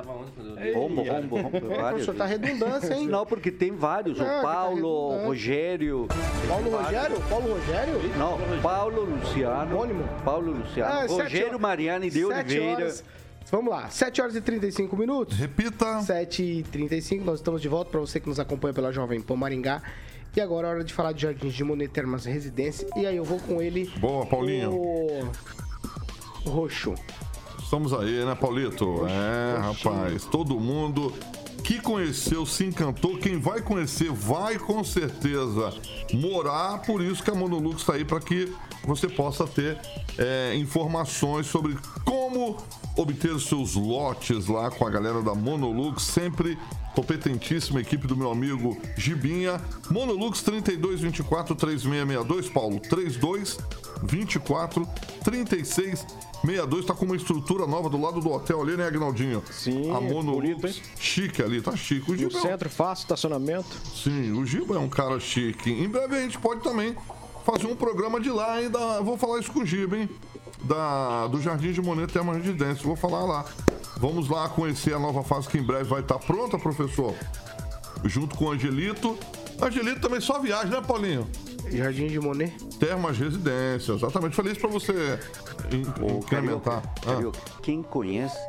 Eu 0.63 0.73
Rombo, 0.75 1.01
rombo, 1.01 1.35
rombo. 1.41 1.59
Professor, 1.67 2.13
tá 2.15 2.25
vezes. 2.27 2.41
redundância, 2.41 2.93
hein? 2.93 3.07
Não, 3.07 3.25
porque 3.25 3.49
tem 3.49 3.71
vários. 3.71 4.19
Não, 4.19 4.25
que 4.25 4.31
o 4.31 4.35
tá 4.35 4.41
Paulo, 4.43 4.87
o 4.87 5.07
redundante. 5.09 5.27
Rogério. 5.27 6.07
Paulo 6.47 6.69
Rogério? 6.77 7.21
Paulo 7.27 7.53
Rogério? 7.53 7.93
Não, 8.19 8.61
Paulo 8.61 9.05
Luciano. 9.05 9.75
Homônimo? 9.75 10.03
Paulo 10.23 10.51
Luciano. 10.51 10.93
Ah, 10.93 11.05
Rogério 11.07 11.47
horas- 11.47 11.59
Mariani 11.61 12.09
de 12.11 12.23
Oliveira. 12.23 12.73
horas- 12.83 13.03
Vamos 13.51 13.71
lá, 13.73 13.89
7 13.89 14.21
horas 14.21 14.35
e 14.35 14.41
35 14.41 14.95
minutos. 14.95 15.35
Repita. 15.39 16.01
7 16.01 16.43
e 16.43 16.63
35 16.63 17.25
nós 17.25 17.39
estamos 17.39 17.63
de 17.63 17.67
volta 17.67 17.89
para 17.89 17.99
você 17.99 18.19
que 18.19 18.29
nos 18.29 18.39
acompanha 18.39 18.75
pela 18.75 18.91
Jovem 18.91 19.19
Pan 19.21 19.35
Maringá. 19.37 19.81
E 20.39 20.41
agora 20.41 20.69
é 20.69 20.71
hora 20.71 20.83
de 20.85 20.93
falar 20.93 21.11
de 21.11 21.23
Jardins 21.23 21.53
de 21.53 21.65
Monet 21.65 21.91
Termas 21.91 22.23
Residência. 22.23 22.87
E 22.95 23.05
aí 23.05 23.17
eu 23.17 23.25
vou 23.25 23.41
com 23.41 23.61
ele. 23.61 23.91
Boa, 23.99 24.25
Paulinho. 24.25 24.71
O, 24.71 26.49
Roxo. 26.49 26.95
Estamos 27.61 27.91
aí, 27.91 28.23
né, 28.23 28.33
Paulito? 28.35 29.05
É, 29.05 29.59
rapaz, 29.59 30.23
todo 30.23 30.57
mundo 30.57 31.13
que 31.61 31.81
conheceu 31.81 32.45
se 32.45 32.63
encantou. 32.63 33.17
Quem 33.17 33.37
vai 33.37 33.61
conhecer 33.61 34.13
vai 34.13 34.57
com 34.57 34.81
certeza 34.81 35.73
morar. 36.13 36.83
Por 36.83 37.01
isso 37.01 37.21
que 37.21 37.29
a 37.29 37.35
Monolux 37.35 37.81
está 37.81 37.95
aí 37.95 38.05
para 38.05 38.21
que 38.21 38.49
você 38.85 39.09
possa 39.09 39.45
ter 39.45 39.77
é, 40.17 40.55
informações 40.55 41.47
sobre 41.47 41.77
como 42.05 42.55
obter 42.95 43.33
os 43.33 43.45
seus 43.45 43.75
lotes 43.75 44.47
lá 44.47 44.71
com 44.71 44.87
a 44.87 44.89
galera 44.89 45.21
da 45.21 45.35
Monolux, 45.35 46.01
sempre 46.01 46.57
competentíssima 46.95 47.79
equipe 47.81 48.07
do 48.07 48.15
meu 48.17 48.31
amigo 48.31 48.77
Gibinha. 48.97 49.61
Monolux 49.89 50.41
3224 50.41 51.55
3662, 51.55 52.49
Paulo, 52.49 52.79
3224 52.79 54.87
3662, 55.23 56.85
tá 56.85 56.93
com 56.93 57.05
uma 57.05 57.15
estrutura 57.15 57.65
nova 57.67 57.89
do 57.89 57.99
lado 58.01 58.19
do 58.19 58.31
hotel 58.31 58.61
ali, 58.61 58.75
né, 58.77 58.87
Agnaldinho? 58.87 59.43
Sim, 59.51 59.91
a 59.91 59.95
bonito, 59.99 60.13
Monolux, 60.13 60.63
hein? 60.63 60.75
chique 60.99 61.41
ali, 61.41 61.61
tá 61.61 61.75
chique. 61.75 62.11
O 62.11 62.17
Giba 62.17 62.33
é 62.33 62.37
um- 62.37 62.41
centro, 62.41 62.69
fácil 62.69 63.03
estacionamento. 63.03 63.67
Sim, 63.95 64.31
o 64.33 64.45
Giba 64.45 64.75
é 64.75 64.79
um 64.79 64.89
cara 64.89 65.19
chique. 65.19 65.71
Em 65.71 65.87
breve 65.87 66.15
a 66.15 66.21
gente 66.21 66.37
pode 66.39 66.61
também 66.61 66.95
fazer 67.45 67.67
um 67.67 67.75
programa 67.75 68.19
de 68.19 68.29
lá 68.29 68.53
ainda. 68.53 69.01
Vou 69.01 69.17
falar 69.17 69.39
isso 69.39 69.51
com 69.51 69.61
o 69.61 69.65
Giba, 69.65 69.97
hein? 69.97 70.09
Da, 70.63 71.25
do 71.27 71.41
Jardim 71.41 71.71
de 71.71 71.81
Monet 71.81 72.11
Termas 72.11 72.37
Residência. 72.37 72.83
Vou 72.83 72.95
falar 72.95 73.23
lá. 73.25 73.45
Vamos 73.97 74.29
lá 74.29 74.47
conhecer 74.49 74.93
a 74.93 74.99
nova 74.99 75.23
fase 75.23 75.47
que 75.47 75.57
em 75.57 75.63
breve 75.63 75.85
vai 75.85 76.01
estar 76.01 76.19
pronta, 76.19 76.57
professor. 76.59 77.15
Junto 78.05 78.35
com 78.35 78.45
o 78.45 78.51
Angelito. 78.51 79.17
Angelito 79.61 79.99
também 80.01 80.21
só 80.21 80.39
viagem, 80.39 80.69
né, 80.71 80.81
Paulinho? 80.85 81.27
Jardim 81.71 82.07
de 82.07 82.19
Monet. 82.19 82.53
Termas 82.79 83.17
Residência, 83.17 83.93
exatamente. 83.93 84.35
Falei 84.35 84.51
isso 84.53 84.61
pra 84.61 84.69
você 84.69 85.19
in- 85.71 85.85
incrementar. 86.17 86.81
Ah. 87.05 87.13
Carioca, 87.13 87.39
Quem 87.61 87.83
conhece, 87.83 88.39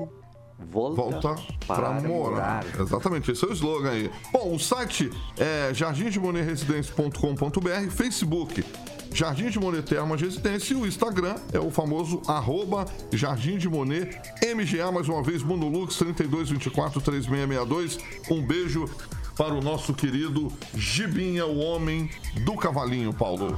volta, 0.70 1.02
Volta 1.02 1.36
pra 1.66 1.90
morar. 2.00 2.64
Exatamente, 2.78 3.30
esse 3.32 3.44
é 3.44 3.48
o 3.48 3.52
slogan 3.52 3.90
aí. 3.90 4.10
Bom, 4.32 4.54
o 4.54 4.58
site 4.58 5.10
é 5.36 5.74
jardimdemonerresidência.com.br, 5.74 7.90
Facebook 7.90 8.64
Jardim 9.12 9.50
de 9.50 9.58
Monet 9.58 9.82
Termas 9.82 10.20
Residência 10.20 10.72
e 10.72 10.76
o 10.76 10.86
Instagram 10.86 11.34
é 11.52 11.58
o 11.58 11.68
famoso 11.70 12.22
arroba 12.26 12.86
Jardim 13.12 13.58
de 13.58 13.68
Monet 13.68 14.16
MGA, 14.54 14.92
mais 14.92 15.08
uma 15.08 15.22
vez, 15.22 15.42
Monolux 15.42 15.98
32243662. 15.98 17.98
Um 18.30 18.46
beijo 18.46 18.88
para 19.36 19.52
o 19.54 19.60
nosso 19.60 19.92
querido 19.94 20.52
Gibinha, 20.74 21.46
o 21.46 21.58
homem 21.58 22.10
do 22.44 22.56
cavalinho, 22.56 23.12
Paulo. 23.12 23.56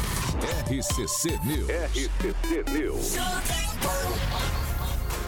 RCC 0.67 1.39
News. 1.45 1.69
RCC 1.69 2.65
News. 2.73 3.17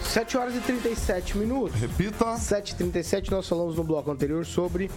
7 0.04 0.36
horas 0.36 0.54
e 0.54 0.60
37 0.60 1.36
minutos. 1.36 1.80
Repita. 1.80 2.36
7h37, 2.36 3.32
nós 3.32 3.48
falamos 3.48 3.74
no 3.74 3.82
bloco 3.82 4.12
anterior 4.12 4.46
sobre 4.46 4.88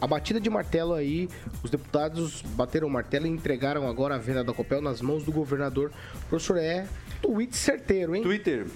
a 0.00 0.06
batida 0.06 0.40
de 0.40 0.50
martelo 0.50 0.94
aí. 0.94 1.28
Os 1.62 1.70
deputados 1.70 2.42
bateram 2.42 2.88
o 2.88 2.90
martelo 2.90 3.26
e 3.26 3.30
entregaram 3.30 3.88
agora 3.88 4.14
a 4.16 4.18
venda 4.18 4.42
da 4.44 4.52
Copel 4.52 4.80
nas 4.80 5.00
mãos 5.00 5.24
do 5.24 5.32
governador. 5.32 5.92
Professor, 6.28 6.56
é 6.58 6.86
tweet 7.22 7.56
certeiro, 7.56 8.14
hein? 8.14 8.22
Twitter. 8.22 8.66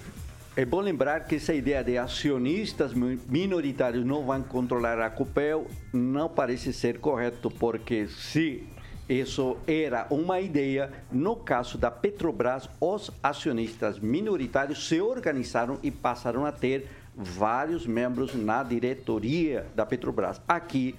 É 0.55 0.65
bom 0.65 0.81
lembrar 0.81 1.21
que 1.25 1.35
essa 1.35 1.53
ideia 1.53 1.83
de 1.83 1.97
acionistas 1.97 2.93
mi- 2.93 3.19
minoritários 3.29 4.03
não 4.05 4.25
vão 4.25 4.41
controlar 4.41 4.99
a 4.99 5.09
Copel 5.09 5.67
não 5.93 6.27
parece 6.27 6.73
ser 6.73 6.99
correto, 6.99 7.49
porque 7.49 8.07
se 8.07 8.63
isso 9.07 9.57
era 9.65 10.05
uma 10.09 10.39
ideia, 10.41 10.91
no 11.11 11.35
caso 11.35 11.77
da 11.77 11.89
Petrobras, 11.89 12.69
os 12.81 13.09
acionistas 13.23 13.99
minoritários 13.99 14.87
se 14.87 14.99
organizaram 14.99 15.79
e 15.81 15.89
passaram 15.89 16.45
a 16.45 16.51
ter 16.51 16.87
vários 17.21 17.85
membros 17.85 18.33
na 18.33 18.63
diretoria 18.63 19.65
da 19.75 19.85
Petrobras. 19.85 20.39
Aqui, 20.47 20.95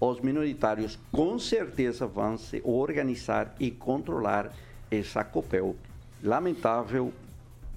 os 0.00 0.18
minoritários 0.20 0.98
com 1.12 1.38
certeza 1.38 2.06
vão 2.06 2.38
se 2.38 2.62
organizar 2.64 3.54
e 3.60 3.70
controlar 3.70 4.50
essa 4.90 5.22
Copel. 5.22 5.76
Lamentável 6.22 7.12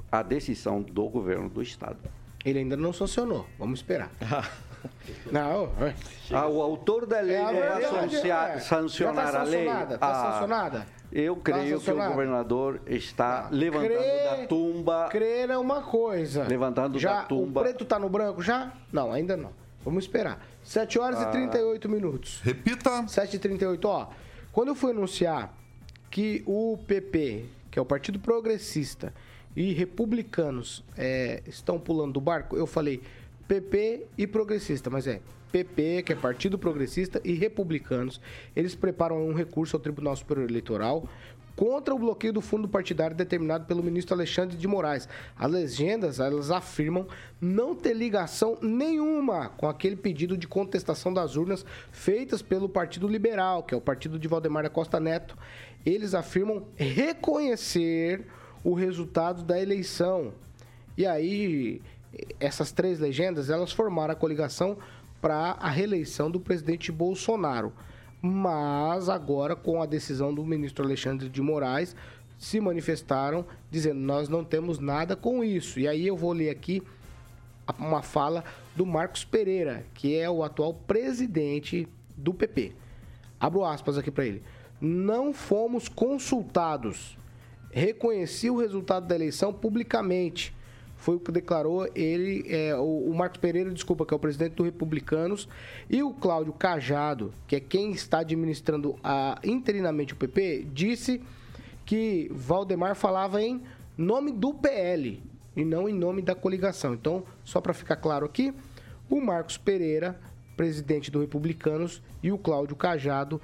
a 0.09 0.23
decisão 0.23 0.81
do 0.81 1.07
governo 1.09 1.49
do 1.49 1.61
estado. 1.61 1.97
Ele 2.45 2.59
ainda 2.59 2.77
não 2.77 2.93
sancionou, 2.93 3.45
vamos 3.59 3.79
esperar. 3.79 4.09
não, 5.31 5.65
é. 5.85 5.93
Ah, 6.31 6.47
o 6.47 6.61
autor 6.61 7.05
da 7.05 7.19
lei 7.19 7.35
É 7.35 7.43
vai 7.43 7.53
verdade, 7.53 7.85
sancionar, 7.89 8.49
é. 8.51 8.59
sancionar 8.59 9.25
Já 9.25 9.31
tá 9.31 9.39
a 9.41 9.43
lei. 9.43 9.65
sancionada, 9.65 9.97
tá 9.97 10.07
Ah, 10.07 10.31
sancionada? 10.31 10.87
Eu 11.11 11.35
creio 11.35 11.79
que 11.79 11.91
o 11.91 11.95
governador 11.95 12.81
está 12.87 13.49
levantando 13.51 13.87
Crer- 13.97 14.23
da 14.41 14.47
tumba. 14.47 15.09
Crer 15.09 15.49
é 15.49 15.57
uma 15.57 15.81
coisa. 15.81 16.43
Levantando 16.47 16.97
já, 16.97 17.21
da 17.21 17.23
tumba. 17.23 17.59
O 17.59 17.63
preto 17.63 17.83
tá 17.83 17.99
no 17.99 18.09
branco 18.09 18.41
já? 18.41 18.71
Não, 18.93 19.11
ainda 19.11 19.35
não. 19.35 19.51
Vamos 19.83 20.05
esperar. 20.05 20.45
7 20.63 20.97
horas 20.99 21.19
Ah. 21.19 21.23
e 21.29 21.31
38 21.31 21.89
minutos. 21.89 22.39
Repita. 22.43 23.05
7 23.07 23.35
e 23.35 23.39
38 23.39 23.85
ó. 23.87 24.07
Quando 24.53 24.69
eu 24.69 24.75
fui 24.75 24.91
anunciar 24.91 25.53
que 26.09 26.43
o 26.45 26.77
PP, 26.87 27.45
que 27.69 27.77
é 27.79 27.81
o 27.81 27.85
Partido 27.85 28.19
Progressista, 28.19 29.13
e 29.55 29.73
republicanos 29.73 30.83
é, 30.97 31.41
estão 31.45 31.77
pulando 31.79 32.13
do 32.13 32.21
barco, 32.21 32.55
eu 32.55 32.65
falei 32.67 33.01
PP 33.47 34.05
e 34.17 34.25
progressista, 34.25 34.89
mas 34.89 35.07
é 35.07 35.19
PP, 35.51 36.03
que 36.03 36.13
é 36.13 36.15
Partido 36.15 36.57
Progressista, 36.57 37.21
e 37.23 37.33
republicanos. 37.33 38.21
Eles 38.55 38.75
preparam 38.75 39.27
um 39.27 39.33
recurso 39.33 39.75
ao 39.75 39.81
Tribunal 39.81 40.15
Superior 40.15 40.49
Eleitoral 40.49 41.07
contra 41.55 41.93
o 41.93 41.99
bloqueio 41.99 42.33
do 42.33 42.41
fundo 42.41 42.67
partidário 42.67 43.15
determinado 43.15 43.65
pelo 43.65 43.83
ministro 43.83 44.15
Alexandre 44.15 44.57
de 44.57 44.67
Moraes. 44.67 45.07
As 45.37 45.51
legendas, 45.51 46.19
elas 46.19 46.49
afirmam 46.49 47.05
não 47.39 47.75
ter 47.75 47.93
ligação 47.93 48.57
nenhuma 48.61 49.49
com 49.49 49.67
aquele 49.67 49.95
pedido 49.95 50.37
de 50.37 50.47
contestação 50.47 51.13
das 51.13 51.35
urnas 51.35 51.65
feitas 51.91 52.41
pelo 52.41 52.69
Partido 52.69 53.07
Liberal, 53.07 53.63
que 53.63 53.73
é 53.73 53.77
o 53.77 53.81
partido 53.81 54.17
de 54.17 54.27
Valdemar 54.27 54.69
Costa 54.69 54.99
Neto. 54.99 55.37
Eles 55.85 56.13
afirmam 56.13 56.65
reconhecer 56.75 58.25
o 58.63 58.73
resultado 58.73 59.43
da 59.43 59.61
eleição. 59.61 60.33
E 60.97 61.05
aí, 61.05 61.81
essas 62.39 62.71
três 62.71 62.99
legendas, 62.99 63.49
elas 63.49 63.71
formaram 63.71 64.13
a 64.13 64.15
coligação 64.15 64.77
para 65.21 65.51
a 65.51 65.69
reeleição 65.69 66.29
do 66.29 66.39
presidente 66.39 66.91
Bolsonaro. 66.91 67.71
Mas 68.21 69.09
agora, 69.09 69.55
com 69.55 69.81
a 69.81 69.85
decisão 69.85 70.33
do 70.33 70.45
ministro 70.45 70.83
Alexandre 70.83 71.29
de 71.29 71.41
Moraes, 71.41 71.95
se 72.37 72.59
manifestaram 72.59 73.45
dizendo: 73.69 73.99
nós 73.99 74.27
não 74.27 74.43
temos 74.43 74.79
nada 74.79 75.15
com 75.15 75.43
isso. 75.43 75.79
E 75.79 75.87
aí 75.87 76.05
eu 76.05 76.17
vou 76.17 76.33
ler 76.33 76.49
aqui 76.49 76.83
uma 77.79 78.01
fala 78.01 78.43
do 78.75 78.85
Marcos 78.85 79.23
Pereira, 79.23 79.85
que 79.93 80.15
é 80.15 80.29
o 80.29 80.43
atual 80.43 80.73
presidente 80.73 81.87
do 82.17 82.33
PP. 82.33 82.73
Abro 83.39 83.63
aspas 83.63 83.97
aqui 83.97 84.11
para 84.11 84.25
ele. 84.25 84.43
Não 84.79 85.33
fomos 85.33 85.87
consultados. 85.87 87.17
Reconheci 87.71 88.49
o 88.49 88.57
resultado 88.57 89.07
da 89.07 89.15
eleição 89.15 89.53
publicamente. 89.53 90.53
Foi 91.01 91.15
o 91.15 91.19
que 91.19 91.31
declarou 91.31 91.89
ele, 91.95 92.45
é, 92.47 92.75
o, 92.75 93.09
o 93.09 93.15
Marcos 93.15 93.39
Pereira, 93.39 93.71
desculpa, 93.71 94.05
que 94.05 94.13
é 94.13 94.15
o 94.15 94.19
presidente 94.19 94.53
do 94.53 94.63
Republicanos, 94.63 95.49
e 95.89 96.03
o 96.03 96.13
Cláudio 96.13 96.53
Cajado, 96.53 97.33
que 97.47 97.55
é 97.55 97.59
quem 97.59 97.91
está 97.91 98.19
administrando 98.19 98.95
a, 99.03 99.39
interinamente 99.43 100.13
o 100.13 100.15
PP, 100.15 100.67
disse 100.71 101.19
que 101.87 102.29
Valdemar 102.31 102.95
falava 102.95 103.41
em 103.41 103.63
nome 103.97 104.31
do 104.31 104.53
PL 104.53 105.23
e 105.55 105.65
não 105.65 105.89
em 105.89 105.93
nome 105.93 106.21
da 106.21 106.35
coligação. 106.35 106.93
Então, 106.93 107.23
só 107.43 107.59
para 107.59 107.73
ficar 107.73 107.95
claro 107.95 108.23
aqui, 108.23 108.53
o 109.09 109.19
Marcos 109.19 109.57
Pereira, 109.57 110.21
presidente 110.55 111.09
do 111.09 111.19
Republicanos, 111.19 111.99
e 112.21 112.31
o 112.31 112.37
Cláudio 112.37 112.75
Cajado, 112.75 113.41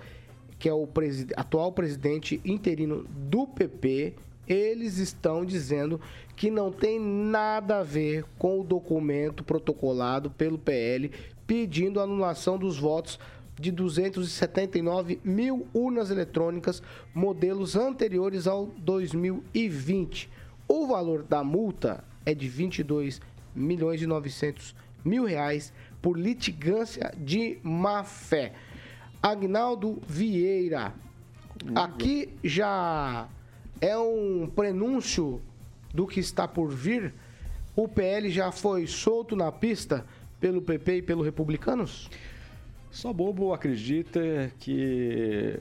que 0.60 0.70
é 0.70 0.74
o 0.74 0.88
atual 1.36 1.72
presidente 1.72 2.40
interino 2.46 3.04
do 3.10 3.48
PP, 3.48 4.14
eles 4.48 4.98
estão 4.98 5.46
dizendo 5.46 6.00
que 6.36 6.50
não 6.50 6.72
tem 6.72 7.00
nada 7.00 7.80
a 7.80 7.84
ver 7.84 8.26
com 8.38 8.62
o 8.62 8.64
documento 8.64 9.44
protocolado 9.44 10.30
pelo 10.32 10.58
PL 10.58 11.12
pedindo 11.46 12.00
anulação 12.00 12.58
dos 12.58 12.78
votos 12.78 13.20
de 13.60 13.72
279 13.72 15.20
mil 15.24 15.68
urnas 15.74 16.12
eletrônicas, 16.12 16.84
modelos 17.14 17.76
anteriores 17.76 18.46
ao 18.46 18.68
2020. 18.78 20.30
O 20.68 20.88
valor 20.88 21.24
da 21.24 21.44
multa 21.44 22.04
é 22.26 22.36
de 22.36 22.48
22 22.48 23.20
milhões 23.56 24.02
e 24.02 24.06
900 24.06 24.76
mil 25.04 25.26
reais 25.26 25.74
por 26.02 26.20
litigância 26.20 27.14
de 27.18 27.58
má 27.64 28.04
fé. 28.04 28.54
Agnaldo 29.24 30.00
Vieira, 30.08 30.94
aqui 31.74 32.30
já 32.44 33.28
é 33.82 33.98
um 33.98 34.50
prenúncio 34.54 35.42
do 35.94 36.08
que 36.08 36.20
está 36.20 36.48
por 36.48 36.70
vir. 36.70 37.14
O 37.76 37.88
PL 37.88 38.30
já 38.30 38.52
foi 38.52 38.88
solto 38.88 39.36
na 39.36 39.52
pista 39.52 40.06
pelo 40.40 40.62
PP 40.62 40.98
e 40.98 41.02
pelo 41.02 41.24
Republicanos? 41.24 42.10
Só 42.92 43.14
bobo 43.14 43.54
acredita 43.54 44.52
que 44.60 45.60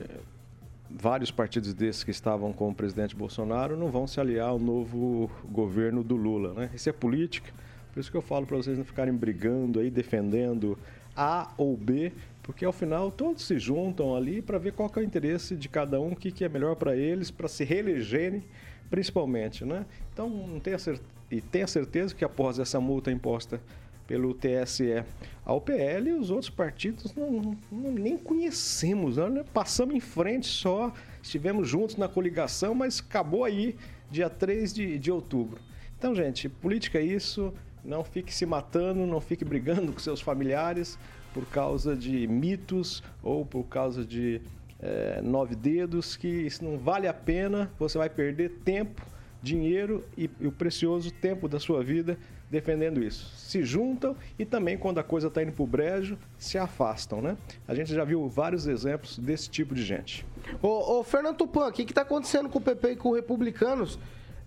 vários 0.89 1.29
partidos 1.29 1.73
desses 1.73 2.03
que 2.03 2.11
estavam 2.11 2.53
com 2.53 2.69
o 2.69 2.75
presidente 2.75 3.15
Bolsonaro 3.15 3.75
não 3.75 3.91
vão 3.91 4.07
se 4.07 4.19
aliar 4.19 4.49
ao 4.49 4.59
novo 4.59 5.29
governo 5.49 6.03
do 6.03 6.15
Lula, 6.15 6.53
né? 6.53 6.69
Isso 6.73 6.89
é 6.89 6.93
política. 6.93 7.51
Por 7.93 7.99
isso 7.99 8.11
que 8.11 8.17
eu 8.17 8.21
falo 8.21 8.45
para 8.45 8.57
vocês 8.57 8.77
não 8.77 8.85
ficarem 8.85 9.13
brigando 9.13 9.79
aí, 9.79 9.89
defendendo 9.89 10.77
A 11.17 11.51
ou 11.57 11.75
B, 11.75 12.11
porque 12.43 12.63
ao 12.63 12.71
final 12.71 13.11
todos 13.11 13.45
se 13.45 13.57
juntam 13.59 14.15
ali 14.15 14.41
para 14.41 14.57
ver 14.57 14.71
qual 14.73 14.89
é 14.95 14.99
o 14.99 15.03
interesse 15.03 15.55
de 15.55 15.67
cada 15.67 15.99
um, 15.99 16.11
o 16.11 16.15
que, 16.15 16.31
que 16.31 16.45
é 16.45 16.49
melhor 16.49 16.75
para 16.75 16.95
eles, 16.95 17.29
para 17.31 17.47
se 17.47 17.63
reelegerem, 17.63 18.43
principalmente, 18.89 19.65
né? 19.65 19.85
Então, 20.13 20.29
não 20.29 20.59
tenha 20.59 20.77
certeza, 20.79 21.07
e 21.29 21.41
tenha 21.41 21.67
certeza 21.67 22.15
que 22.15 22.23
após 22.23 22.57
essa 22.59 22.79
multa 22.79 23.11
imposta 23.11 23.59
pelo 24.07 24.33
TSE 24.33 25.03
ao 25.43 25.59
PL, 25.59 26.13
os 26.13 26.31
outros 26.31 26.49
partidos 26.49 27.13
não, 27.13 27.57
não- 27.69 27.91
nem 27.91 28.17
conhecemos, 28.17 29.17
né? 29.17 29.43
passamos 29.53 29.93
em 29.93 29.99
frente 29.99 30.47
só, 30.47 30.93
estivemos 31.21 31.67
juntos 31.67 31.97
na 31.97 32.07
coligação, 32.07 32.73
mas 32.73 33.01
acabou 33.01 33.43
aí 33.43 33.75
dia 34.09 34.29
3 34.29 34.73
de, 34.73 34.97
de 34.97 35.11
outubro. 35.11 35.59
Então, 35.97 36.15
gente, 36.15 36.47
política 36.47 36.99
é 36.99 37.03
isso, 37.03 37.53
não 37.83 38.03
fique 38.03 38.33
se 38.33 38.45
matando, 38.45 39.05
não 39.05 39.21
fique 39.21 39.45
brigando 39.45 39.91
com 39.93 39.99
seus 39.99 40.21
familiares 40.21 40.97
por 41.33 41.45
causa 41.45 41.95
de 41.95 42.27
mitos 42.27 43.03
ou 43.21 43.45
por 43.45 43.63
causa 43.65 44.03
de 44.03 44.41
eh, 44.79 45.21
nove 45.23 45.55
dedos, 45.55 46.15
que 46.15 46.27
isso 46.27 46.63
não 46.63 46.77
vale 46.77 47.07
a 47.07 47.13
pena, 47.13 47.71
você 47.79 47.97
vai 47.97 48.09
perder 48.09 48.49
tempo, 48.63 49.01
dinheiro 49.41 50.03
e, 50.17 50.29
e 50.39 50.47
o 50.47 50.51
precioso 50.51 51.11
tempo 51.11 51.47
da 51.47 51.59
sua 51.59 51.83
vida 51.83 52.17
defendendo 52.49 53.03
isso. 53.03 53.29
Se 53.35 53.63
juntam 53.63 54.15
e 54.39 54.45
também, 54.45 54.77
quando 54.77 54.99
a 54.99 55.03
coisa 55.03 55.27
está 55.27 55.43
indo 55.43 55.51
para 55.51 55.63
o 55.63 55.67
brejo, 55.67 56.17
se 56.37 56.57
afastam, 56.57 57.21
né? 57.21 57.37
A 57.67 57.75
gente 57.75 57.93
já 57.93 58.03
viu 58.03 58.27
vários 58.27 58.67
exemplos 58.67 59.19
desse 59.19 59.49
tipo 59.49 59.75
de 59.75 59.83
gente. 59.83 60.25
Ô, 60.61 60.99
ô, 60.99 61.03
Fernando 61.03 61.37
Tupan, 61.37 61.67
o 61.67 61.71
que 61.71 61.83
está 61.83 62.01
acontecendo 62.01 62.49
com 62.49 62.59
o 62.59 62.61
PP 62.61 62.91
e 62.91 62.95
com 62.95 63.09
os 63.09 63.15
republicanos? 63.15 63.99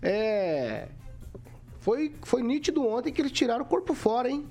É. 0.03 0.89
Foi, 1.81 2.14
foi 2.22 2.43
nítido 2.43 2.87
ontem 2.87 3.12
que 3.12 3.20
eles 3.20 3.33
tiraram 3.33 3.64
o 3.64 3.68
corpo 3.68 3.95
fora, 3.95 4.31
hein? 4.31 4.47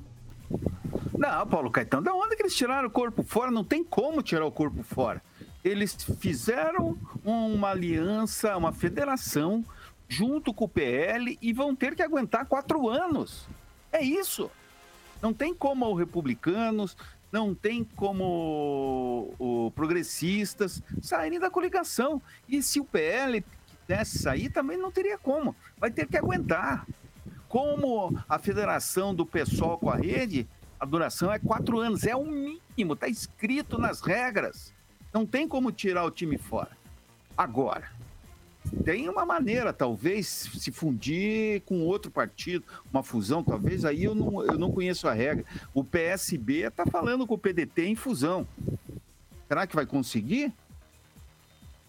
Não, 1.18 1.48
Paulo 1.48 1.70
Caetano, 1.70 2.04
da 2.04 2.14
onde 2.14 2.36
que 2.36 2.42
eles 2.42 2.56
tiraram 2.56 2.88
o 2.88 2.92
corpo 2.92 3.24
fora? 3.24 3.52
Não 3.52 3.64
tem 3.64 3.84
como 3.84 4.24
tirar 4.24 4.46
o 4.46 4.52
corpo 4.52 4.84
fora. 4.84 5.22
Eles 5.64 5.94
fizeram 6.20 6.98
uma 7.24 7.70
aliança, 7.70 8.56
uma 8.58 8.72
federação, 8.72 9.64
junto 10.08 10.54
com 10.54 10.66
o 10.66 10.70
PL 10.70 11.38
e 11.42 11.54
vão 11.54 11.76
ter 11.76 11.96
que 11.96 12.02
aguentar 12.02 12.46
quatro 12.46 12.90
anos. 12.90 13.48
É 13.92 14.02
isso. 14.02 14.50
Não 15.22 15.34
tem 15.34 15.54
como 15.54 15.92
os 15.92 16.00
republicanos, 16.00 16.96
não 17.32 17.54
tem 17.54 17.84
como 17.84 19.36
os 19.38 19.74
progressistas 19.74 20.82
saírem 21.02 21.40
da 21.40 21.50
coligação. 21.50 22.22
E 22.48 22.64
se 22.64 22.80
o 22.80 22.86
PL 22.86 23.44
quisesse 23.86 24.20
sair, 24.20 24.50
também 24.50 24.78
não 24.78 24.92
teria 24.92 25.18
como. 25.18 25.56
Vai 25.78 25.92
ter 25.92 26.08
que 26.08 26.18
aguentar. 26.18 26.88
Como 27.50 28.16
a 28.30 28.38
federação 28.38 29.14
do 29.14 29.26
PSOL 29.26 29.80
com 29.80 29.90
a 29.90 29.96
rede, 29.96 30.48
a 30.80 30.86
duração 30.86 31.34
é 31.34 31.40
quatro 31.40 31.80
anos. 31.80 32.06
É 32.06 32.16
o 32.16 32.24
mínimo, 32.24 32.94
está 32.94 33.08
escrito 33.08 33.80
nas 33.80 34.02
regras. 34.02 34.72
Não 35.12 35.26
tem 35.26 35.48
como 35.48 35.72
tirar 35.72 36.06
o 36.06 36.12
time 36.12 36.38
fora. 36.38 36.78
Agora, 37.36 37.90
tem 38.86 39.10
uma 39.10 39.26
maneira, 39.26 39.74
talvez, 39.74 40.28
se 40.28 40.72
fundir 40.72 41.62
com 41.62 41.82
outro 41.82 42.12
partido, 42.12 42.64
uma 42.94 43.02
fusão, 43.02 43.44
talvez, 43.44 43.84
aí 43.84 44.04
eu 44.04 44.14
não, 44.14 44.44
eu 44.44 44.60
não 44.60 44.72
conheço 44.72 45.08
a 45.08 45.14
regra. 45.14 45.44
O 45.74 45.84
PSB 45.84 46.68
está 46.68 46.86
falando 46.86 47.26
com 47.26 47.34
o 47.34 47.38
PDT 47.38 47.88
em 47.88 47.96
fusão. 47.96 48.48
Será 49.48 49.66
que 49.66 49.76
vai 49.76 49.88
conseguir? 49.88 50.54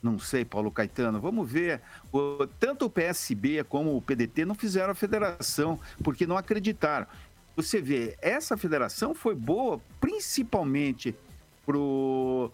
Não 0.03 0.18
sei, 0.18 0.44
Paulo 0.44 0.70
Caetano. 0.70 1.20
Vamos 1.20 1.51
ver. 1.51 1.80
O- 2.12 2.46
tanto 2.59 2.86
o 2.86 2.90
PSB 2.90 3.62
como 3.64 3.96
o 3.96 4.01
PDT 4.03 4.44
não 4.44 4.55
fizeram 4.55 4.90
a 4.92 4.94
federação, 4.94 5.78
porque 6.03 6.26
não 6.26 6.36
acreditaram. 6.36 7.07
Você 7.55 7.80
vê, 7.82 8.16
essa 8.22 8.57
federação 8.57 9.14
foi 9.14 9.34
boa, 9.34 9.80
principalmente 10.01 11.14
para 11.66 11.76
o 11.76 12.51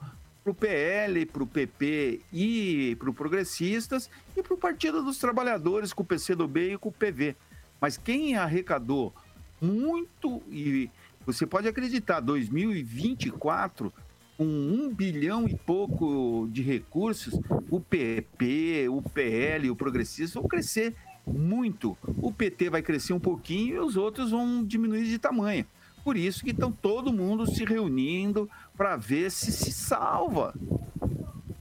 PL, 0.59 1.24
para 1.26 1.42
o 1.42 1.47
PP 1.47 2.20
e 2.32 2.97
para 2.99 3.11
o 3.11 3.14
Progressistas 3.14 4.11
e 4.36 4.42
para 4.42 4.55
o 4.55 4.59
Partido 4.59 5.03
dos 5.03 5.18
Trabalhadores 5.18 5.92
com 5.92 6.03
o 6.03 6.07
PCdoB 6.07 6.72
e 6.72 6.78
com 6.78 6.88
o 6.88 6.92
PV. 6.92 7.36
Mas 7.80 7.97
quem 7.97 8.36
arrecadou 8.36 9.14
muito, 9.61 10.42
e 10.51 10.90
você 11.24 11.47
pode 11.47 11.68
acreditar, 11.68 12.20
2024, 12.20 13.92
com 14.37 14.45
um 14.45 14.93
bilhão 14.93 15.49
e 15.49 15.55
pouco 15.55 16.49
de 16.51 16.62
recursos, 16.62 17.39
o 17.70 17.80
PP, 17.80 18.89
o 18.89 19.03
PL 19.03 19.70
o 19.70 19.76
Progressista 19.76 20.41
vão 20.41 20.49
crescer 20.49 20.95
muito. 21.26 21.97
O 22.18 22.32
PT 22.32 22.70
vai 22.70 22.82
crescer 22.82 23.12
um 23.12 23.20
pouquinho 23.20 23.76
e 23.76 23.78
os 23.78 23.97
outros 23.97 24.30
vão 24.30 24.64
diminuir 24.64 25.05
de 25.05 25.18
tamanho. 25.18 25.66
Por 26.05 26.16
isso 26.16 26.45
que 26.45 26.51
estão 26.51 26.70
todo 26.70 27.12
mundo 27.12 27.47
se 27.47 27.64
reunindo 27.64 28.49
para 28.76 28.97
ver 28.97 29.30
se 29.30 29.51
se 29.51 29.72
salva. 29.72 30.55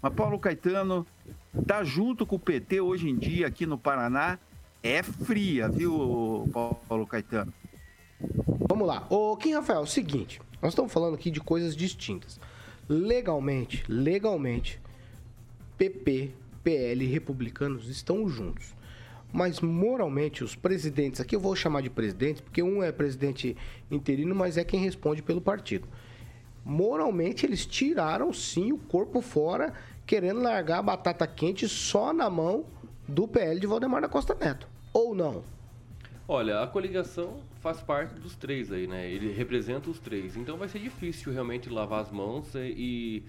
Mas 0.02 0.14
Paulo 0.14 0.38
Caetano 0.38 1.06
tá 1.66 1.84
junto 1.84 2.26
com 2.26 2.36
o 2.36 2.40
PT 2.40 2.82
hoje 2.82 3.10
em 3.10 3.18
dia 3.18 3.48
aqui 3.48 3.66
no 3.66 3.78
Paraná 3.78 4.38
é 4.84 5.02
fria, 5.02 5.68
viu, 5.68 6.48
Paulo 6.88 7.08
Caetano? 7.08 7.52
Vamos 8.70 8.88
lá. 8.88 9.08
Ô, 9.10 9.36
Kim 9.36 9.54
Rafael, 9.54 9.80
é 9.80 9.82
o 9.82 9.88
seguinte. 9.88 10.40
Nós 10.62 10.74
estamos 10.74 10.94
falando 10.94 11.16
aqui 11.16 11.32
de 11.32 11.40
coisas 11.40 11.76
distintas. 11.76 12.40
Legalmente, 12.88 13.84
legalmente, 13.88 14.80
PP, 15.76 16.32
PL 16.64 17.04
e 17.04 17.08
republicanos 17.08 17.90
estão 17.90 18.30
juntos. 18.30 18.76
Mas 19.34 19.60
moralmente, 19.60 20.44
os 20.44 20.56
presidentes, 20.56 21.20
aqui 21.20 21.36
eu 21.36 21.40
vou 21.40 21.56
chamar 21.56 21.82
de 21.82 21.90
presidente, 21.90 22.44
porque 22.44 22.62
um 22.62 22.84
é 22.84 22.92
presidente 22.92 23.58
interino, 23.90 24.36
mas 24.36 24.56
é 24.56 24.64
quem 24.64 24.80
responde 24.80 25.24
pelo 25.24 25.42
partido. 25.42 25.88
Moralmente, 26.64 27.46
eles 27.46 27.66
tiraram 27.66 28.32
sim 28.32 28.72
o 28.72 28.78
corpo 28.78 29.20
fora, 29.20 29.74
querendo 30.06 30.42
largar 30.42 30.80
a 30.80 30.84
batata 30.84 31.26
quente 31.26 31.68
só 31.68 32.14
na 32.14 32.30
mão 32.30 32.66
do 33.08 33.28
PL 33.28 33.60
de 33.60 33.68
Valdemar 33.68 34.02
da 34.02 34.08
Costa 34.08 34.36
Neto. 34.36 34.68
Ou 34.94 35.16
não? 35.16 35.44
Olha, 36.28 36.62
a 36.62 36.68
coligação 36.68 37.38
faz 37.66 37.82
parte 37.82 38.14
dos 38.20 38.36
três 38.36 38.72
aí, 38.72 38.86
né? 38.86 39.10
Ele 39.10 39.34
representa 39.34 39.90
os 39.90 39.98
três. 39.98 40.38
Então 40.38 40.56
vai 40.56 40.70
ser 40.70 40.78
difícil 40.78 41.34
realmente 41.34 41.68
lavar 41.68 42.02
as 42.02 42.12
mãos 42.12 42.54
e, 42.54 43.24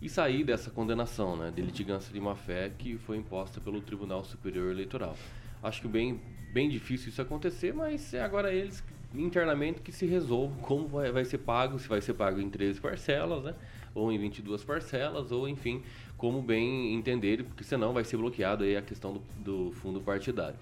e 0.00 0.08
sair 0.08 0.44
dessa 0.44 0.70
condenação, 0.70 1.36
né? 1.36 1.50
De 1.50 1.60
litigância 1.60 2.14
de 2.14 2.20
má-fé 2.20 2.70
que 2.78 2.96
foi 2.98 3.16
imposta 3.16 3.60
pelo 3.60 3.80
Tribunal 3.80 4.22
Superior 4.22 4.70
Eleitoral. 4.70 5.16
Acho 5.60 5.82
que 5.82 5.88
bem, 5.88 6.20
bem 6.52 6.68
difícil 6.68 7.08
isso 7.08 7.20
acontecer, 7.20 7.74
mas 7.74 8.14
é 8.14 8.22
agora 8.22 8.54
eles 8.54 8.84
internamente 9.12 9.80
que 9.80 9.90
se 9.90 10.06
resolvam 10.06 10.56
como 10.58 10.86
vai, 10.86 11.10
vai 11.10 11.24
ser 11.24 11.38
pago, 11.38 11.76
se 11.80 11.88
vai 11.88 12.00
ser 12.00 12.14
pago 12.14 12.40
em 12.40 12.48
13 12.48 12.80
parcelas, 12.80 13.42
né? 13.42 13.52
Ou 13.92 14.12
em 14.12 14.18
22 14.18 14.62
parcelas, 14.62 15.32
ou 15.32 15.48
enfim, 15.48 15.82
como 16.16 16.40
bem 16.40 16.94
entenderem, 16.94 17.44
porque 17.44 17.64
senão 17.64 17.92
vai 17.92 18.04
ser 18.04 18.16
bloqueado 18.16 18.62
aí 18.62 18.76
a 18.76 18.82
questão 18.82 19.14
do, 19.14 19.22
do 19.42 19.72
fundo 19.72 20.00
partidário. 20.00 20.56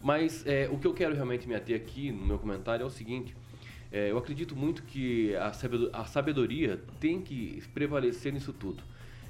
Mas 0.00 0.46
é, 0.46 0.68
o 0.70 0.78
que 0.78 0.86
eu 0.86 0.94
quero 0.94 1.14
realmente 1.14 1.48
me 1.48 1.54
ater 1.54 1.76
aqui 1.76 2.12
no 2.12 2.24
meu 2.24 2.38
comentário 2.38 2.82
é 2.82 2.86
o 2.86 2.90
seguinte: 2.90 3.34
é, 3.90 4.10
eu 4.10 4.18
acredito 4.18 4.54
muito 4.54 4.82
que 4.84 5.34
a 5.36 5.52
sabedo- 5.52 5.90
a 5.92 6.04
sabedoria 6.04 6.80
tem 7.00 7.20
que 7.20 7.62
prevalecer 7.74 8.32
nisso 8.32 8.52
tudo. 8.52 8.82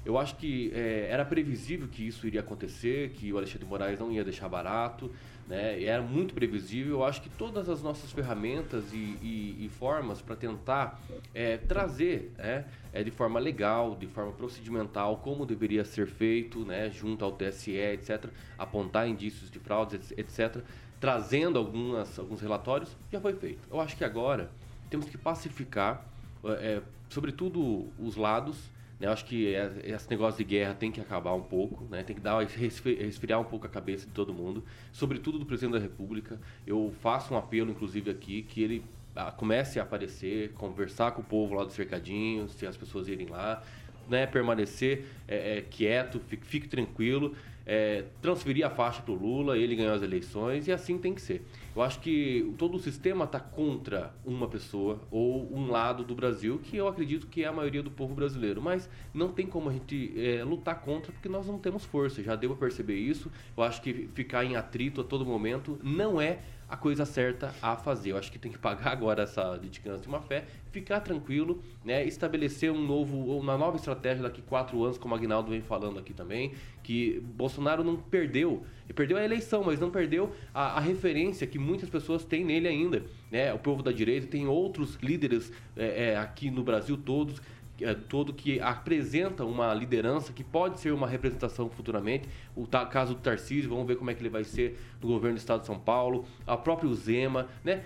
Eu 0.04 0.16
acho 0.18 0.36
que 0.36 0.70
é, 0.74 1.08
era 1.10 1.24
previsível 1.24 1.88
que 1.88 2.06
isso 2.06 2.26
iria 2.26 2.40
acontecer, 2.40 3.10
que 3.10 3.32
o 3.32 3.36
Alexandre 3.36 3.64
de 3.64 3.70
Moraes 3.70 3.98
não 3.98 4.10
ia 4.12 4.24
deixar 4.24 4.48
barato, 4.48 5.10
né? 5.48 5.80
E 5.80 5.86
era 5.86 6.02
muito 6.02 6.34
previsível. 6.34 6.96
Eu 6.96 7.04
acho 7.04 7.22
que 7.22 7.30
todas 7.30 7.68
as 7.68 7.82
nossas 7.82 8.12
ferramentas 8.12 8.92
e, 8.92 8.96
e- 8.96 9.56
e 9.64 9.68
formas 9.70 10.20
para 10.20 10.36
tentar 10.36 11.00
é, 11.34 11.56
trazer 11.56 12.32
né, 12.36 12.66
é, 12.92 13.02
de 13.02 13.10
forma 13.10 13.40
legal, 13.40 13.96
de 13.96 14.06
forma 14.06 14.32
procedimental, 14.32 15.16
como 15.16 15.46
deveria 15.46 15.84
ser 15.84 16.06
feito, 16.06 16.64
né, 16.64 16.90
junto 16.90 17.24
ao 17.24 17.32
TSE, 17.32 17.72
etc., 17.76 18.26
apontar 18.58 19.08
indícios 19.08 19.50
de 19.50 19.58
fraudes, 19.58 20.12
etc., 20.16 20.62
trazendo 21.00 21.58
algumas, 21.58 22.18
alguns 22.18 22.40
relatórios, 22.40 22.90
já 23.10 23.20
foi 23.20 23.32
feito. 23.32 23.60
Eu 23.70 23.80
acho 23.80 23.96
que 23.96 24.04
agora 24.04 24.50
temos 24.90 25.06
que 25.08 25.16
pacificar, 25.16 26.04
é, 26.44 26.82
sobretudo 27.08 27.86
os 27.98 28.16
lados? 28.16 28.56
Eu 29.00 29.12
acho 29.12 29.24
que 29.24 29.54
é- 29.54 29.70
esse 29.84 30.10
negócio 30.10 30.38
de 30.38 30.44
guerra 30.44 30.74
tem 30.74 30.90
que 30.90 31.00
acabar 31.00 31.32
um 31.34 31.40
pouco, 31.42 31.84
né? 31.90 32.02
Tem 32.02 32.16
que 32.16 32.22
dar 32.22 32.38
resfri- 32.44 32.96
resfriar 32.96 33.40
um 33.40 33.44
pouco 33.44 33.66
a 33.66 33.68
cabeça 33.68 34.06
de 34.06 34.12
todo 34.12 34.32
mundo, 34.34 34.64
sobretudo 34.92 35.38
do 35.38 35.46
presidente 35.46 35.74
da 35.74 35.78
República. 35.78 36.40
Eu 36.66 36.92
faço 37.00 37.32
um 37.32 37.36
apelo, 37.36 37.70
inclusive 37.70 38.10
aqui, 38.10 38.42
que 38.42 38.62
ele 38.62 38.84
ah, 39.14 39.30
comece 39.32 39.78
a 39.80 39.82
aparecer, 39.82 40.52
conversar 40.52 41.12
com 41.12 41.20
o 41.22 41.24
povo 41.24 41.54
lá 41.54 41.64
do 41.64 41.72
cercadinho, 41.72 42.48
se 42.48 42.66
as 42.66 42.76
pessoas 42.76 43.08
irem 43.08 43.26
lá, 43.28 43.62
né? 44.08 44.26
Permanecer 44.26 45.04
é, 45.28 45.58
é, 45.58 45.62
quieto, 45.62 46.20
fique, 46.28 46.46
fique 46.46 46.68
tranquilo. 46.68 47.34
é, 47.70 48.04
transferir 48.22 48.64
a 48.66 48.70
faixa 48.70 49.02
para 49.02 49.12
o 49.12 49.14
Lula, 49.14 49.58
ele 49.58 49.76
ganhou 49.76 49.92
as 49.92 50.00
eleições 50.02 50.66
e 50.66 50.72
assim 50.72 50.96
tem 50.96 51.12
que 51.14 51.20
ser. 51.20 51.42
Eu 51.78 51.84
acho 51.84 52.00
que 52.00 52.52
todo 52.58 52.74
o 52.74 52.80
sistema 52.80 53.24
está 53.24 53.38
contra 53.38 54.12
uma 54.24 54.48
pessoa 54.48 55.00
ou 55.12 55.48
um 55.56 55.70
lado 55.70 56.02
do 56.02 56.12
Brasil, 56.12 56.58
que 56.58 56.76
eu 56.76 56.88
acredito 56.88 57.28
que 57.28 57.44
é 57.44 57.46
a 57.46 57.52
maioria 57.52 57.84
do 57.84 57.88
povo 57.88 58.16
brasileiro. 58.16 58.60
Mas 58.60 58.90
não 59.14 59.28
tem 59.28 59.46
como 59.46 59.70
a 59.70 59.72
gente 59.72 60.12
é, 60.16 60.42
lutar 60.42 60.80
contra, 60.80 61.12
porque 61.12 61.28
nós 61.28 61.46
não 61.46 61.56
temos 61.56 61.84
força. 61.84 62.20
Já 62.20 62.34
deu 62.34 62.50
para 62.50 62.58
perceber 62.66 62.96
isso. 62.96 63.30
Eu 63.56 63.62
acho 63.62 63.80
que 63.80 64.08
ficar 64.12 64.44
em 64.44 64.56
atrito 64.56 65.02
a 65.02 65.04
todo 65.04 65.24
momento 65.24 65.78
não 65.80 66.20
é 66.20 66.40
a 66.68 66.76
coisa 66.76 67.04
certa 67.04 67.54
a 67.62 67.76
fazer. 67.76 68.12
Eu 68.12 68.18
acho 68.18 68.30
que 68.30 68.38
tem 68.38 68.52
que 68.52 68.58
pagar 68.58 68.92
agora 68.92 69.22
essa 69.22 69.58
litigância 69.60 70.02
de 70.02 70.08
má 70.08 70.20
fé, 70.20 70.44
ficar 70.70 71.00
tranquilo, 71.00 71.62
né? 71.84 72.04
estabelecer 72.04 72.70
um 72.70 72.84
novo, 72.84 73.16
uma 73.38 73.56
nova 73.56 73.76
estratégia 73.76 74.22
daqui 74.22 74.42
quatro 74.42 74.84
anos, 74.84 74.98
como 74.98 75.14
o 75.14 75.16
Agnaldo 75.16 75.50
vem 75.50 75.62
falando 75.62 75.98
aqui 75.98 76.12
também, 76.12 76.52
que 76.82 77.20
Bolsonaro 77.20 77.82
não 77.82 77.96
perdeu, 77.96 78.64
ele 78.84 78.94
perdeu 78.94 79.16
a 79.16 79.24
eleição, 79.24 79.62
mas 79.64 79.80
não 79.80 79.90
perdeu 79.90 80.32
a, 80.52 80.76
a 80.76 80.80
referência 80.80 81.46
que 81.46 81.58
muitas 81.58 81.88
pessoas 81.88 82.24
têm 82.24 82.44
nele 82.44 82.68
ainda. 82.68 83.02
Né? 83.30 83.52
O 83.52 83.58
povo 83.58 83.82
da 83.82 83.92
direita 83.92 84.26
tem 84.26 84.46
outros 84.46 84.96
líderes 85.02 85.52
é, 85.76 86.10
é, 86.10 86.16
aqui 86.16 86.50
no 86.50 86.62
Brasil 86.62 86.96
todos 86.96 87.40
é, 87.80 87.94
todo 87.94 88.32
que 88.32 88.60
apresenta 88.60 89.44
uma 89.44 89.72
liderança 89.72 90.32
que 90.32 90.42
pode 90.44 90.80
ser 90.80 90.92
uma 90.92 91.06
representação 91.06 91.68
futuramente. 91.68 92.28
O 92.54 92.66
caso 92.66 93.14
do 93.14 93.20
Tarcísio, 93.20 93.70
vamos 93.70 93.86
ver 93.86 93.96
como 93.96 94.10
é 94.10 94.14
que 94.14 94.20
ele 94.20 94.28
vai 94.28 94.44
ser 94.44 94.78
no 95.00 95.08
governo 95.08 95.36
do 95.36 95.38
estado 95.38 95.60
de 95.60 95.66
São 95.66 95.78
Paulo, 95.78 96.24
a 96.46 96.56
própria 96.56 96.92
Zema, 96.94 97.48
né? 97.64 97.84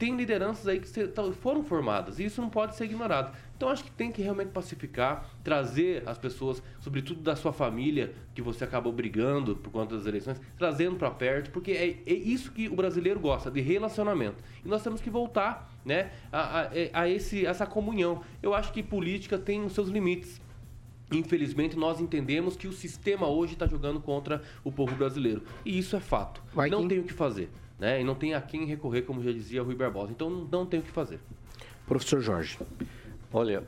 Tem 0.00 0.16
lideranças 0.16 0.66
aí 0.66 0.80
que 0.80 0.88
foram 1.34 1.62
formadas 1.62 2.18
e 2.18 2.24
isso 2.24 2.40
não 2.40 2.48
pode 2.48 2.74
ser 2.74 2.86
ignorado. 2.86 3.36
Então 3.54 3.68
acho 3.68 3.84
que 3.84 3.90
tem 3.90 4.10
que 4.10 4.22
realmente 4.22 4.48
pacificar, 4.48 5.28
trazer 5.44 6.02
as 6.08 6.16
pessoas, 6.16 6.62
sobretudo 6.80 7.20
da 7.20 7.36
sua 7.36 7.52
família, 7.52 8.14
que 8.34 8.40
você 8.40 8.64
acabou 8.64 8.94
brigando 8.94 9.54
por 9.54 9.70
conta 9.70 9.98
das 9.98 10.06
eleições, 10.06 10.40
trazendo 10.56 10.96
para 10.96 11.10
perto, 11.10 11.50
porque 11.50 11.72
é, 11.72 11.98
é, 12.10 12.14
isso 12.14 12.50
que 12.50 12.66
o 12.66 12.74
brasileiro 12.74 13.20
gosta, 13.20 13.50
de 13.50 13.60
relacionamento. 13.60 14.42
E 14.64 14.68
nós 14.68 14.82
temos 14.82 15.02
que 15.02 15.10
voltar 15.10 15.70
né, 15.84 16.10
a, 16.32 16.62
a, 16.62 16.70
a 17.02 17.08
esse, 17.10 17.44
essa 17.44 17.66
comunhão. 17.66 18.22
Eu 18.42 18.54
acho 18.54 18.72
que 18.72 18.82
política 18.82 19.36
tem 19.36 19.62
os 19.62 19.74
seus 19.74 19.90
limites. 19.90 20.40
Infelizmente, 21.12 21.76
nós 21.76 22.00
entendemos 22.00 22.56
que 22.56 22.66
o 22.66 22.72
sistema 22.72 23.28
hoje 23.28 23.52
está 23.52 23.66
jogando 23.66 24.00
contra 24.00 24.42
o 24.64 24.72
povo 24.72 24.96
brasileiro. 24.96 25.42
E 25.62 25.78
isso 25.78 25.94
é 25.94 26.00
fato. 26.00 26.42
Vai 26.54 26.70
não 26.70 26.88
tem 26.88 27.00
o 27.00 27.04
que 27.04 27.12
fazer. 27.12 27.50
Né? 27.80 28.02
E 28.02 28.04
não 28.04 28.14
tem 28.14 28.34
a 28.34 28.42
quem 28.42 28.66
recorrer, 28.66 29.02
como 29.02 29.22
já 29.22 29.32
dizia 29.32 29.62
Rui 29.62 29.74
Barbosa. 29.74 30.12
Então, 30.12 30.28
não 30.28 30.66
tem 30.66 30.80
o 30.80 30.82
que 30.82 30.90
fazer. 30.90 31.18
Professor 31.86 32.20
Jorge. 32.20 32.58
Olha, 33.32 33.64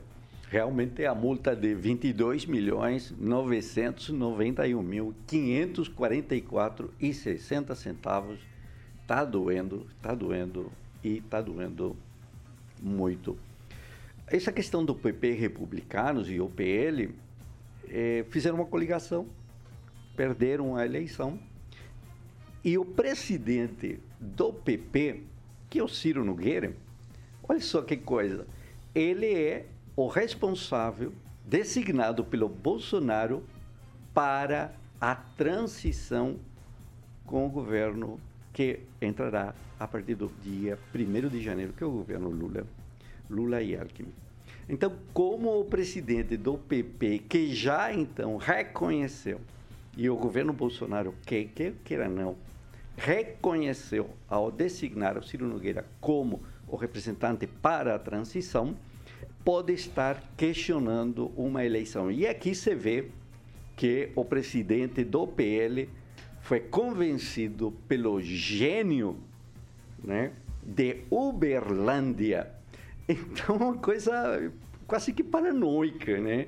realmente 0.49 1.03
a 1.03 1.15
multa 1.15 1.55
de 1.55 1.73
22 1.73 2.45
milhões 2.45 3.11
991 3.17 4.83
mil 4.83 5.15
544 5.25 6.93
e 6.99 7.11
60 7.11 7.73
centavos 7.73 8.39
tá 9.07 9.25
doendo, 9.25 9.87
tá 9.99 10.13
doendo 10.13 10.71
e 11.03 11.19
tá 11.19 11.41
doendo 11.41 11.97
muito. 12.79 13.35
Essa 14.27 14.51
questão 14.51 14.85
do 14.85 14.93
PP 14.93 15.31
republicanos 15.31 16.29
e 16.29 16.39
o 16.39 16.47
PL 16.47 17.13
é, 17.89 18.23
fizeram 18.29 18.57
uma 18.57 18.65
coligação, 18.65 19.27
perderam 20.15 20.75
a 20.75 20.85
eleição 20.85 21.39
e 22.63 22.77
o 22.77 22.85
presidente 22.85 23.99
do 24.19 24.53
PP, 24.53 25.23
que 25.69 25.79
é 25.79 25.83
o 25.83 25.87
Ciro 25.87 26.23
Nogueira, 26.23 26.73
olha 27.47 27.59
só 27.59 27.81
que 27.81 27.97
coisa, 27.97 28.47
ele 28.95 29.33
é 29.33 29.65
o 29.95 30.07
responsável 30.07 31.11
designado 31.45 32.23
pelo 32.23 32.47
Bolsonaro 32.47 33.43
para 34.13 34.73
a 35.01 35.13
transição 35.13 36.37
com 37.25 37.45
o 37.45 37.49
governo 37.49 38.19
que 38.53 38.79
entrará 39.01 39.53
a 39.79 39.87
partir 39.87 40.15
do 40.15 40.31
dia 40.41 40.79
1 40.93 41.27
de 41.27 41.41
janeiro, 41.41 41.73
que 41.73 41.83
é 41.83 41.87
o 41.87 41.91
governo 41.91 42.29
Lula, 42.29 42.65
Lula 43.29 43.61
e 43.61 43.75
Alckmin. 43.75 44.13
Então, 44.69 44.95
como 45.13 45.59
o 45.59 45.65
presidente 45.65 46.37
do 46.37 46.57
PP, 46.57 47.19
que 47.27 47.53
já 47.53 47.93
então 47.93 48.37
reconheceu, 48.37 49.41
e 49.97 50.09
o 50.09 50.15
governo 50.15 50.53
Bolsonaro, 50.53 51.13
que 51.25 51.45
quer 51.45 51.73
queira 51.83 52.07
não, 52.07 52.35
reconheceu 52.95 54.09
ao 54.29 54.51
designar 54.51 55.17
o 55.17 55.23
Ciro 55.23 55.47
Nogueira 55.47 55.85
como 55.99 56.41
o 56.67 56.75
representante 56.75 57.47
para 57.47 57.95
a 57.95 57.99
transição, 57.99 58.75
pode 59.43 59.73
estar 59.73 60.23
questionando 60.37 61.31
uma 61.35 61.65
eleição. 61.65 62.09
E 62.09 62.25
aqui 62.25 62.55
se 62.55 62.73
vê 62.73 63.09
que 63.75 64.09
o 64.15 64.23
presidente 64.23 65.03
do 65.03 65.27
PL 65.27 65.89
foi 66.41 66.59
convencido 66.59 67.73
pelo 67.87 68.21
gênio 68.21 69.17
né, 70.03 70.31
de 70.61 70.97
Uberlândia. 71.09 72.51
Então, 73.07 73.57
uma 73.57 73.77
coisa 73.77 74.51
quase 74.87 75.11
que 75.11 75.23
paranoica, 75.23 76.21
né? 76.21 76.47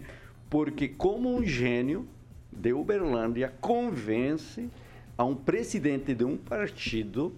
Porque 0.49 0.87
como 0.87 1.35
um 1.35 1.43
gênio 1.43 2.07
de 2.49 2.71
Uberlândia 2.71 3.53
convence 3.59 4.69
a 5.17 5.23
um 5.23 5.35
presidente 5.35 6.13
de 6.13 6.23
um 6.23 6.37
partido 6.37 7.33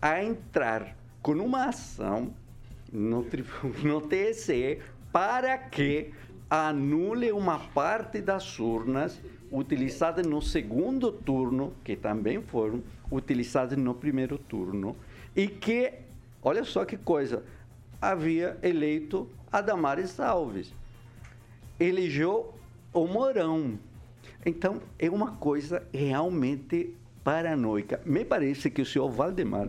a 0.00 0.22
entrar 0.22 0.96
com 1.22 1.32
uma 1.32 1.66
ação 1.66 2.32
no, 2.92 3.24
no 3.82 4.00
TSE 4.02 4.78
para 5.12 5.56
que 5.56 6.12
anule 6.50 7.32
uma 7.32 7.58
parte 7.58 8.20
das 8.20 8.58
urnas 8.58 9.20
utilizadas 9.50 10.26
no 10.26 10.42
segundo 10.42 11.12
turno, 11.12 11.72
que 11.84 11.96
também 11.96 12.42
foram 12.42 12.82
utilizadas 13.10 13.78
no 13.78 13.94
primeiro 13.94 14.36
turno, 14.36 14.96
e 15.34 15.46
que, 15.46 15.92
olha 16.42 16.64
só 16.64 16.84
que 16.84 16.96
coisa, 16.96 17.44
havia 18.00 18.58
eleito 18.62 19.28
Adamares 19.50 20.18
Alves. 20.18 20.72
Elegeu 21.78 22.52
o 22.92 23.06
Mourão. 23.06 23.78
Então, 24.44 24.80
é 24.98 25.08
uma 25.08 25.32
coisa 25.36 25.86
realmente 25.92 26.94
paranoica. 27.24 28.00
Me 28.04 28.24
parece 28.24 28.70
que 28.70 28.82
o 28.82 28.86
senhor 28.86 29.10
Valdemar 29.10 29.68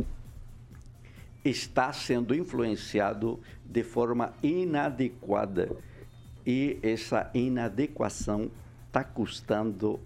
está 1.43 1.93
sendo 1.93 2.35
influenciado 2.35 3.39
de 3.63 3.83
forma 3.83 4.33
inadequada 4.43 5.69
e 6.45 6.77
essa 6.83 7.31
inadequação 7.33 8.51
está 8.87 9.03
custando 9.03 9.99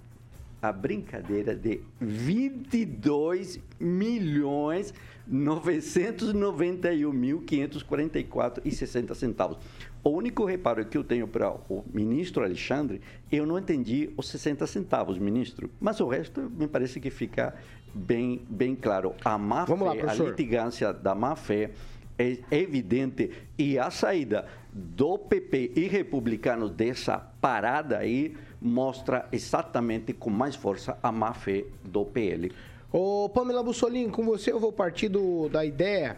a 0.62 0.72
brincadeira 0.72 1.56
de 1.56 1.82
22 2.00 3.60
milhões 3.80 4.94
991 5.26 7.14
mil 7.14 7.42
544 7.42 8.64
e 8.66 8.72
60 8.72 9.16
centavos. 9.16 9.58
O 10.04 10.12
único 10.12 10.46
reparo 10.46 10.86
que 10.86 10.98
eu 10.98 11.04
tenho 11.04 11.28
para 11.28 11.52
o 11.52 11.84
ministro 11.94 12.44
Alexandre, 12.44 13.02
eu 13.32 13.46
não 13.46 13.58
entendi 13.60 14.10
os 14.16 14.30
60 14.30 14.66
centavos, 14.66 15.18
ministro, 15.18 15.70
mas 15.80 16.00
o 16.00 16.08
resto 16.08 16.42
me 16.42 16.68
parece 16.68 17.00
que 17.00 17.10
fica 17.10 17.54
bem, 17.94 18.42
bem 18.50 18.76
claro. 18.76 19.14
A 19.26 19.38
má 19.38 19.66
Vamos 19.66 19.92
fé, 19.92 20.04
lá, 20.04 20.12
a 20.12 20.16
litigância 20.16 20.94
da 20.94 21.14
má 21.14 21.36
fé 21.36 21.72
é 22.18 22.38
evidente 22.52 23.32
e 23.58 23.80
a 23.80 23.90
saída 23.90 24.46
do 24.74 25.18
PP 25.18 25.72
e 25.76 25.88
republicanos 25.88 26.72
dessa 26.72 27.18
parada 27.18 27.98
aí 27.98 28.36
mostra 28.62 29.28
exatamente 29.32 30.14
com 30.14 30.30
mais 30.30 30.56
força 30.56 30.98
a 31.02 31.12
má 31.12 31.34
fé 31.34 31.66
do 31.84 32.06
PL. 32.06 32.52
Ô 32.92 33.30
Pamela 33.30 33.64
Bussolini, 33.64 34.10
com 34.10 34.26
você 34.26 34.52
eu 34.52 34.60
vou 34.60 34.72
partir 34.72 35.10
do, 35.10 35.48
da 35.50 35.64
ideia 35.64 36.18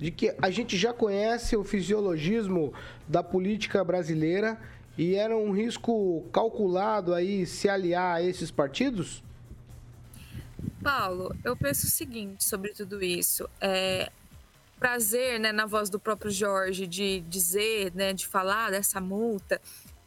de 0.00 0.10
que 0.10 0.34
a 0.40 0.50
gente 0.50 0.78
já 0.78 0.94
conhece 0.94 1.54
o 1.54 1.62
fisiologismo 1.62 2.72
da 3.06 3.22
política 3.22 3.84
brasileira 3.84 4.58
e 4.96 5.14
era 5.14 5.36
um 5.36 5.52
risco 5.52 6.24
calculado 6.32 7.14
aí 7.14 7.44
se 7.44 7.68
aliar 7.68 8.16
a 8.16 8.22
esses 8.22 8.50
partidos? 8.50 9.22
Paulo, 10.82 11.36
eu 11.44 11.54
penso 11.54 11.86
o 11.86 11.90
seguinte 11.90 12.42
sobre 12.42 12.72
tudo 12.72 13.02
isso. 13.02 13.46
É, 13.60 14.10
prazer, 14.78 15.38
né, 15.38 15.52
na 15.52 15.66
voz 15.66 15.90
do 15.90 16.00
próprio 16.00 16.30
Jorge, 16.30 16.86
de 16.86 17.20
dizer, 17.20 17.92
né, 17.94 18.14
de 18.14 18.26
falar 18.26 18.70
dessa 18.70 19.02
multa 19.02 19.60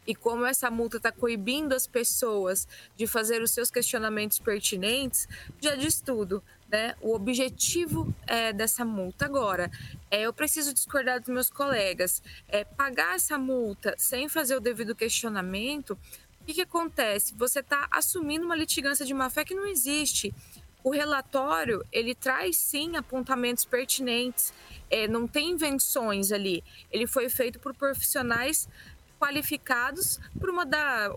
e 0.06 0.14
como 0.14 0.44
essa 0.44 0.70
multa 0.70 0.98
está 0.98 1.10
coibindo 1.10 1.74
as 1.74 1.86
pessoas 1.86 2.68
de 2.96 3.06
fazer 3.06 3.40
os 3.40 3.52
seus 3.52 3.70
questionamentos 3.70 4.38
pertinentes, 4.38 5.28
já 5.60 5.74
diz 5.74 6.00
tudo. 6.00 6.42
Né? 6.74 6.96
O 7.00 7.14
objetivo 7.14 8.12
é, 8.26 8.52
dessa 8.52 8.84
multa 8.84 9.26
agora 9.26 9.70
é 10.10 10.22
eu 10.22 10.32
preciso 10.32 10.74
discordar 10.74 11.20
dos 11.20 11.28
meus 11.28 11.48
colegas, 11.48 12.20
é 12.48 12.64
pagar 12.64 13.14
essa 13.14 13.38
multa 13.38 13.94
sem 13.96 14.28
fazer 14.28 14.56
o 14.56 14.60
devido 14.60 14.92
questionamento. 14.92 15.92
O 16.40 16.44
que, 16.44 16.54
que 16.54 16.62
acontece? 16.62 17.32
Você 17.36 17.60
está 17.60 17.86
assumindo 17.92 18.44
uma 18.44 18.56
litigância 18.56 19.06
de 19.06 19.14
má 19.14 19.30
fé 19.30 19.44
que 19.44 19.54
não 19.54 19.68
existe. 19.68 20.34
O 20.82 20.90
relatório 20.90 21.86
ele 21.92 22.12
traz 22.12 22.56
sim 22.56 22.96
apontamentos 22.96 23.64
pertinentes, 23.64 24.52
é, 24.90 25.06
não 25.06 25.28
tem 25.28 25.50
invenções 25.50 26.32
ali. 26.32 26.64
Ele 26.90 27.06
foi 27.06 27.28
feito 27.28 27.60
por 27.60 27.72
profissionais 27.72 28.68
qualificados 29.16 30.18
por 30.40 30.50
uma 30.50 30.66
da, 30.66 31.08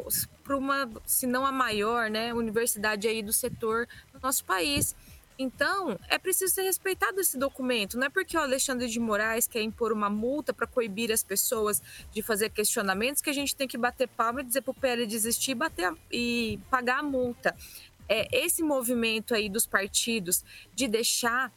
por 0.44 0.54
uma, 0.54 0.88
se 1.04 1.26
não 1.26 1.48
a 1.48 1.52
maior, 1.52 2.12
né, 2.12 2.32
universidade 2.32 3.08
aí 3.08 3.24
do 3.24 3.34
setor 3.34 3.88
do 4.14 4.20
nosso 4.22 4.46
país. 4.46 4.96
Então, 5.40 6.00
é 6.10 6.18
preciso 6.18 6.54
ser 6.54 6.64
respeitado 6.64 7.20
esse 7.20 7.38
documento. 7.38 7.98
Não 7.98 8.08
é 8.08 8.10
porque 8.10 8.36
o 8.36 8.40
Alexandre 8.40 8.88
de 8.88 9.00
Moraes 9.00 9.48
quer 9.48 9.62
impor 9.62 9.92
uma 9.92 10.10
multa 10.10 10.52
para 10.52 10.66
coibir 10.66 11.12
as 11.12 11.24
pessoas 11.24 11.82
de 12.12 12.22
fazer 12.24 12.50
questionamentos 12.50 13.22
que 13.22 13.30
a 13.30 13.34
gente 13.34 13.56
tem 13.56 13.68
que 13.68 13.78
bater 13.78 14.08
palma 14.08 14.42
e 14.42 14.44
dizer 14.44 14.62
para 14.62 14.72
o 14.72 14.74
PL 14.74 15.06
desistir 15.06 15.52
e, 15.52 15.56
bater 15.56 15.86
a, 15.86 15.96
e 16.12 16.60
pagar 16.72 17.00
a 17.00 17.04
multa. 17.04 17.56
É, 18.10 18.28
esse 18.46 18.64
movimento 18.64 19.36
aí 19.36 19.48
dos 19.48 19.68
partidos 19.68 20.44
de 20.74 20.88
deixar 20.88 21.52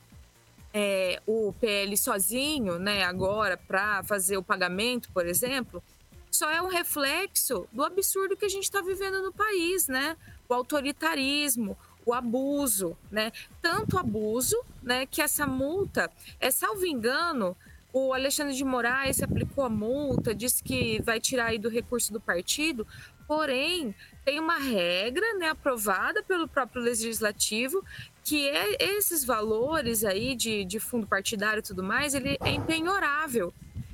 é, 0.75 1.23
o 1.27 1.53
PL 1.59 1.97
sozinho, 1.97 2.79
né, 2.79 3.05
agora, 3.05 3.57
para 3.57 4.03
fazer 4.05 4.37
o 4.37 4.43
pagamento, 4.43 5.11
por 5.13 5.27
exemplo, 5.27 5.83
só 6.31 6.51
é 6.51 6.63
um 6.63 6.69
reflexo 6.69 7.67
do 7.73 7.83
absurdo 7.83 8.37
que 8.37 8.45
a 8.45 8.49
gente 8.49 8.65
está 8.65 8.81
vivendo 8.81 9.21
no 9.23 9.33
país, 9.33 9.89
né? 9.89 10.17
O 10.49 10.55
autoritarismo, 10.55 11.77
o 12.05 12.13
abuso, 12.13 12.97
né? 13.11 13.33
Tanto 13.61 13.99
abuso, 13.99 14.57
né, 14.83 15.07
que 15.07 15.21
essa 15.23 15.47
multa, 15.47 16.11
é 16.39 16.51
salvo 16.51 16.87
engano, 16.87 17.57
o 17.93 18.13
Alexandre 18.13 18.55
de 18.55 18.65
Moraes 18.65 19.23
aplicou 19.23 19.65
a 19.65 19.69
multa, 19.69 20.35
disse 20.35 20.63
que 20.63 21.03
vai 21.03 21.21
tirar 21.21 21.47
aí 21.47 21.59
do 21.59 21.69
recurso 21.69 22.13
do 22.13 22.21
partido, 22.21 22.87
porém 23.27 23.95
tem 24.25 24.39
uma 24.39 24.59
regra, 24.59 25.35
né, 25.35 25.49
aprovada 25.49 26.23
pelo 26.23 26.49
próprio 26.49 26.83
legislativo, 26.83 27.85
que 28.25 28.49
é 28.49 28.77
esses 28.97 29.25
valores 29.25 30.05
aí 30.05 30.35
de, 30.35 30.65
de 30.65 30.79
fundo 30.79 31.07
partidário 31.07 31.61
e 31.61 31.63
tudo 31.63 31.83
mais, 31.83 32.15
ele 32.15 32.37
é 32.41 32.51
empenhorável. 32.51 33.53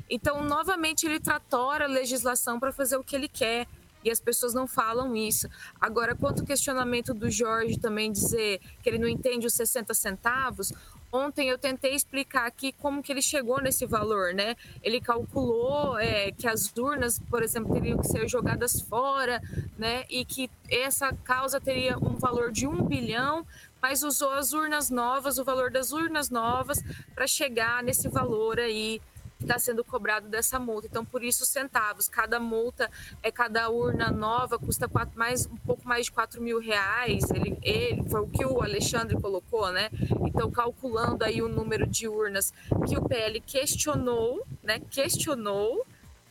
Então, 0.08 0.44
novamente, 0.44 1.06
ele 1.06 1.18
tratora 1.18 1.84
a 1.84 1.88
legislação 1.88 2.60
para 2.60 2.72
fazer 2.72 2.96
o 2.96 3.04
que 3.04 3.16
ele 3.16 3.28
quer 3.28 3.66
e 4.06 4.10
as 4.10 4.20
pessoas 4.20 4.54
não 4.54 4.66
falam 4.68 5.16
isso. 5.16 5.48
Agora, 5.80 6.14
quanto 6.14 6.40
ao 6.40 6.46
questionamento 6.46 7.12
do 7.12 7.28
Jorge 7.28 7.78
também 7.78 8.12
dizer 8.12 8.60
que 8.82 8.88
ele 8.88 8.98
não 8.98 9.08
entende 9.08 9.46
os 9.46 9.54
60 9.54 9.92
centavos, 9.94 10.72
ontem 11.12 11.48
eu 11.48 11.58
tentei 11.58 11.92
explicar 11.92 12.46
aqui 12.46 12.72
como 12.72 13.02
que 13.02 13.12
ele 13.12 13.20
chegou 13.20 13.60
nesse 13.60 13.84
valor, 13.84 14.32
né? 14.32 14.54
Ele 14.80 15.00
calculou 15.00 15.98
é, 15.98 16.30
que 16.30 16.46
as 16.46 16.72
urnas, 16.76 17.18
por 17.28 17.42
exemplo, 17.42 17.74
teriam 17.74 17.98
que 17.98 18.06
ser 18.06 18.28
jogadas 18.28 18.80
fora, 18.80 19.42
né? 19.76 20.04
E 20.08 20.24
que 20.24 20.48
essa 20.70 21.12
causa 21.24 21.60
teria 21.60 21.98
um 21.98 22.16
valor 22.16 22.52
de 22.52 22.66
um 22.66 22.84
bilhão, 22.84 23.44
mas 23.82 24.04
usou 24.04 24.30
as 24.30 24.52
urnas 24.52 24.88
novas, 24.88 25.36
o 25.38 25.44
valor 25.44 25.70
das 25.70 25.90
urnas 25.90 26.30
novas, 26.30 26.80
para 27.12 27.26
chegar 27.26 27.82
nesse 27.82 28.08
valor 28.08 28.60
aí 28.60 29.00
está 29.40 29.58
sendo 29.58 29.84
cobrado 29.84 30.28
dessa 30.28 30.58
multa. 30.58 30.86
Então, 30.86 31.04
por 31.04 31.22
isso, 31.22 31.44
centavos. 31.44 32.08
Cada 32.08 32.40
multa, 32.40 32.90
é 33.22 33.30
cada 33.30 33.68
urna 33.70 34.10
nova, 34.10 34.58
custa 34.58 34.88
quatro, 34.88 35.18
mais, 35.18 35.46
um 35.46 35.56
pouco 35.56 35.86
mais 35.86 36.06
de 36.06 36.12
4 36.12 36.40
mil 36.42 36.58
reais. 36.58 37.30
Ele, 37.30 37.58
ele, 37.62 38.08
foi 38.08 38.20
o 38.20 38.28
que 38.28 38.44
o 38.44 38.62
Alexandre 38.62 39.20
colocou, 39.20 39.70
né? 39.72 39.90
Então, 40.26 40.50
calculando 40.50 41.24
aí 41.24 41.42
o 41.42 41.48
número 41.48 41.86
de 41.86 42.08
urnas 42.08 42.52
que 42.88 42.96
o 42.96 43.02
PL 43.02 43.40
questionou, 43.40 44.46
né? 44.62 44.80
Questionou 44.90 45.86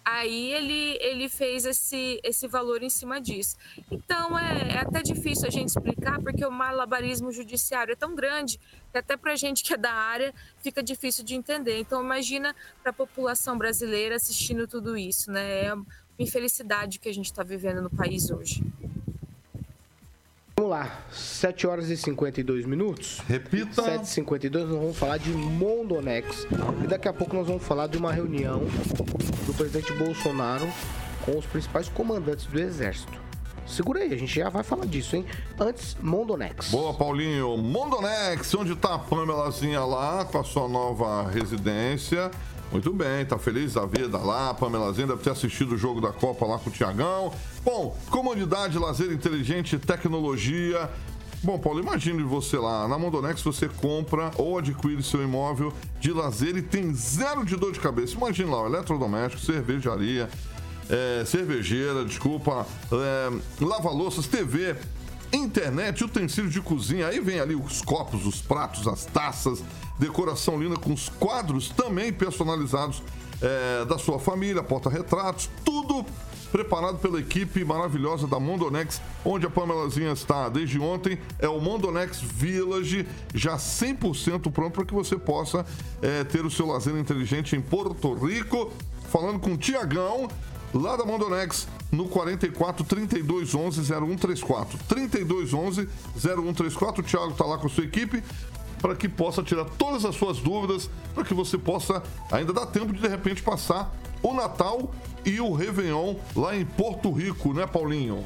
Aí 0.07 0.53
ele, 0.53 0.97
ele 1.01 1.27
fez 1.27 1.65
esse, 1.65 2.19
esse 2.23 2.47
valor 2.47 2.83
em 2.83 2.91
cima 2.91 3.19
disso. 3.19 3.57
Então 3.89 4.37
é, 4.37 4.75
é 4.75 4.77
até 4.77 5.01
difícil 5.01 5.47
a 5.47 5.49
gente 5.49 5.69
explicar, 5.69 6.21
porque 6.21 6.45
o 6.45 6.51
malabarismo 6.51 7.31
judiciário 7.31 7.93
é 7.93 7.95
tão 7.95 8.13
grande 8.13 8.59
que 8.91 8.99
até 8.99 9.17
para 9.17 9.33
a 9.33 9.35
gente 9.35 9.63
que 9.63 9.73
é 9.73 9.77
da 9.77 9.91
área 9.91 10.31
fica 10.59 10.83
difícil 10.83 11.23
de 11.23 11.33
entender. 11.33 11.79
Então 11.79 12.03
imagina 12.03 12.55
para 12.83 12.91
a 12.91 12.93
população 12.93 13.57
brasileira 13.57 14.15
assistindo 14.15 14.67
tudo 14.67 14.95
isso, 14.95 15.31
né? 15.31 15.65
É 15.65 15.73
uma 15.73 15.85
infelicidade 16.19 16.99
que 16.99 17.09
a 17.09 17.13
gente 17.13 17.25
está 17.25 17.41
vivendo 17.41 17.81
no 17.81 17.89
país 17.89 18.29
hoje. 18.29 18.63
Vamos 20.57 20.71
lá, 20.71 21.05
7 21.11 21.67
horas 21.67 21.89
e 21.89 21.97
52 21.97 22.65
minutos. 22.65 23.19
Repita. 23.27 23.83
7 23.83 24.03
e 24.03 24.07
52 24.07 24.69
nós 24.69 24.79
vamos 24.79 24.97
falar 24.97 25.17
de 25.17 25.29
Mondonex. 25.29 26.47
E 26.81 26.87
daqui 26.87 27.09
a 27.09 27.13
pouco 27.13 27.35
nós 27.35 27.45
vamos 27.45 27.63
falar 27.63 27.87
de 27.87 27.97
uma 27.97 28.13
reunião 28.13 28.61
do 29.45 29.53
presidente 29.53 29.91
Bolsonaro 29.91 30.65
com 31.25 31.37
os 31.37 31.45
principais 31.45 31.89
comandantes 31.89 32.45
do 32.45 32.57
Exército. 32.57 33.24
Segura 33.66 33.99
aí, 33.99 34.13
a 34.13 34.18
gente 34.18 34.34
já 34.39 34.49
vai 34.49 34.63
falar 34.63 34.86
disso, 34.86 35.16
hein? 35.16 35.26
Antes, 35.59 35.97
Mondonex. 36.01 36.70
Boa, 36.70 36.93
Paulinho. 36.93 37.57
Mondonex, 37.57 38.53
onde 38.55 38.76
tá 38.76 38.95
a 38.95 38.99
Pamelazinha 38.99 39.84
lá 39.84 40.24
com 40.26 40.39
a 40.39 40.43
sua 40.43 40.68
nova 40.68 41.30
residência. 41.30 42.30
Muito 42.72 42.91
bem, 42.93 43.26
tá 43.26 43.38
feliz 43.38 43.74
da 43.74 43.86
vida 43.86 44.18
lá. 44.18 44.53
Pamelazinha 44.53 45.07
deve 45.07 45.22
ter 45.22 45.32
assistido 45.32 45.74
o 45.74 45.78
jogo 45.78 46.01
da 46.01 46.11
Copa 46.11 46.45
lá 46.45 46.59
com 46.59 46.70
o 46.70 46.74
Tiagão. 46.74 47.32
Bom, 47.63 47.97
comodidade, 48.09 48.78
lazer 48.78 49.11
inteligente, 49.11 49.78
tecnologia. 49.80 50.89
Bom, 51.43 51.59
Paulo, 51.59 51.80
imagine 51.80 52.24
você 52.24 52.57
lá. 52.57 52.88
Na 52.88 52.97
Mondonex 52.97 53.41
você 53.41 53.70
compra 53.70 54.32
ou 54.36 54.57
adquire 54.57 55.01
seu 55.03 55.24
imóvel 55.24 55.72
de 55.99 56.11
lazer 56.11 56.57
e 56.57 56.61
tem 56.61 56.93
zero 56.93 57.45
de 57.45 57.55
dor 57.55 57.72
de 57.72 57.80
cabeça. 57.80 58.16
Imagine 58.16 58.49
lá, 58.49 58.66
eletrodoméstico, 58.66 59.41
cervejaria, 59.43 60.28
é, 60.89 61.23
cervejeira, 61.25 62.05
desculpa, 62.05 62.65
é, 62.91 63.63
lava-louças, 63.63 64.27
TV, 64.27 64.75
internet, 65.31 66.03
utensílios 66.03 66.53
de 66.53 66.61
cozinha. 66.61 67.07
Aí 67.07 67.19
vem 67.19 67.39
ali 67.39 67.55
os 67.55 67.81
copos, 67.81 68.25
os 68.25 68.41
pratos, 68.41 68.88
as 68.88 69.05
taças, 69.05 69.63
decoração 69.99 70.61
linda 70.61 70.75
com 70.75 70.93
os 70.93 71.09
quadros 71.09 71.69
também 71.69 72.11
personalizados 72.11 73.01
é, 73.41 73.86
da 73.86 73.97
sua 73.97 74.19
família, 74.19 74.63
porta-retratos, 74.63 75.49
tudo 75.63 76.05
preparado 76.51 76.99
pela 76.99 77.19
equipe 77.19 77.65
maravilhosa 77.65 78.27
da 78.27 78.39
Mondonex, 78.39 79.01
onde 79.25 79.45
a 79.45 79.49
Pamelazinha 79.49 80.13
está 80.13 80.47
desde 80.47 80.79
ontem. 80.79 81.19
É 81.38 81.49
o 81.49 81.59
Mondonex 81.59 82.21
Village, 82.21 83.05
já 83.33 83.57
100% 83.57 84.49
pronto 84.53 84.71
para 84.71 84.86
que 84.86 84.93
você 84.93 85.17
possa 85.17 85.65
é, 86.01 86.23
ter 86.23 86.45
o 86.45 86.51
seu 86.51 86.65
lazer 86.65 86.95
inteligente 86.95 87.57
em 87.57 87.61
Porto 87.61 88.13
Rico. 88.13 88.71
Falando 89.11 89.39
com 89.39 89.53
o 89.53 89.57
Tiagão, 89.57 90.29
lá 90.76 90.95
da 90.95 91.05
Mondonex, 91.05 91.67
no 91.91 92.07
44 92.07 92.84
32 92.84 93.55
11 93.55 93.82
0134. 93.82 94.78
32 94.88 95.53
11 95.53 95.89
0134. 96.17 97.01
O 97.01 97.05
Thiago 97.05 97.32
está 97.32 97.45
lá 97.45 97.57
com 97.57 97.67
a 97.67 97.69
sua 97.69 97.84
equipe 97.84 98.23
para 98.82 98.95
que 98.95 99.09
possa 99.09 99.41
tirar 99.41 99.65
todas 99.65 100.05
as 100.05 100.15
suas 100.15 100.38
dúvidas, 100.39 100.89
para 101.13 101.23
que 101.23 101.34
você 101.34 101.57
possa 101.57 102.03
ainda 102.32 102.53
dar 102.53 102.67
tempo 102.67 102.93
de 102.93 103.01
de 103.01 103.07
repente 103.07 103.41
passar 103.41 103.91
o 104.21 104.34
Natal 104.34 104.91
e 105.26 105.39
o 105.39 105.53
Réveillon 105.53 106.15
lá 106.36 106.55
em 106.55 106.65
Porto 106.65 107.11
Rico, 107.11 107.53
né, 107.53 107.65
Paulinho? 107.65 108.23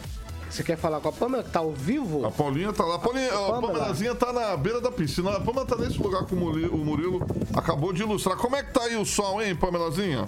Você 0.50 0.64
quer 0.64 0.78
falar 0.78 1.00
com 1.00 1.10
a 1.10 1.12
Pamela 1.12 1.44
que 1.44 1.52
tá 1.52 1.60
ao 1.60 1.72
vivo? 1.72 2.26
A 2.26 2.32
Paulinha 2.32 2.74
tá 2.74 2.84
lá. 2.84 2.96
A, 2.96 3.00
Paulinha, 3.00 3.32
a, 3.32 3.48
a 3.58 3.62
Pamelazinha 3.62 4.16
tá 4.16 4.34
na 4.34 4.58
beira 4.58 4.82
da 4.82 4.92
piscina. 4.92 5.38
A 5.38 5.40
Pamela 5.40 5.66
tá 5.66 5.76
nesse 5.76 6.02
lugar 6.02 6.26
que 6.26 6.34
o 6.34 6.38
Murilo, 6.38 6.76
o 6.76 6.84
Murilo 6.84 7.22
acabou 7.56 7.94
de 7.94 8.02
ilustrar. 8.02 8.36
Como 8.36 8.56
é 8.56 8.64
que 8.64 8.74
tá 8.74 8.82
aí 8.82 8.96
o 8.96 9.06
sol, 9.06 9.42
hein, 9.42 9.56
Pamelazinha? 9.56 10.28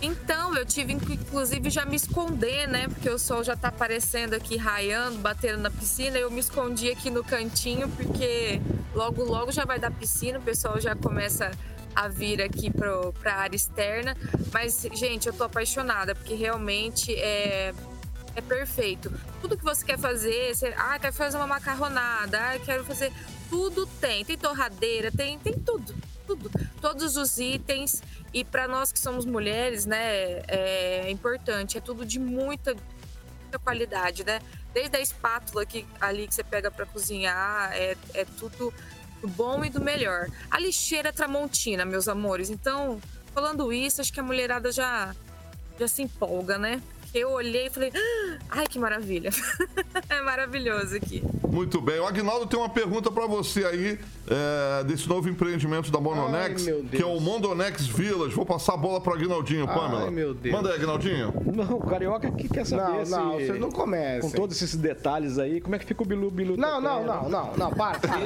Então, 0.00 0.54
eu 0.56 0.64
tive 0.64 0.94
que, 0.96 1.14
inclusive, 1.14 1.70
já 1.70 1.84
me 1.84 1.96
esconder, 1.96 2.68
né? 2.68 2.86
Porque 2.88 3.10
o 3.10 3.18
sol 3.18 3.42
já 3.42 3.56
tá 3.56 3.68
aparecendo 3.68 4.34
aqui, 4.34 4.56
raiando, 4.56 5.18
batendo 5.18 5.58
na 5.58 5.70
piscina. 5.70 6.16
Eu 6.16 6.30
me 6.30 6.38
escondi 6.38 6.88
aqui 6.90 7.10
no 7.10 7.24
cantinho, 7.24 7.88
porque 7.88 8.60
logo, 8.94 9.24
logo 9.24 9.50
já 9.50 9.64
vai 9.64 9.78
dar 9.80 9.90
piscina, 9.90 10.38
o 10.38 10.42
pessoal 10.42 10.80
já 10.80 10.94
começa 10.94 11.50
a 11.96 12.06
vir 12.06 12.40
aqui 12.40 12.70
para 12.70 13.32
a 13.32 13.38
área 13.38 13.56
externa. 13.56 14.16
Mas, 14.52 14.86
gente, 14.94 15.26
eu 15.26 15.32
tô 15.32 15.42
apaixonada, 15.42 16.14
porque 16.14 16.34
realmente 16.34 17.12
é, 17.14 17.74
é 18.36 18.40
perfeito. 18.40 19.12
Tudo 19.40 19.56
que 19.56 19.64
você 19.64 19.84
quer 19.84 19.98
fazer, 19.98 20.54
você, 20.54 20.72
ah, 20.76 20.96
quer 21.00 21.12
fazer 21.12 21.36
uma 21.36 21.46
macarronada, 21.48 22.38
ah, 22.38 22.58
quero 22.60 22.84
fazer. 22.84 23.12
Tudo 23.50 23.84
tem. 24.00 24.24
Tem 24.24 24.38
torradeira, 24.38 25.10
tem, 25.10 25.40
tem 25.40 25.54
tudo. 25.54 25.92
Tudo. 26.28 26.50
Todos 26.80 27.16
os 27.16 27.38
itens. 27.38 28.02
E 28.34 28.44
para 28.44 28.68
nós 28.68 28.92
que 28.92 28.98
somos 28.98 29.24
mulheres, 29.24 29.86
né, 29.86 30.42
é 30.46 31.10
importante. 31.10 31.78
É 31.78 31.80
tudo 31.80 32.04
de 32.04 32.20
muita, 32.20 32.76
muita 33.40 33.58
qualidade, 33.58 34.24
né? 34.24 34.40
Desde 34.74 34.96
a 34.98 35.00
espátula 35.00 35.64
que, 35.64 35.86
ali 35.98 36.28
que 36.28 36.34
você 36.34 36.44
pega 36.44 36.70
para 36.70 36.84
cozinhar, 36.84 37.72
é, 37.72 37.96
é 38.12 38.26
tudo 38.38 38.72
do 39.22 39.28
bom 39.28 39.64
e 39.64 39.70
do 39.70 39.80
melhor. 39.80 40.28
A 40.50 40.60
lixeira 40.60 41.12
Tramontina, 41.12 41.86
meus 41.86 42.06
amores. 42.06 42.50
Então, 42.50 43.00
falando 43.34 43.72
isso, 43.72 44.02
acho 44.02 44.12
que 44.12 44.20
a 44.20 44.22
mulherada 44.22 44.70
já 44.70 45.14
já 45.78 45.86
se 45.86 46.02
empolga, 46.02 46.58
né? 46.58 46.82
eu 47.14 47.30
olhei 47.30 47.66
e 47.66 47.70
falei, 47.70 47.92
"Ah, 47.94 48.38
ai, 48.50 48.66
que 48.66 48.78
maravilha. 48.78 49.30
é 50.10 50.20
maravilhoso 50.20 50.96
aqui. 50.96 51.22
Muito 51.50 51.80
bem. 51.80 51.98
O 51.98 52.06
Agnaldo 52.06 52.46
tem 52.46 52.58
uma 52.58 52.68
pergunta 52.68 53.10
pra 53.10 53.26
você 53.26 53.64
aí, 53.64 53.98
é, 54.28 54.84
desse 54.84 55.08
novo 55.08 55.28
empreendimento 55.28 55.90
da 55.90 56.00
Mononex, 56.00 56.68
Ai, 56.68 56.84
que 56.90 57.02
é 57.02 57.06
o 57.06 57.18
Mondonex 57.20 57.86
Village. 57.86 58.34
Vou 58.34 58.44
passar 58.44 58.74
a 58.74 58.76
bola 58.76 59.00
pro 59.00 59.14
Agnaldinho, 59.14 59.66
Pamela. 59.66 60.04
Ai, 60.04 60.10
meu 60.10 60.34
Deus. 60.34 60.54
Manda 60.54 60.70
aí, 60.70 60.76
Agnaldinho. 60.76 61.32
Não, 61.46 61.76
o 61.76 61.80
Carioca 61.80 62.30
que 62.30 62.48
quer 62.48 62.66
saber 62.66 62.98
Não, 62.98 63.04
se... 63.04 63.10
não, 63.10 63.32
vocês 63.32 63.60
não 63.60 63.70
comecem. 63.70 64.30
Com 64.30 64.36
todos 64.36 64.60
esses 64.60 64.76
detalhes 64.76 65.38
aí, 65.38 65.60
como 65.60 65.74
é 65.74 65.78
que 65.78 65.86
fica 65.86 66.02
o 66.02 66.06
Bilu 66.06 66.30
Bilu 66.30 66.56
Não, 66.56 66.80
não, 66.80 67.04
não, 67.04 67.28
não, 67.28 67.52
não, 67.56 67.70
para. 67.70 67.98
para. 67.98 68.18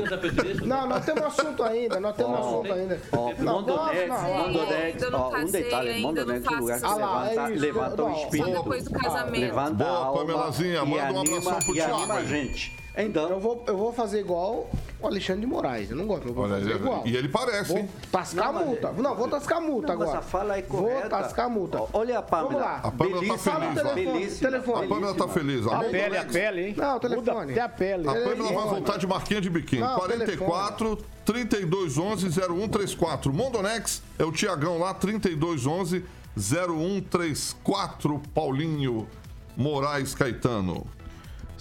Não, 0.66 0.88
nós 0.88 1.04
temos 1.04 1.22
assunto 1.22 1.62
ainda, 1.62 2.00
nós 2.00 2.16
temos 2.16 2.38
assunto 2.38 2.72
ainda. 2.72 3.00
Ó, 3.12 3.32
Não, 3.38 3.52
Mondonex, 3.54 4.08
não, 4.08 4.22
não, 4.22 4.48
Mondonex, 4.48 5.10
não 5.10 5.20
ó, 5.20 5.38
um 5.38 5.44
detalhe, 5.46 5.88
ainda 5.90 6.08
Mondonex 6.08 6.46
é 6.46 6.50
um 6.50 6.60
lugar 6.60 6.80
que. 6.80 6.86
Ah 6.86 7.22
levanta, 7.22 7.40
é 7.40 7.56
levanta 7.56 8.02
o 8.02 8.08
não, 8.08 8.16
espírito. 8.16 8.48
Só 8.48 8.62
depois 8.62 8.84
do 8.84 8.90
casamento. 8.90 9.40
Levanta 9.40 9.74
Boa, 9.74 9.90
a 9.90 10.04
alma 10.04 10.18
Pamelazinha, 10.20 10.82
e 10.82 10.86
manda 10.86 11.12
um 11.12 11.20
abração 11.20 11.58
pro 11.60 11.70
e 11.70 11.74
Thiago 11.74 11.94
anima 11.94 12.14
a 12.14 12.18
aí. 12.18 12.26
gente. 12.26 12.81
Então, 12.94 13.30
Eu 13.30 13.40
vou, 13.40 13.64
eu 13.66 13.76
vou 13.76 13.90
fazer 13.90 14.20
igual 14.20 14.68
o 15.00 15.06
Alexandre 15.06 15.40
de 15.40 15.46
Moraes. 15.46 15.90
Eu 15.90 15.96
não 15.96 16.06
gosto, 16.06 16.28
eu 16.28 16.34
vou 16.34 16.44
Olha, 16.44 16.56
fazer 16.56 16.70
ele- 16.72 16.78
igual. 16.78 17.02
e 17.06 17.16
ele 17.16 17.28
parece, 17.28 17.68
Vou 17.70 17.78
hein? 17.78 17.88
tascar 18.10 18.48
a 18.48 18.52
Não, 18.52 18.66
multa. 18.66 18.92
Não, 18.92 19.14
vou 19.16 19.28
tascar 19.28 19.58
a 19.58 19.60
multa 19.62 19.86
Não, 19.88 19.94
agora. 19.94 20.10
mas 20.10 20.18
a 20.18 20.22
fala 20.22 20.58
é 20.58 20.62
Vou 20.62 20.82
correta. 20.82 21.08
tascar 21.08 21.46
a 21.46 21.48
multa. 21.48 21.82
Olha 21.94 22.18
a 22.18 22.22
Pamela. 22.22 22.48
Vamos 22.50 22.62
lá. 22.62 22.80
A 22.84 22.90
Pamela 22.90 23.20
tá 23.26 23.38
feliz, 23.38 23.48
ó. 23.48 23.72
telefone, 23.74 23.94
belíssima, 24.04 24.50
telefone. 24.50 24.84
A 24.84 24.88
Pamela 24.88 25.14
tá 25.14 25.28
feliz. 25.28 25.66
A, 25.66 25.76
A 25.80 25.84
pele, 25.84 26.16
a 26.18 26.24
pele, 26.26 26.66
hein? 26.68 26.74
Não, 26.76 26.84
o 26.90 26.92
Muda 26.92 27.08
telefone. 27.08 27.52
até 27.52 27.60
a 27.62 27.68
pele. 27.70 28.02
a 28.08 28.12
Pamela 28.12 28.26
vai 28.28 28.36
Telefone. 28.36 28.68
voltar 28.68 28.98
de 28.98 29.06
marquinha 29.06 29.40
de 29.40 29.48
biquíni. 29.48 29.80
Não, 29.82 29.96
44 29.98 30.98
3211 31.24 32.28
0134. 32.30 33.32
Mondonex 33.32 34.02
é 34.18 34.24
o 34.24 34.30
Tiagão 34.30 34.78
lá, 34.78 34.92
3211 34.92 36.04
0134. 36.36 38.20
Paulinho 38.34 39.08
Moraes 39.56 40.14
Caetano. 40.14 40.86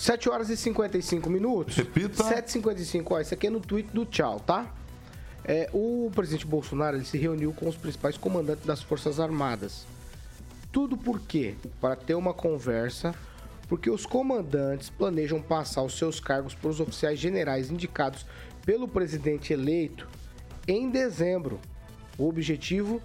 7 0.02 0.30
horas 0.30 0.49
e 0.49 0.58
55 0.58 1.30
minutos. 1.30 1.76
Repita. 1.76 2.24
7h55. 2.24 3.06
Ó, 3.12 3.22
isso 3.22 3.36
aqui 3.36 3.45
é 3.45 3.49
no 3.52 3.60
tweet 3.60 3.88
do 3.93 4.04
Tchau, 4.04 4.39
tá? 4.39 4.74
É, 5.45 5.70
o 5.72 6.10
presidente 6.16 6.43
Bolsonaro 6.43 6.97
ele 6.97 7.06
se 7.06 7.20
reuniu 7.20 7.54
com 7.54 7.70
os 7.70 7.76
principais 7.76 8.18
comandantes 8.18 8.66
das 8.66 8.82
Forças 8.82 9.20
Armadas. 9.20 9.86
Tudo 10.72 10.97
por 10.97 11.20
quê? 11.20 11.54
Para 11.80 11.95
ter 11.95 12.16
uma 12.16 12.34
conversa, 12.34 13.14
porque 13.68 13.91
os 13.91 14.04
comandantes 14.04 14.89
planejam 14.89 15.39
passar 15.39 15.84
os 15.84 15.95
seus 15.95 16.20
cargos 16.20 16.56
para 16.56 16.72
os 16.72 16.80
oficiais 16.80 17.20
generais 17.20 17.70
indicados 17.70 18.26
pelo 18.66 18.88
presidente 18.88 19.54
eleito 19.54 20.08
em 20.68 20.89
dezembro. 20.89 21.60
O 22.18 22.28
objetivo 22.28 22.99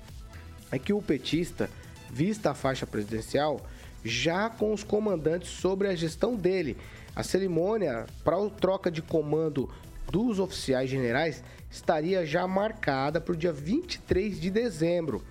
é 0.73 0.79
que 0.79 0.95
o 0.95 1.03
petista 1.03 1.69
vista 2.11 2.53
a 2.53 2.55
faixa 2.55 2.87
presidencial 2.87 3.61
já 4.07 4.49
com 4.49 4.73
os 4.73 4.83
comandantes 4.85 5.51
sobre 5.51 5.89
a 5.89 5.95
gestão 5.95 6.35
dele. 6.35 6.77
A 7.15 7.23
cerimônia 7.23 8.07
para 8.25 8.37
a 8.37 8.51
troca 8.51 8.91
de 8.91 9.03
comando 9.03 9.69
dos 10.11 10.39
oficiais 10.39 10.89
generais 10.89 11.43
estaria 11.71 12.25
já 12.25 12.47
marcada 12.47 13.21
para 13.21 13.33
o 13.33 13.37
dia 13.37 13.53
23 13.53 14.41
de 14.41 14.51
dezembro. 14.51 15.23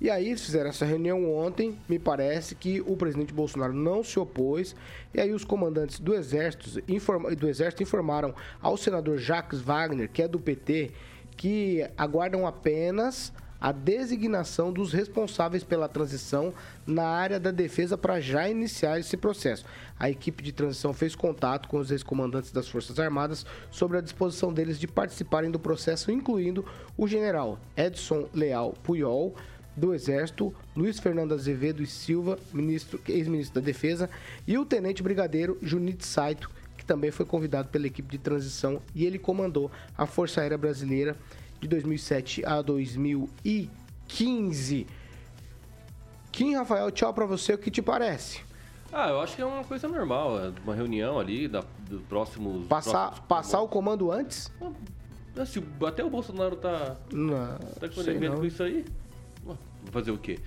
E 0.00 0.08
aí 0.08 0.34
fizeram 0.36 0.70
essa 0.70 0.86
reunião 0.86 1.30
ontem, 1.30 1.78
me 1.86 1.98
parece 1.98 2.54
que 2.54 2.80
o 2.80 2.96
presidente 2.96 3.34
Bolsonaro 3.34 3.74
não 3.74 4.02
se 4.02 4.18
opôs, 4.18 4.74
e 5.12 5.20
aí 5.20 5.30
os 5.30 5.44
comandantes 5.44 6.00
do 6.00 6.14
exército, 6.14 6.82
informa- 6.88 7.34
do 7.36 7.46
exército 7.46 7.82
informaram 7.82 8.34
ao 8.62 8.78
senador 8.78 9.18
Jacques 9.18 9.60
Wagner, 9.60 10.08
que 10.08 10.22
é 10.22 10.28
do 10.28 10.40
PT, 10.40 10.92
que 11.36 11.86
aguardam 11.98 12.46
apenas 12.46 13.30
a 13.60 13.72
designação 13.72 14.72
dos 14.72 14.92
responsáveis 14.92 15.62
pela 15.62 15.88
transição 15.88 16.54
na 16.86 17.04
área 17.04 17.38
da 17.38 17.50
defesa 17.50 17.98
para 17.98 18.20
já 18.20 18.48
iniciar 18.48 18.98
esse 18.98 19.16
processo. 19.16 19.64
A 19.98 20.08
equipe 20.08 20.42
de 20.42 20.52
transição 20.52 20.94
fez 20.94 21.14
contato 21.14 21.68
com 21.68 21.78
os 21.78 21.90
ex-comandantes 21.90 22.50
das 22.50 22.68
Forças 22.68 22.98
Armadas 22.98 23.44
sobre 23.70 23.98
a 23.98 24.00
disposição 24.00 24.52
deles 24.52 24.78
de 24.78 24.86
participarem 24.86 25.50
do 25.50 25.58
processo, 25.58 26.10
incluindo 26.10 26.64
o 26.96 27.06
general 27.06 27.58
Edson 27.76 28.28
Leal 28.32 28.72
Puyol, 28.82 29.34
do 29.76 29.94
Exército, 29.94 30.54
Luiz 30.74 30.98
Fernando 30.98 31.32
Azevedo 31.32 31.82
e 31.82 31.86
Silva, 31.86 32.38
ministro- 32.52 33.00
ex-ministro 33.08 33.60
da 33.60 33.64
Defesa, 33.64 34.10
e 34.46 34.58
o 34.58 34.64
tenente 34.66 35.02
brigadeiro 35.02 35.56
Junito 35.62 36.04
Saito, 36.04 36.50
que 36.76 36.84
também 36.84 37.10
foi 37.10 37.24
convidado 37.24 37.68
pela 37.68 37.86
equipe 37.86 38.10
de 38.10 38.18
transição 38.18 38.82
e 38.94 39.04
ele 39.04 39.18
comandou 39.18 39.70
a 39.96 40.06
Força 40.06 40.40
Aérea 40.40 40.58
Brasileira 40.58 41.16
de 41.60 41.68
2007 41.68 42.44
a 42.44 42.62
2015. 42.62 44.86
Kim 46.32 46.54
Rafael, 46.54 46.90
tchau 46.90 47.12
pra 47.12 47.26
você, 47.26 47.54
o 47.54 47.58
que 47.58 47.70
te 47.70 47.82
parece? 47.82 48.40
Ah, 48.92 49.10
eu 49.10 49.20
acho 49.20 49.36
que 49.36 49.42
é 49.42 49.46
uma 49.46 49.62
coisa 49.62 49.86
normal, 49.86 50.40
é 50.40 50.52
uma 50.64 50.74
reunião 50.74 51.20
ali 51.20 51.46
da, 51.46 51.62
do 51.88 52.00
próximo. 52.00 52.66
Passar, 52.66 53.20
passar 53.22 53.60
o 53.60 53.68
comando 53.68 54.10
antes? 54.10 54.50
Se 55.46 55.62
até 55.86 56.04
o 56.04 56.10
Bolsonaro 56.10 56.56
tá, 56.56 56.96
Não, 57.12 57.56
tá 57.78 57.88
com 57.88 58.44
isso 58.44 58.62
aí. 58.62 58.84
Vai 59.44 59.56
fazer 59.92 60.10
o 60.10 60.18
quê? 60.18 60.40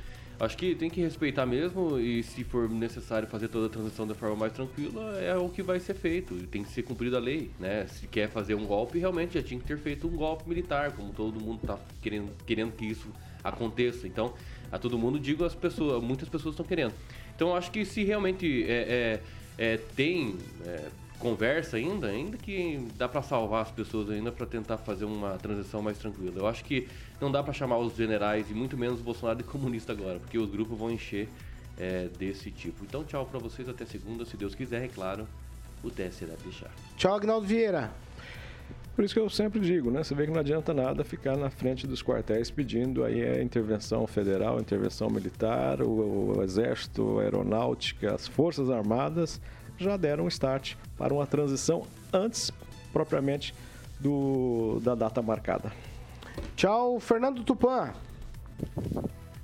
Acho 0.43 0.57
que 0.57 0.75
tem 0.75 0.89
que 0.89 0.99
respeitar 1.01 1.45
mesmo 1.45 1.99
e 1.99 2.21
se 2.21 2.43
for 2.43 2.69
necessário 2.69 3.27
fazer 3.27 3.47
toda 3.47 3.67
a 3.67 3.69
transição 3.69 4.05
da 4.05 4.13
forma 4.13 4.35
mais 4.35 4.53
tranquila, 4.53 5.17
é 5.19 5.35
o 5.35 5.47
que 5.49 5.63
vai 5.63 5.79
ser 5.79 5.93
feito. 5.93 6.35
E 6.35 6.45
Tem 6.45 6.63
que 6.63 6.69
ser 6.69 6.83
cumprida 6.83 7.17
a 7.17 7.19
lei, 7.19 7.49
né? 7.59 7.87
Se 7.87 8.07
quer 8.07 8.29
fazer 8.29 8.55
um 8.55 8.65
golpe, 8.65 8.99
realmente 8.99 9.35
já 9.35 9.43
tinha 9.43 9.59
que 9.59 9.65
ter 9.65 9.77
feito 9.77 10.07
um 10.07 10.15
golpe 10.15 10.47
militar, 10.47 10.91
como 10.91 11.13
todo 11.13 11.39
mundo 11.39 11.61
tá 11.65 11.79
querendo, 12.01 12.31
querendo 12.45 12.73
que 12.73 12.85
isso 12.85 13.07
aconteça. 13.43 14.07
Então, 14.07 14.33
a 14.71 14.77
todo 14.77 14.97
mundo 14.97 15.19
digo 15.19 15.45
as 15.45 15.55
pessoas, 15.55 16.03
muitas 16.03 16.27
pessoas 16.27 16.53
estão 16.53 16.65
querendo. 16.65 16.93
Então, 17.35 17.55
acho 17.55 17.71
que 17.71 17.85
se 17.85 18.03
realmente 18.03 18.65
é, 18.67 19.19
é, 19.57 19.73
é, 19.73 19.77
tem 19.95 20.35
é, 20.65 20.89
conversa 21.23 21.77
ainda, 21.77 22.07
ainda 22.07 22.37
que 22.37 22.85
dá 22.97 23.07
para 23.07 23.21
salvar 23.21 23.61
as 23.61 23.71
pessoas 23.71 24.09
ainda 24.09 24.29
para 24.29 24.45
tentar 24.45 24.77
fazer 24.77 25.05
uma 25.05 25.37
transição 25.37 25.81
mais 25.81 25.97
tranquila. 25.97 26.33
Eu 26.35 26.45
acho 26.45 26.65
que 26.65 26.85
não 27.21 27.31
dá 27.31 27.41
para 27.41 27.53
chamar 27.53 27.77
os 27.77 27.95
generais 27.95 28.51
e 28.51 28.53
muito 28.53 28.77
menos 28.77 28.99
o 28.99 29.03
Bolsonaro 29.03 29.37
de 29.37 29.45
comunista 29.45 29.93
agora, 29.93 30.19
porque 30.19 30.37
os 30.37 30.49
grupos 30.49 30.77
vão 30.77 30.91
encher 30.91 31.29
é, 31.79 32.09
desse 32.19 32.51
tipo. 32.51 32.83
Então, 32.83 33.05
tchau 33.05 33.25
para 33.25 33.39
vocês 33.39 33.69
até 33.69 33.85
segunda, 33.85 34.25
se 34.25 34.35
Deus 34.35 34.53
quiser, 34.53 34.83
é 34.83 34.87
claro, 34.89 35.25
o 35.81 35.89
TSE 35.89 36.25
deve 36.25 36.43
deixar. 36.43 36.71
Tchau, 36.97 37.15
Agnaldo 37.15 37.47
Vieira. 37.47 37.89
Por 38.93 39.05
isso 39.05 39.13
que 39.13 39.19
eu 39.19 39.29
sempre 39.29 39.61
digo, 39.61 39.89
né? 39.89 40.03
Você 40.03 40.13
vê 40.13 40.25
que 40.25 40.31
não 40.31 40.41
adianta 40.41 40.73
nada 40.73 41.05
ficar 41.05 41.37
na 41.37 41.49
frente 41.49 41.87
dos 41.87 42.03
quartéis 42.03 42.51
pedindo 42.51 43.03
aí 43.03 43.23
a 43.23 43.41
intervenção 43.41 44.05
federal, 44.05 44.59
intervenção 44.59 45.09
militar, 45.09 45.81
o, 45.81 46.37
o 46.37 46.43
exército, 46.43 47.17
a 47.17 47.23
aeronáutica, 47.23 48.13
as 48.13 48.27
forças 48.27 48.69
armadas 48.69 49.41
já 49.77 49.97
deram 49.97 50.25
um 50.25 50.27
start 50.27 50.75
para 51.03 51.13
uma 51.13 51.27
transição 51.27 51.85
antes 52.13 52.49
propriamente 52.93 53.53
do, 53.99 54.79
da 54.81 54.95
data 54.95 55.21
marcada. 55.21 55.69
Tchau, 56.55 56.97
Fernando 56.97 57.43
Tupan. 57.43 57.91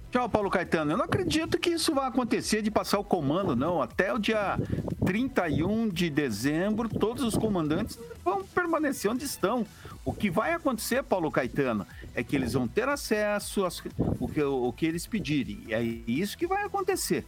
Tchau, 0.10 0.30
Paulo 0.30 0.49
Caetano. 0.49 0.93
Eu 0.93 0.97
não 0.97 1.03
acredito 1.03 1.60
que 1.60 1.72
isso 1.72 1.93
vai 1.93 2.07
acontecer 2.07 2.62
de 2.62 2.72
passar 2.72 2.97
o 2.97 3.03
comando, 3.03 3.57
não. 3.57 3.82
Até 3.82 4.14
o 4.14 4.18
dia 4.18 4.57
31 5.05 5.89
de 5.89 6.10
dezembro, 6.10 6.88
todos 6.88 7.26
os 7.26 7.36
comandantes 7.38 7.99
vão 8.24 8.41
permanecer 8.41 9.12
onde 9.12 9.26
estão. 9.26 9.66
O 10.05 10.14
que 10.14 10.30
vai 10.32 10.53
acontecer, 10.53 11.03
Paulo 11.03 11.30
Caetano, 11.30 11.86
é 12.16 12.24
que 12.24 12.38
eles 12.38 12.53
vão 12.53 12.70
ter 12.70 12.88
acesso 12.88 13.66
às- 13.66 13.84
o 14.18 14.30
que, 14.30 14.41
o 14.41 14.72
que 14.72 14.86
eles 14.86 15.05
pedirem. 15.05 15.62
E 15.68 15.74
é 15.74 15.84
isso 15.84 16.38
que 16.38 16.47
vai 16.47 16.64
acontecer. 16.64 17.26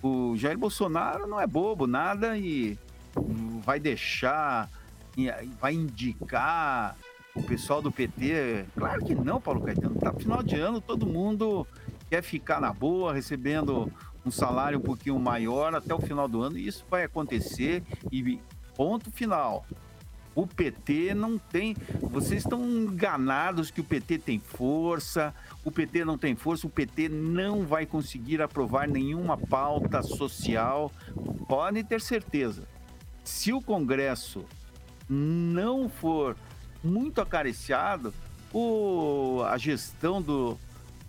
O 0.00 0.36
Jair 0.36 0.56
Bolsonaro 0.56 1.26
não 1.26 1.40
é 1.40 1.48
bobo, 1.48 1.88
nada, 1.88 2.38
e 2.38 2.78
vai 3.64 3.78
deixar, 3.78 4.68
vai 5.60 5.74
indicar 5.74 6.96
o 7.34 7.42
pessoal 7.42 7.80
do 7.80 7.90
PT. 7.90 8.66
Claro 8.76 9.04
que 9.04 9.14
não, 9.14 9.40
Paulo 9.40 9.62
Caetano. 9.62 9.98
Tá 9.98 10.12
final 10.12 10.42
de 10.42 10.56
ano, 10.56 10.80
todo 10.80 11.06
mundo 11.06 11.66
quer 12.10 12.22
ficar 12.22 12.60
na 12.60 12.72
boa, 12.72 13.12
recebendo 13.12 13.90
um 14.24 14.30
salário 14.30 14.78
um 14.78 14.82
pouquinho 14.82 15.18
maior 15.18 15.74
até 15.74 15.94
o 15.94 16.00
final 16.00 16.28
do 16.28 16.42
ano, 16.42 16.58
e 16.58 16.66
isso 16.66 16.84
vai 16.88 17.04
acontecer 17.04 17.82
e 18.10 18.38
ponto 18.76 19.10
final. 19.10 19.66
O 20.34 20.46
PT 20.46 21.12
não 21.14 21.36
tem. 21.36 21.76
Vocês 22.00 22.42
estão 22.42 22.64
enganados 22.64 23.70
que 23.70 23.82
o 23.82 23.84
PT 23.84 24.18
tem 24.18 24.38
força. 24.38 25.34
O 25.62 25.70
PT 25.70 26.06
não 26.06 26.16
tem 26.16 26.34
força. 26.34 26.66
O 26.66 26.70
PT 26.70 27.10
não 27.10 27.66
vai 27.66 27.84
conseguir 27.84 28.40
aprovar 28.40 28.88
nenhuma 28.88 29.36
pauta 29.36 30.02
social. 30.02 30.90
Podem 31.46 31.84
ter 31.84 32.00
certeza. 32.00 32.66
Se 33.24 33.52
o 33.52 33.60
Congresso 33.60 34.44
não 35.08 35.88
for 35.88 36.36
muito 36.82 37.20
acariciado, 37.20 38.12
o, 38.52 39.42
a 39.46 39.56
gestão 39.56 40.20
do 40.20 40.58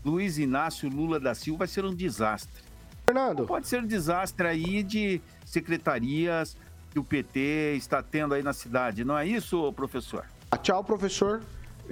Luiz 0.04 0.38
Inácio 0.38 0.90
Lula 0.90 1.20
da 1.20 1.34
Silva 1.34 1.60
vai 1.60 1.68
ser 1.68 1.86
um 1.86 1.94
desastre. 1.94 2.64
Fernando. 3.06 3.46
Pode 3.46 3.68
ser 3.68 3.82
um 3.82 3.88
desastre 3.88 4.48
aí 4.48 4.84
de 4.84 5.22
secretarias 5.46 6.56
que 6.92 7.00
o 7.00 7.04
PT 7.04 7.76
está 7.76 8.02
tendo 8.02 8.34
aí 8.34 8.44
na 8.44 8.54
cidade. 8.54 9.04
Não 9.04 9.18
é 9.18 9.28
isso, 9.28 9.72
professor? 9.74 10.26
Ah, 10.52 10.58
Tchau, 10.58 10.84
professor. 10.84 11.42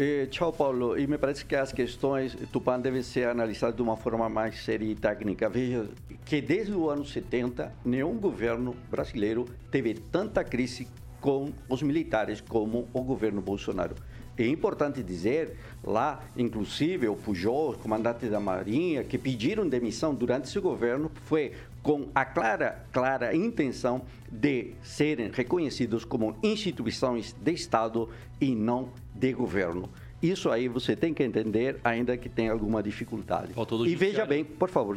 Eh, 0.04 0.26
tchau, 0.32 0.52
Paulo. 0.52 0.98
E 0.98 1.06
me 1.06 1.16
parece 1.16 1.46
que 1.46 1.56
as 1.56 1.72
questões 1.72 2.36
Tupã 2.52 2.80
devem 2.80 3.04
ser 3.04 3.28
analisadas 3.28 3.76
de 3.76 3.84
uma 3.84 3.96
forma 3.96 4.28
mais 4.28 4.64
séria 4.64 4.84
e 4.84 4.96
técnica. 4.96 5.48
Veja 5.48 5.88
que 6.26 6.42
desde 6.42 6.74
o 6.74 6.90
ano 6.90 7.06
70, 7.06 7.72
nenhum 7.86 8.18
governo 8.18 8.76
brasileiro 8.90 9.46
teve 9.70 9.94
tanta 9.94 10.44
crise 10.44 10.88
com 11.20 11.54
os 11.70 11.84
militares 11.84 12.42
como 12.42 12.88
o 12.92 13.04
governo 13.04 13.44
Bolsonaro. 13.44 13.94
É 14.36 14.48
importante 14.48 15.04
dizer, 15.04 15.56
lá, 15.84 16.24
inclusive, 16.36 17.08
o 17.08 17.16
Pujol, 17.16 17.74
comandante 17.74 18.26
da 18.26 18.40
Marinha, 18.40 19.04
que 19.04 19.20
pediram 19.20 19.70
demissão 19.70 20.16
durante 20.16 20.46
esse 20.46 20.60
governo, 20.60 21.12
foi 21.26 21.52
com 21.84 22.10
a 22.16 22.26
clara, 22.26 22.84
clara 22.92 23.36
intenção 23.36 24.02
de 24.32 24.74
serem 24.82 25.30
reconhecidos 25.32 26.04
como 26.04 26.36
instituições 26.42 27.36
de 27.40 27.52
Estado 27.52 28.10
e 28.40 28.56
não 28.56 28.90
de 29.14 29.34
governo. 29.34 29.90
Isso 30.22 30.52
aí 30.52 30.68
você 30.68 30.96
tem 30.96 31.16
que 31.16 31.24
entender, 31.24 31.80
ainda 31.84 32.16
que 32.16 32.30
tenha 32.30 32.52
alguma 32.52 32.84
dificuldade. 32.84 33.54
E 33.88 33.96
veja 33.96 34.24
bem, 34.24 34.44
por 34.46 34.70
favor, 34.70 34.96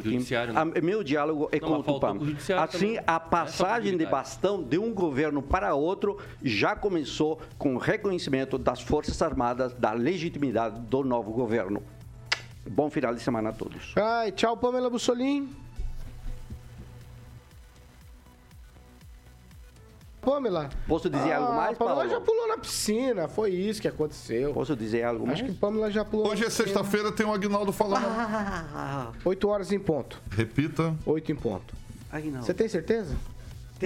a- 0.55 0.65
meu 0.81 1.03
diálogo 1.03 1.49
é 1.51 1.59
Não, 1.59 1.81
com 1.81 2.21
o 2.21 2.25
judiciário 2.25 2.63
Assim, 2.63 2.97
a 2.97 2.99
é 2.99 3.03
só 3.05 3.19
passagem 3.19 3.97
de 3.97 4.05
bastão 4.05 4.61
de 4.61 4.77
um 4.77 4.93
governo 4.93 5.41
para 5.41 5.73
outro 5.73 6.19
já 6.43 6.75
começou 6.75 7.39
com 7.57 7.73
o 7.73 7.77
reconhecimento 7.79 8.59
das 8.59 8.81
Forças 8.81 9.19
Armadas 9.23 9.73
da 9.73 9.93
legitimidade 9.93 10.79
do 10.81 11.03
novo 11.03 11.31
governo. 11.31 11.81
Bom 12.69 12.89
final 12.91 13.13
de 13.13 13.21
semana 13.21 13.49
a 13.49 13.53
todos. 13.53 13.93
Ai, 13.95 14.31
tchau, 14.31 14.55
Pamela 14.55 14.91
Bussolim. 14.91 15.49
Pamela. 20.25 20.69
Posso 20.87 21.09
dizer 21.09 21.33
algo 21.33 21.53
mais, 21.53 21.77
Pamela 21.77 21.97
Paulo? 21.97 22.09
já 22.11 22.19
pulou 22.19 22.47
na 22.47 22.57
piscina, 22.57 23.27
foi 23.27 23.51
isso 23.51 23.81
que 23.81 23.87
aconteceu. 23.87 24.53
Posso 24.53 24.75
dizer 24.75 25.03
algo 25.03 25.25
mais? 25.25 25.39
Acho 25.39 25.49
que 25.49 25.57
Pamela 25.57 25.91
já 25.91 26.03
pulou. 26.03 26.27
Hoje 26.29 26.43
é 26.43 26.49
sexta-feira, 26.49 27.11
tem 27.11 27.25
o 27.25 27.31
Agnaldo 27.33 27.71
falando. 27.71 28.05
8 29.23 29.47
horas 29.47 29.71
em 29.71 29.79
ponto. 29.79 30.21
Repita. 30.29 30.95
8 31.05 31.31
em 31.31 31.35
ponto. 31.35 31.73
Aguinaldo. 32.11 32.45
Você 32.45 32.53
tem 32.53 32.67
certeza? 32.67 33.15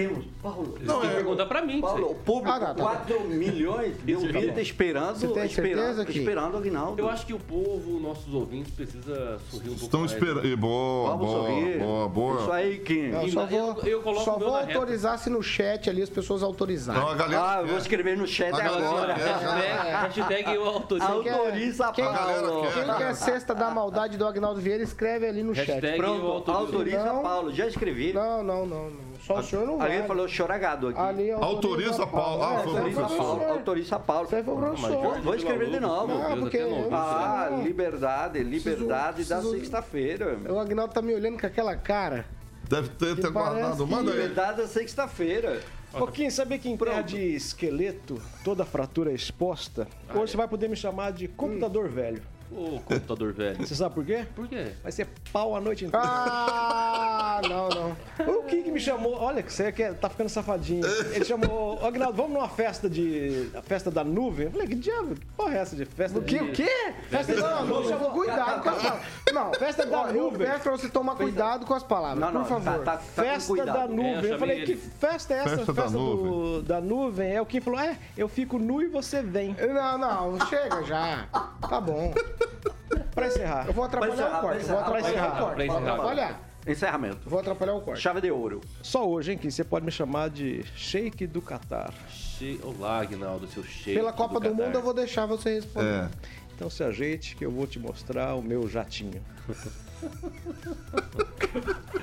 Temos. 0.08 0.26
Paulo, 0.42 0.78
Não, 0.82 1.00
tem 1.02 1.10
que 1.10 1.16
perguntar 1.16 1.46
pra 1.46 1.62
mim. 1.62 1.82
Paulo, 1.82 2.12
o 2.12 2.16
público, 2.16 2.50
Ah, 2.56 2.60
tá, 2.60 2.74
tá. 2.74 2.82
4 2.84 3.22
milhões 3.22 3.94
de 4.04 4.16
ouvintes 4.16 4.58
esperando, 4.60 5.16
Você 5.18 5.28
tem 5.28 5.46
esperando, 5.46 5.76
certeza 5.78 6.06
que- 6.06 6.20
esperando 6.20 6.54
o 6.54 6.58
Aguinaldo. 6.58 7.02
Eu 7.02 7.10
acho 7.10 7.26
que 7.26 7.34
o 7.34 7.40
povo, 7.40 8.00
nossos 8.00 8.34
ouvintes, 8.34 8.72
precisa 8.74 9.40
sorrir 9.50 9.66
um 9.70 9.74
pouco 9.74 9.84
Estão 9.86 10.00
mais. 10.02 10.12
esperando. 10.12 10.46
e 10.48 10.56
Boa, 10.56 11.10
Vamos 11.12 11.26
boa, 11.28 11.48
sorrir. 11.48 11.78
boa, 11.80 12.08
boa. 12.10 12.42
Isso 12.42 12.52
aí, 12.52 12.78
Kim. 12.80 13.10
Eu 13.12 13.30
só 13.30 13.46
vou, 13.46 13.60
eu- 13.60 13.84
eu 13.86 14.02
coloco 14.02 14.24
só 14.26 14.38
vou 14.38 14.56
autorizar 14.56 15.18
se 15.18 15.30
no 15.30 15.42
chat 15.44 15.90
ali 15.90 16.02
as 16.02 16.10
pessoas 16.10 16.42
autorizarem. 16.44 17.02
Não, 17.02 17.16
galera. 17.18 17.44
Ah, 17.44 17.62
eu 17.62 17.68
vou 17.68 17.78
escrever 17.78 18.18
no 18.18 18.28
chat 18.28 18.54
agora. 18.54 19.14
quer, 19.16 19.24
Hashtag, 19.24 20.24
hashtag 20.40 20.56
eu 20.56 20.66
autorizo. 20.66 21.08
Autoriza, 21.12 21.86
A 21.88 21.92
galera 21.92 22.42
Paulo. 22.48 22.62
quer. 22.62 22.86
quem 22.86 22.94
quer 22.96 23.16
cesta 23.16 23.54
da 23.56 23.70
maldade 23.70 24.18
do 24.18 24.26
Agnaldo 24.26 24.60
Vieira, 24.62 24.84
escreve 24.84 25.28
ali 25.28 25.44
no 25.44 25.54
chat. 25.56 25.68
Hashtag 25.68 25.98
Pronto, 25.98 26.52
autoriza, 26.52 27.04
Não. 27.04 27.22
Paulo. 27.22 27.54
Já 27.54 27.68
escrevi. 27.68 28.14
Não, 28.14 28.44
não, 28.44 28.66
não, 28.66 28.90
não. 28.90 29.09
Só 29.30 29.40
o 29.40 29.44
senhor 29.44 29.68
não 29.68 29.78
vai. 29.78 29.92
Alguém 29.94 30.08
falou 30.08 30.28
choragado 30.28 30.88
aqui. 30.88 31.00
Ali 31.00 31.30
Autoriza 31.30 32.08
Paulo. 32.08 32.44
Ah, 32.44 32.54
É, 32.56 32.64
foi 32.64 32.74
Autoriza 32.74 33.00
professor. 33.02 33.24
Paulo. 33.24 33.44
Autoriza 33.54 34.00
Paulo. 34.00 34.28
Aí 34.32 34.44
foi 34.44 34.56
professor. 34.56 35.22
Vou 35.22 35.36
escrever 35.36 35.70
de 35.70 35.80
novo. 35.80 36.14
Ah, 36.14 36.36
porque 36.40 36.58
eu- 36.58 36.90
Ah, 36.92 37.62
liberdade, 37.64 38.40
liberdade 38.44 39.24
da 39.26 39.36
preciso- 39.38 39.52
sexta-feira. 39.52 40.36
O 40.50 40.58
Agnaldo 40.60 40.94
tá 40.96 41.02
me 41.04 41.14
olhando 41.14 41.40
com 41.40 41.46
aquela 41.46 41.76
cara. 41.76 42.26
Deve 42.68 42.90
ter, 42.90 43.16
ter 43.18 43.30
guardado. 43.30 43.86
Manda 43.86 44.10
aí. 44.12 44.18
Liberdade 44.18 44.58
da 44.64 44.68
sexta-feira. 44.68 45.60
Pouquinho, 45.92 46.32
sabe 46.32 46.58
que 46.58 46.68
em 46.70 46.76
terra 46.78 47.02
de 47.02 47.36
esqueleto, 47.36 48.20
toda 48.44 48.66
fratura 48.66 49.12
é 49.12 49.16
exposta? 49.16 49.88
Hoje 50.14 50.32
você 50.32 50.38
vai 50.38 50.48
poder 50.48 50.68
me 50.70 50.76
chamar 50.76 51.12
de 51.12 51.28
computador 51.28 51.88
velho. 51.88 52.22
Ô, 52.52 52.80
computador 52.80 53.32
velho. 53.34 53.58
Você 53.66 53.76
sabe 53.76 53.94
por 53.96 54.04
quê? 54.06 54.26
Por 54.36 54.48
quê? 54.48 54.72
Vai 54.82 54.92
ser 54.92 55.08
pau 55.32 55.56
a 55.56 55.62
noite 55.62 55.86
inteira. 55.86 56.06
Ah, 56.08 57.42
não, 57.48 57.70
não. 57.70 57.98
O 58.40 58.44
Kim 58.44 58.64
que 58.64 58.72
me 58.72 58.80
chamou, 58.80 59.14
olha 59.20 59.44
você 59.48 59.72
quer, 59.72 59.94
tá 59.94 60.10
ficando 60.10 60.30
safadinho. 60.30 60.86
Ele 61.14 61.24
chamou, 61.26 61.80
ô 61.82 61.86
Agnaldo, 61.86 62.18
vamos 62.18 62.34
numa 62.34 62.50
festa 62.50 62.90
de. 62.90 63.50
a 63.56 63.62
festa 63.62 63.92
da 63.92 64.04
nuvem? 64.04 64.46
Eu 64.48 64.52
falei, 64.52 64.68
que 64.68 64.76
diabo? 64.76 65.16
Que 65.16 65.26
porra 65.28 65.56
é 65.56 65.58
essa 65.60 65.76
de 65.76 65.86
festa 65.86 66.18
O 66.20 66.24
quê? 66.24 66.38
O 66.42 66.52
quê? 66.52 66.70
Festa 67.10 67.36
da 67.36 67.62
nuvem. 67.62 67.90
Chamou- 67.90 68.10
Cuidado 68.12 68.64
com 68.64 68.70
as 68.70 68.82
palavras. 68.82 69.06
Não, 69.34 69.54
Festa 69.54 69.86
da 69.86 70.02
ó, 70.02 70.08
eu 70.08 70.14
nuvem. 70.24 70.48
peço 70.48 70.60
pra 70.64 70.72
você 70.72 70.90
tomar 70.90 71.16
cuidado 71.16 71.66
com 71.66 71.74
as 71.74 71.84
palavras, 71.84 72.20
Não, 72.20 72.32
não, 72.32 72.42
por 72.42 72.50
favor. 72.62 72.84
tá, 72.84 72.94
tá, 72.94 72.98
tá 72.98 73.24
Festa 73.24 73.66
da 73.66 73.82
É, 73.82 73.84
eu 73.84 73.88
nuvem. 73.90 74.14
eu 74.16 74.22
chamei 74.22 74.40
falei, 74.40 74.58
ele. 74.58 74.66
que 74.66 74.76
festa 74.76 75.34
é 75.34 75.38
essa? 75.38 75.58
Festa 75.58 75.74
da 75.74 75.86
do- 75.86 76.62
da 76.64 76.82
nuvem. 76.82 77.32
É 77.32 77.42
o 77.42 77.46
Kim 77.46 77.62
falou, 77.62 77.80
é, 77.80 77.98
eu 78.18 78.28
fico 78.28 78.58
nu 78.58 78.82
e 78.82 78.88
você 78.88 79.22
vem. 79.22 79.56
Não, 79.74 79.98
não, 79.98 80.48
chega 80.48 80.84
já. 80.84 81.28
Tá 81.70 81.80
bom. 81.80 82.14
Pra 83.14 83.28
encerrar. 83.28 83.68
Eu 83.68 83.74
vou 83.74 83.84
atrapalhar 83.84 84.14
encerrar, 84.14 84.38
o 84.38 84.42
corte. 84.42 84.66
Vou 84.66 84.78
encerrar, 84.78 84.88
atrapalhar 84.88 85.28
o 85.28 85.46
corte. 85.46 85.68
Vou 85.68 85.78
atrapalhar. 85.78 86.50
Encerramento. 86.68 87.30
Vou 87.30 87.40
atrapalhar 87.40 87.74
o 87.74 87.82
corte. 87.82 88.02
Chave 88.02 88.22
de 88.22 88.32
ouro. 88.32 88.62
Só 88.82 89.08
hoje, 89.08 89.32
hein, 89.32 89.38
Kim, 89.38 89.50
você 89.50 89.64
pode 89.64 89.86
me 89.86 89.92
chamar 89.92 90.30
de 90.30 90.64
Sheik 90.76 91.26
do 91.28 91.42
Catar. 91.42 91.94
Che... 92.10 92.60
Olá, 92.64 93.00
Aguinaldo, 93.00 93.48
seu 93.48 93.64
cheio. 93.64 93.98
Pela 93.98 94.14
Copa 94.14 94.40
do, 94.40 94.54
Mundo 94.54 94.76
eu 94.76 94.82
vou 94.82 94.94
deixar 94.94 95.26
você 95.26 95.56
responder. 95.56 96.04
É. 96.06 96.10
Então 96.56 96.70
se 96.70 96.84
ajeite 96.84 97.36
que 97.36 97.46
eu 97.46 97.52
vou 97.52 97.66
te 97.66 97.80
mostrar 97.80 98.36
o 98.36 98.42
meu 98.42 98.68
jatinho. 98.68 99.22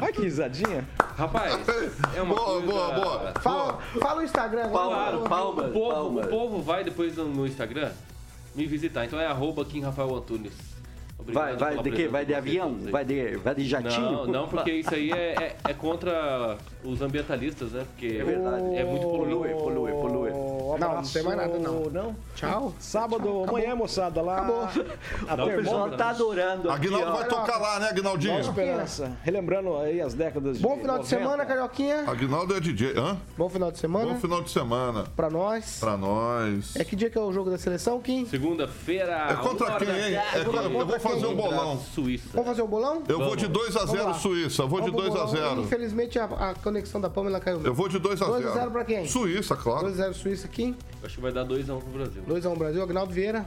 Olha 0.01 0.13
que 0.13 0.23
risadinha. 0.23 0.87
Rapaz, 1.17 1.55
é 2.15 2.23
uma 2.23 2.35
Boa, 2.35 2.47
coisa... 2.47 2.67
boa, 2.67 2.93
boa. 2.93 3.33
Fala, 3.41 3.81
fala 4.01 4.21
o 4.21 4.25
Instagram 4.25 4.65
agora. 4.65 4.89
Claro, 4.89 5.21
Palmas, 5.23 5.71
o, 5.71 5.73
povo, 5.73 5.95
palmas. 5.95 6.27
o 6.27 6.29
povo 6.29 6.63
vai 6.63 6.85
depois 6.85 7.17
no 7.17 7.47
Instagram 7.47 7.93
me 8.57 8.67
visitar. 8.67 9.05
Então 9.05 9.21
é 9.21 9.27
arroba 9.27 9.65
Kim 9.65 9.81
Rafael 9.81 10.15
Antunes. 10.15 10.53
Obrigado 11.19 11.59
Vai, 11.59 11.75
vai 11.75 11.83
de 11.83 11.91
presença 11.91 12.11
Vai 12.13 12.25
de 12.27 12.35
avião? 12.35 12.77
Vai 12.91 13.05
de, 13.05 13.37
vai 13.37 13.55
de 13.55 13.65
jatinho? 13.67 14.11
Não, 14.13 14.27
não, 14.27 14.49
porque 14.49 14.71
isso 14.71 14.95
aí 14.95 15.11
é, 15.11 15.35
é, 15.35 15.57
é 15.71 15.75
contra 15.75 16.57
os 16.85 17.01
ambientalistas, 17.01 17.73
né? 17.73 17.85
Porque 17.91 18.19
É 18.19 18.25
verdade. 18.25 18.77
é 18.77 18.85
muito 18.85 19.07
poluído. 19.07 19.39
polui, 19.39 19.55
polui. 19.55 19.93
Um 20.77 20.81
Não, 20.81 20.95
não 20.97 21.03
tem 21.03 21.23
mais 21.23 21.37
nada, 21.37 21.59
não. 21.59 21.81
Não? 21.91 22.17
Tchau. 22.35 22.75
Sábado, 22.79 23.45
amanhã, 23.49 23.75
moçada, 23.75 24.21
lá. 24.23 24.39
Acabou. 24.39 24.69
A 25.29 25.45
O 25.45 25.57
pessoal 25.57 25.91
tá 25.97 26.11
adorando. 26.11 26.71
aqui, 26.71 26.87
Aguinaldo 26.87 27.13
vai 27.19 27.29
tocar 27.29 27.59
lá, 27.59 27.81
né, 27.81 27.89
Aguinaldinho? 27.91 28.35
Nova 28.39 28.49
Esperança. 28.49 29.13
Relembrando 29.23 29.77
aí 29.77 30.01
as 30.01 30.15
décadas 30.15 30.59
Bom 30.59 30.75
de 30.75 30.81
final 30.83 30.99
de 30.99 31.05
90. 31.05 31.09
semana, 31.09 31.47
Carioquinha. 31.47 32.05
Aguinaldo 32.07 32.57
é 32.57 32.61
DJ. 32.61 32.93
Hã? 32.97 33.17
Bom 33.37 33.49
final 33.49 33.71
de 33.71 33.79
semana. 33.79 34.13
Bom 34.15 34.21
final 34.21 34.43
de 34.43 34.51
semana. 34.51 35.05
Pra 35.17 35.31
nós. 35.31 35.79
Pra 35.81 35.97
nós. 35.97 36.77
É 36.77 36.85
que 36.85 36.95
dia 36.97 37.11
que 37.11 37.19
é 37.19 37.21
o 37.21 37.33
jogo 37.33 37.51
da 37.51 37.59
seleção, 37.59 38.01
Kim? 38.01 38.27
Segunda-feira. 38.27 39.27
É 39.31 39.35
contra 39.37 39.73
quem, 39.79 39.89
hein? 39.89 40.15
É 40.35 40.45
contra- 40.45 40.63
eu 40.63 40.87
vou 40.87 41.01
fazer 41.01 41.27
um 41.27 41.35
bolão. 41.37 41.79
Suíça. 41.79 42.29
Vamos 42.33 42.49
fazer 42.49 42.63
o 42.63 42.69
bolão? 42.69 43.03
Eu 43.09 43.19
vou 43.19 43.37
de 43.37 43.47
2x0 43.49 43.87
Vamos 43.87 44.05
lá. 44.05 44.15
Suíça. 44.15 44.67
Vou 44.67 44.81
de 44.81 44.91
Vamos 44.91 45.07
pro 45.11 45.15
2x0. 45.27 45.33
bolão. 45.49 45.61
Infelizmente 45.65 46.19
a, 46.19 46.55
conexão 46.63 47.01
da 47.01 47.09
Pamela 47.11 47.41
caiu. 47.41 47.61
Eu 47.63 47.75
vou 47.75 47.89
de 47.89 47.99
2x0. 47.99 48.27
2 48.27 48.47
a 48.47 48.51
0 48.53 48.71
pra 48.71 48.85
quem? 48.85 49.07
Suíça, 49.07 49.57
claro. 49.57 49.87
2x0 49.89 50.13
Suíça 50.15 50.49
aqui. 50.71 50.77
Acho 51.05 51.15
que 51.17 51.21
vai 51.21 51.33
dar 51.33 51.45
2x1 51.45 51.81
pro 51.81 51.91
Brasil. 51.93 52.23
2x1 52.29 52.59
Brasil. 52.59 52.83
Agnaldo 52.83 53.13
Vieira. 53.13 53.47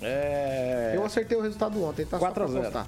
É. 0.00 0.92
Eu 0.94 1.04
acertei 1.04 1.36
o 1.36 1.40
resultado 1.40 1.82
ontem, 1.82 2.04
tá? 2.06 2.18
4 2.18 2.44
a 2.44 2.46
Só 2.46 2.52
pra 2.52 2.62
0. 2.62 2.64
constar. 2.72 2.86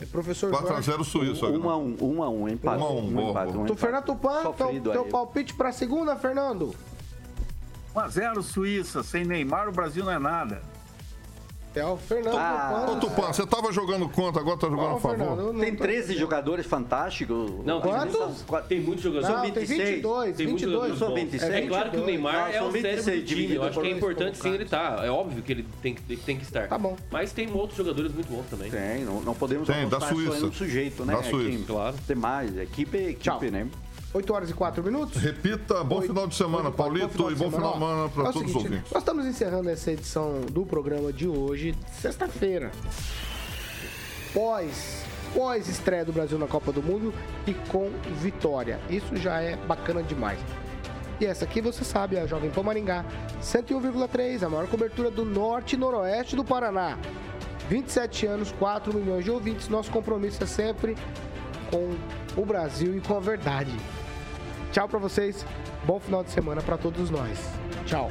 É 0.00 0.06
professor 0.06 0.50
Jorge. 0.50 0.90
4x0 0.90 1.04
Suíça. 1.04 1.46
Um 1.46 1.48
a 1.48 1.74
Aguinaldo. 1.74 2.04
um, 2.04 2.16
um 2.16 2.22
a 2.22 2.28
um, 2.30 2.48
empate. 2.48 2.82
Um 2.82 2.86
a 2.86 2.90
um, 2.92 3.10
boa, 3.12 3.30
empate, 3.30 3.52
boa. 3.52 3.64
um 3.64 3.66
Tu, 3.66 3.72
empate. 3.72 3.80
Fernando 3.80 4.04
Tupan, 4.04 4.52
teu, 4.52 4.92
teu 4.92 5.04
palpite 5.06 5.54
pra 5.54 5.72
segunda, 5.72 6.16
Fernando? 6.16 6.74
1x0 7.94 8.42
Suíça, 8.42 9.02
sem 9.02 9.24
Neymar 9.24 9.68
o 9.68 9.72
Brasil 9.72 10.04
não 10.04 10.12
é 10.12 10.18
nada. 10.18 10.62
É 11.72 11.84
o 11.86 11.96
Fernando 11.96 12.36
Ah. 12.36 12.84
Ô, 12.90 12.96
Tupan. 12.96 13.00
Tupã, 13.14 13.32
você 13.32 13.46
tava 13.46 13.72
jogando 13.72 14.08
contra, 14.08 14.40
agora 14.40 14.56
tá 14.56 14.68
jogando 14.68 14.96
a 14.96 15.00
favor. 15.00 15.16
Fernando, 15.18 15.60
Tem 15.60 15.76
tô- 15.76 15.82
13 15.84 16.16
jogadores 16.16 16.66
fantásticos. 16.66 17.48
Não, 17.64 17.80
tem 17.80 17.90
Quantos? 17.92 18.16
muitos- 18.20 18.66
Tem 18.68 18.80
muitos 18.80 19.04
jogadores. 19.04 19.36
Não, 19.36 19.42
tem 19.42 19.52
26. 19.52 19.88
22, 19.90 20.36
Tem 20.36 20.46
muitos 20.46 20.62
22. 20.62 20.72
jogadores 20.72 20.98
São 20.98 21.08
bons. 21.10 21.20
26. 21.20 21.52
É 21.54 21.62
claro 21.68 21.90
que 21.90 21.96
o 21.96 22.04
Neymar 22.06 22.34
Não, 22.34 22.40
é 22.40 22.48
o 22.48 22.72
cérebro 22.72 22.72
26 22.72 23.20
do 23.20 23.26
time. 23.26 23.54
Eu 23.54 23.62
acho 23.62 23.80
que 23.80 23.86
é 23.86 23.90
por 23.90 23.96
importante 23.96 24.38
sim 24.38 24.50
ele 24.52 24.64
estar. 24.64 25.04
É 25.04 25.10
óbvio 25.10 25.42
que 25.44 25.52
ele 25.52 25.66
tem, 25.80 25.94
que- 25.94 26.16
tem 26.16 26.36
que 26.36 26.42
estar. 26.42 26.66
Tá 26.66 26.76
bom. 26.78 26.96
Mas 27.10 27.32
tem 27.32 27.48
outros 27.52 27.76
jogadores 27.78 28.12
muito 28.12 28.28
bons 28.32 28.46
também. 28.50 28.68
Tem, 28.68 29.04
não, 29.04 29.20
não 29.20 29.34
podemos 29.34 29.68
Tem, 29.68 29.88
da 29.88 29.96
apostar 29.98 30.08
só 30.08 30.14
Suíça. 30.14 30.44
em 30.44 30.48
um 30.48 30.52
sujeito, 30.52 31.04
né? 31.04 31.14
Da 31.14 31.22
Suíça. 31.22 31.64
Claro. 31.66 31.96
Tem 32.04 32.16
mais, 32.16 32.56
equipe 32.58 32.96
é 32.98 33.02
equipe, 33.10 33.20
Tchau. 33.22 33.40
né? 33.42 33.68
8 34.12 34.32
horas 34.32 34.50
e 34.50 34.54
4 34.54 34.82
minutos. 34.82 35.20
Repita, 35.22 35.84
bom 35.84 36.02
final 36.02 36.26
de 36.26 36.34
semana, 36.34 36.70
Bom 36.70 36.72
final 36.72 37.08
Paulito, 37.08 37.30
e 37.30 37.34
bom 37.34 37.50
final 37.50 37.72
de 37.72 37.78
semana 37.78 38.02
Ó, 38.04 38.08
pra 38.08 38.28
é 38.28 38.32
todos 38.32 38.50
os 38.50 38.56
ouvintes. 38.56 38.90
Nós 38.90 39.02
estamos 39.02 39.26
encerrando 39.26 39.70
essa 39.70 39.92
edição 39.92 40.40
do 40.50 40.66
programa 40.66 41.12
de 41.12 41.28
hoje, 41.28 41.74
sexta-feira. 42.00 42.72
Pós, 44.34 45.04
pós 45.32 45.68
estreia 45.68 46.04
do 46.04 46.12
Brasil 46.12 46.38
na 46.38 46.48
Copa 46.48 46.72
do 46.72 46.82
Mundo 46.82 47.14
e 47.46 47.54
com 47.54 47.88
vitória. 48.20 48.80
Isso 48.90 49.16
já 49.16 49.40
é 49.40 49.56
bacana 49.56 50.02
demais. 50.02 50.40
E 51.20 51.26
essa 51.26 51.44
aqui 51.44 51.60
você 51.60 51.84
sabe, 51.84 52.16
é 52.16 52.22
a 52.22 52.26
Jovem 52.26 52.50
Pan 52.50 52.62
Maringá, 52.62 53.04
101,3, 53.42 54.42
a 54.42 54.48
maior 54.48 54.66
cobertura 54.66 55.10
do 55.10 55.24
norte 55.24 55.74
e 55.74 55.78
noroeste 55.78 56.34
do 56.34 56.44
Paraná. 56.44 56.98
27 57.68 58.26
anos, 58.26 58.50
4 58.58 58.92
milhões 58.92 59.24
de 59.24 59.30
ouvintes. 59.30 59.68
Nosso 59.68 59.90
compromisso 59.90 60.42
é 60.42 60.46
sempre 60.46 60.96
com 61.70 61.94
o 62.40 62.44
Brasil 62.44 62.96
e 62.96 63.00
com 63.00 63.16
a 63.16 63.20
verdade. 63.20 63.70
Tchau 64.72 64.88
pra 64.88 64.98
vocês. 64.98 65.44
Bom 65.84 65.98
final 65.98 66.22
de 66.22 66.30
semana 66.30 66.62
pra 66.62 66.76
todos 66.76 67.10
nós. 67.10 67.38
Tchau. 67.86 68.10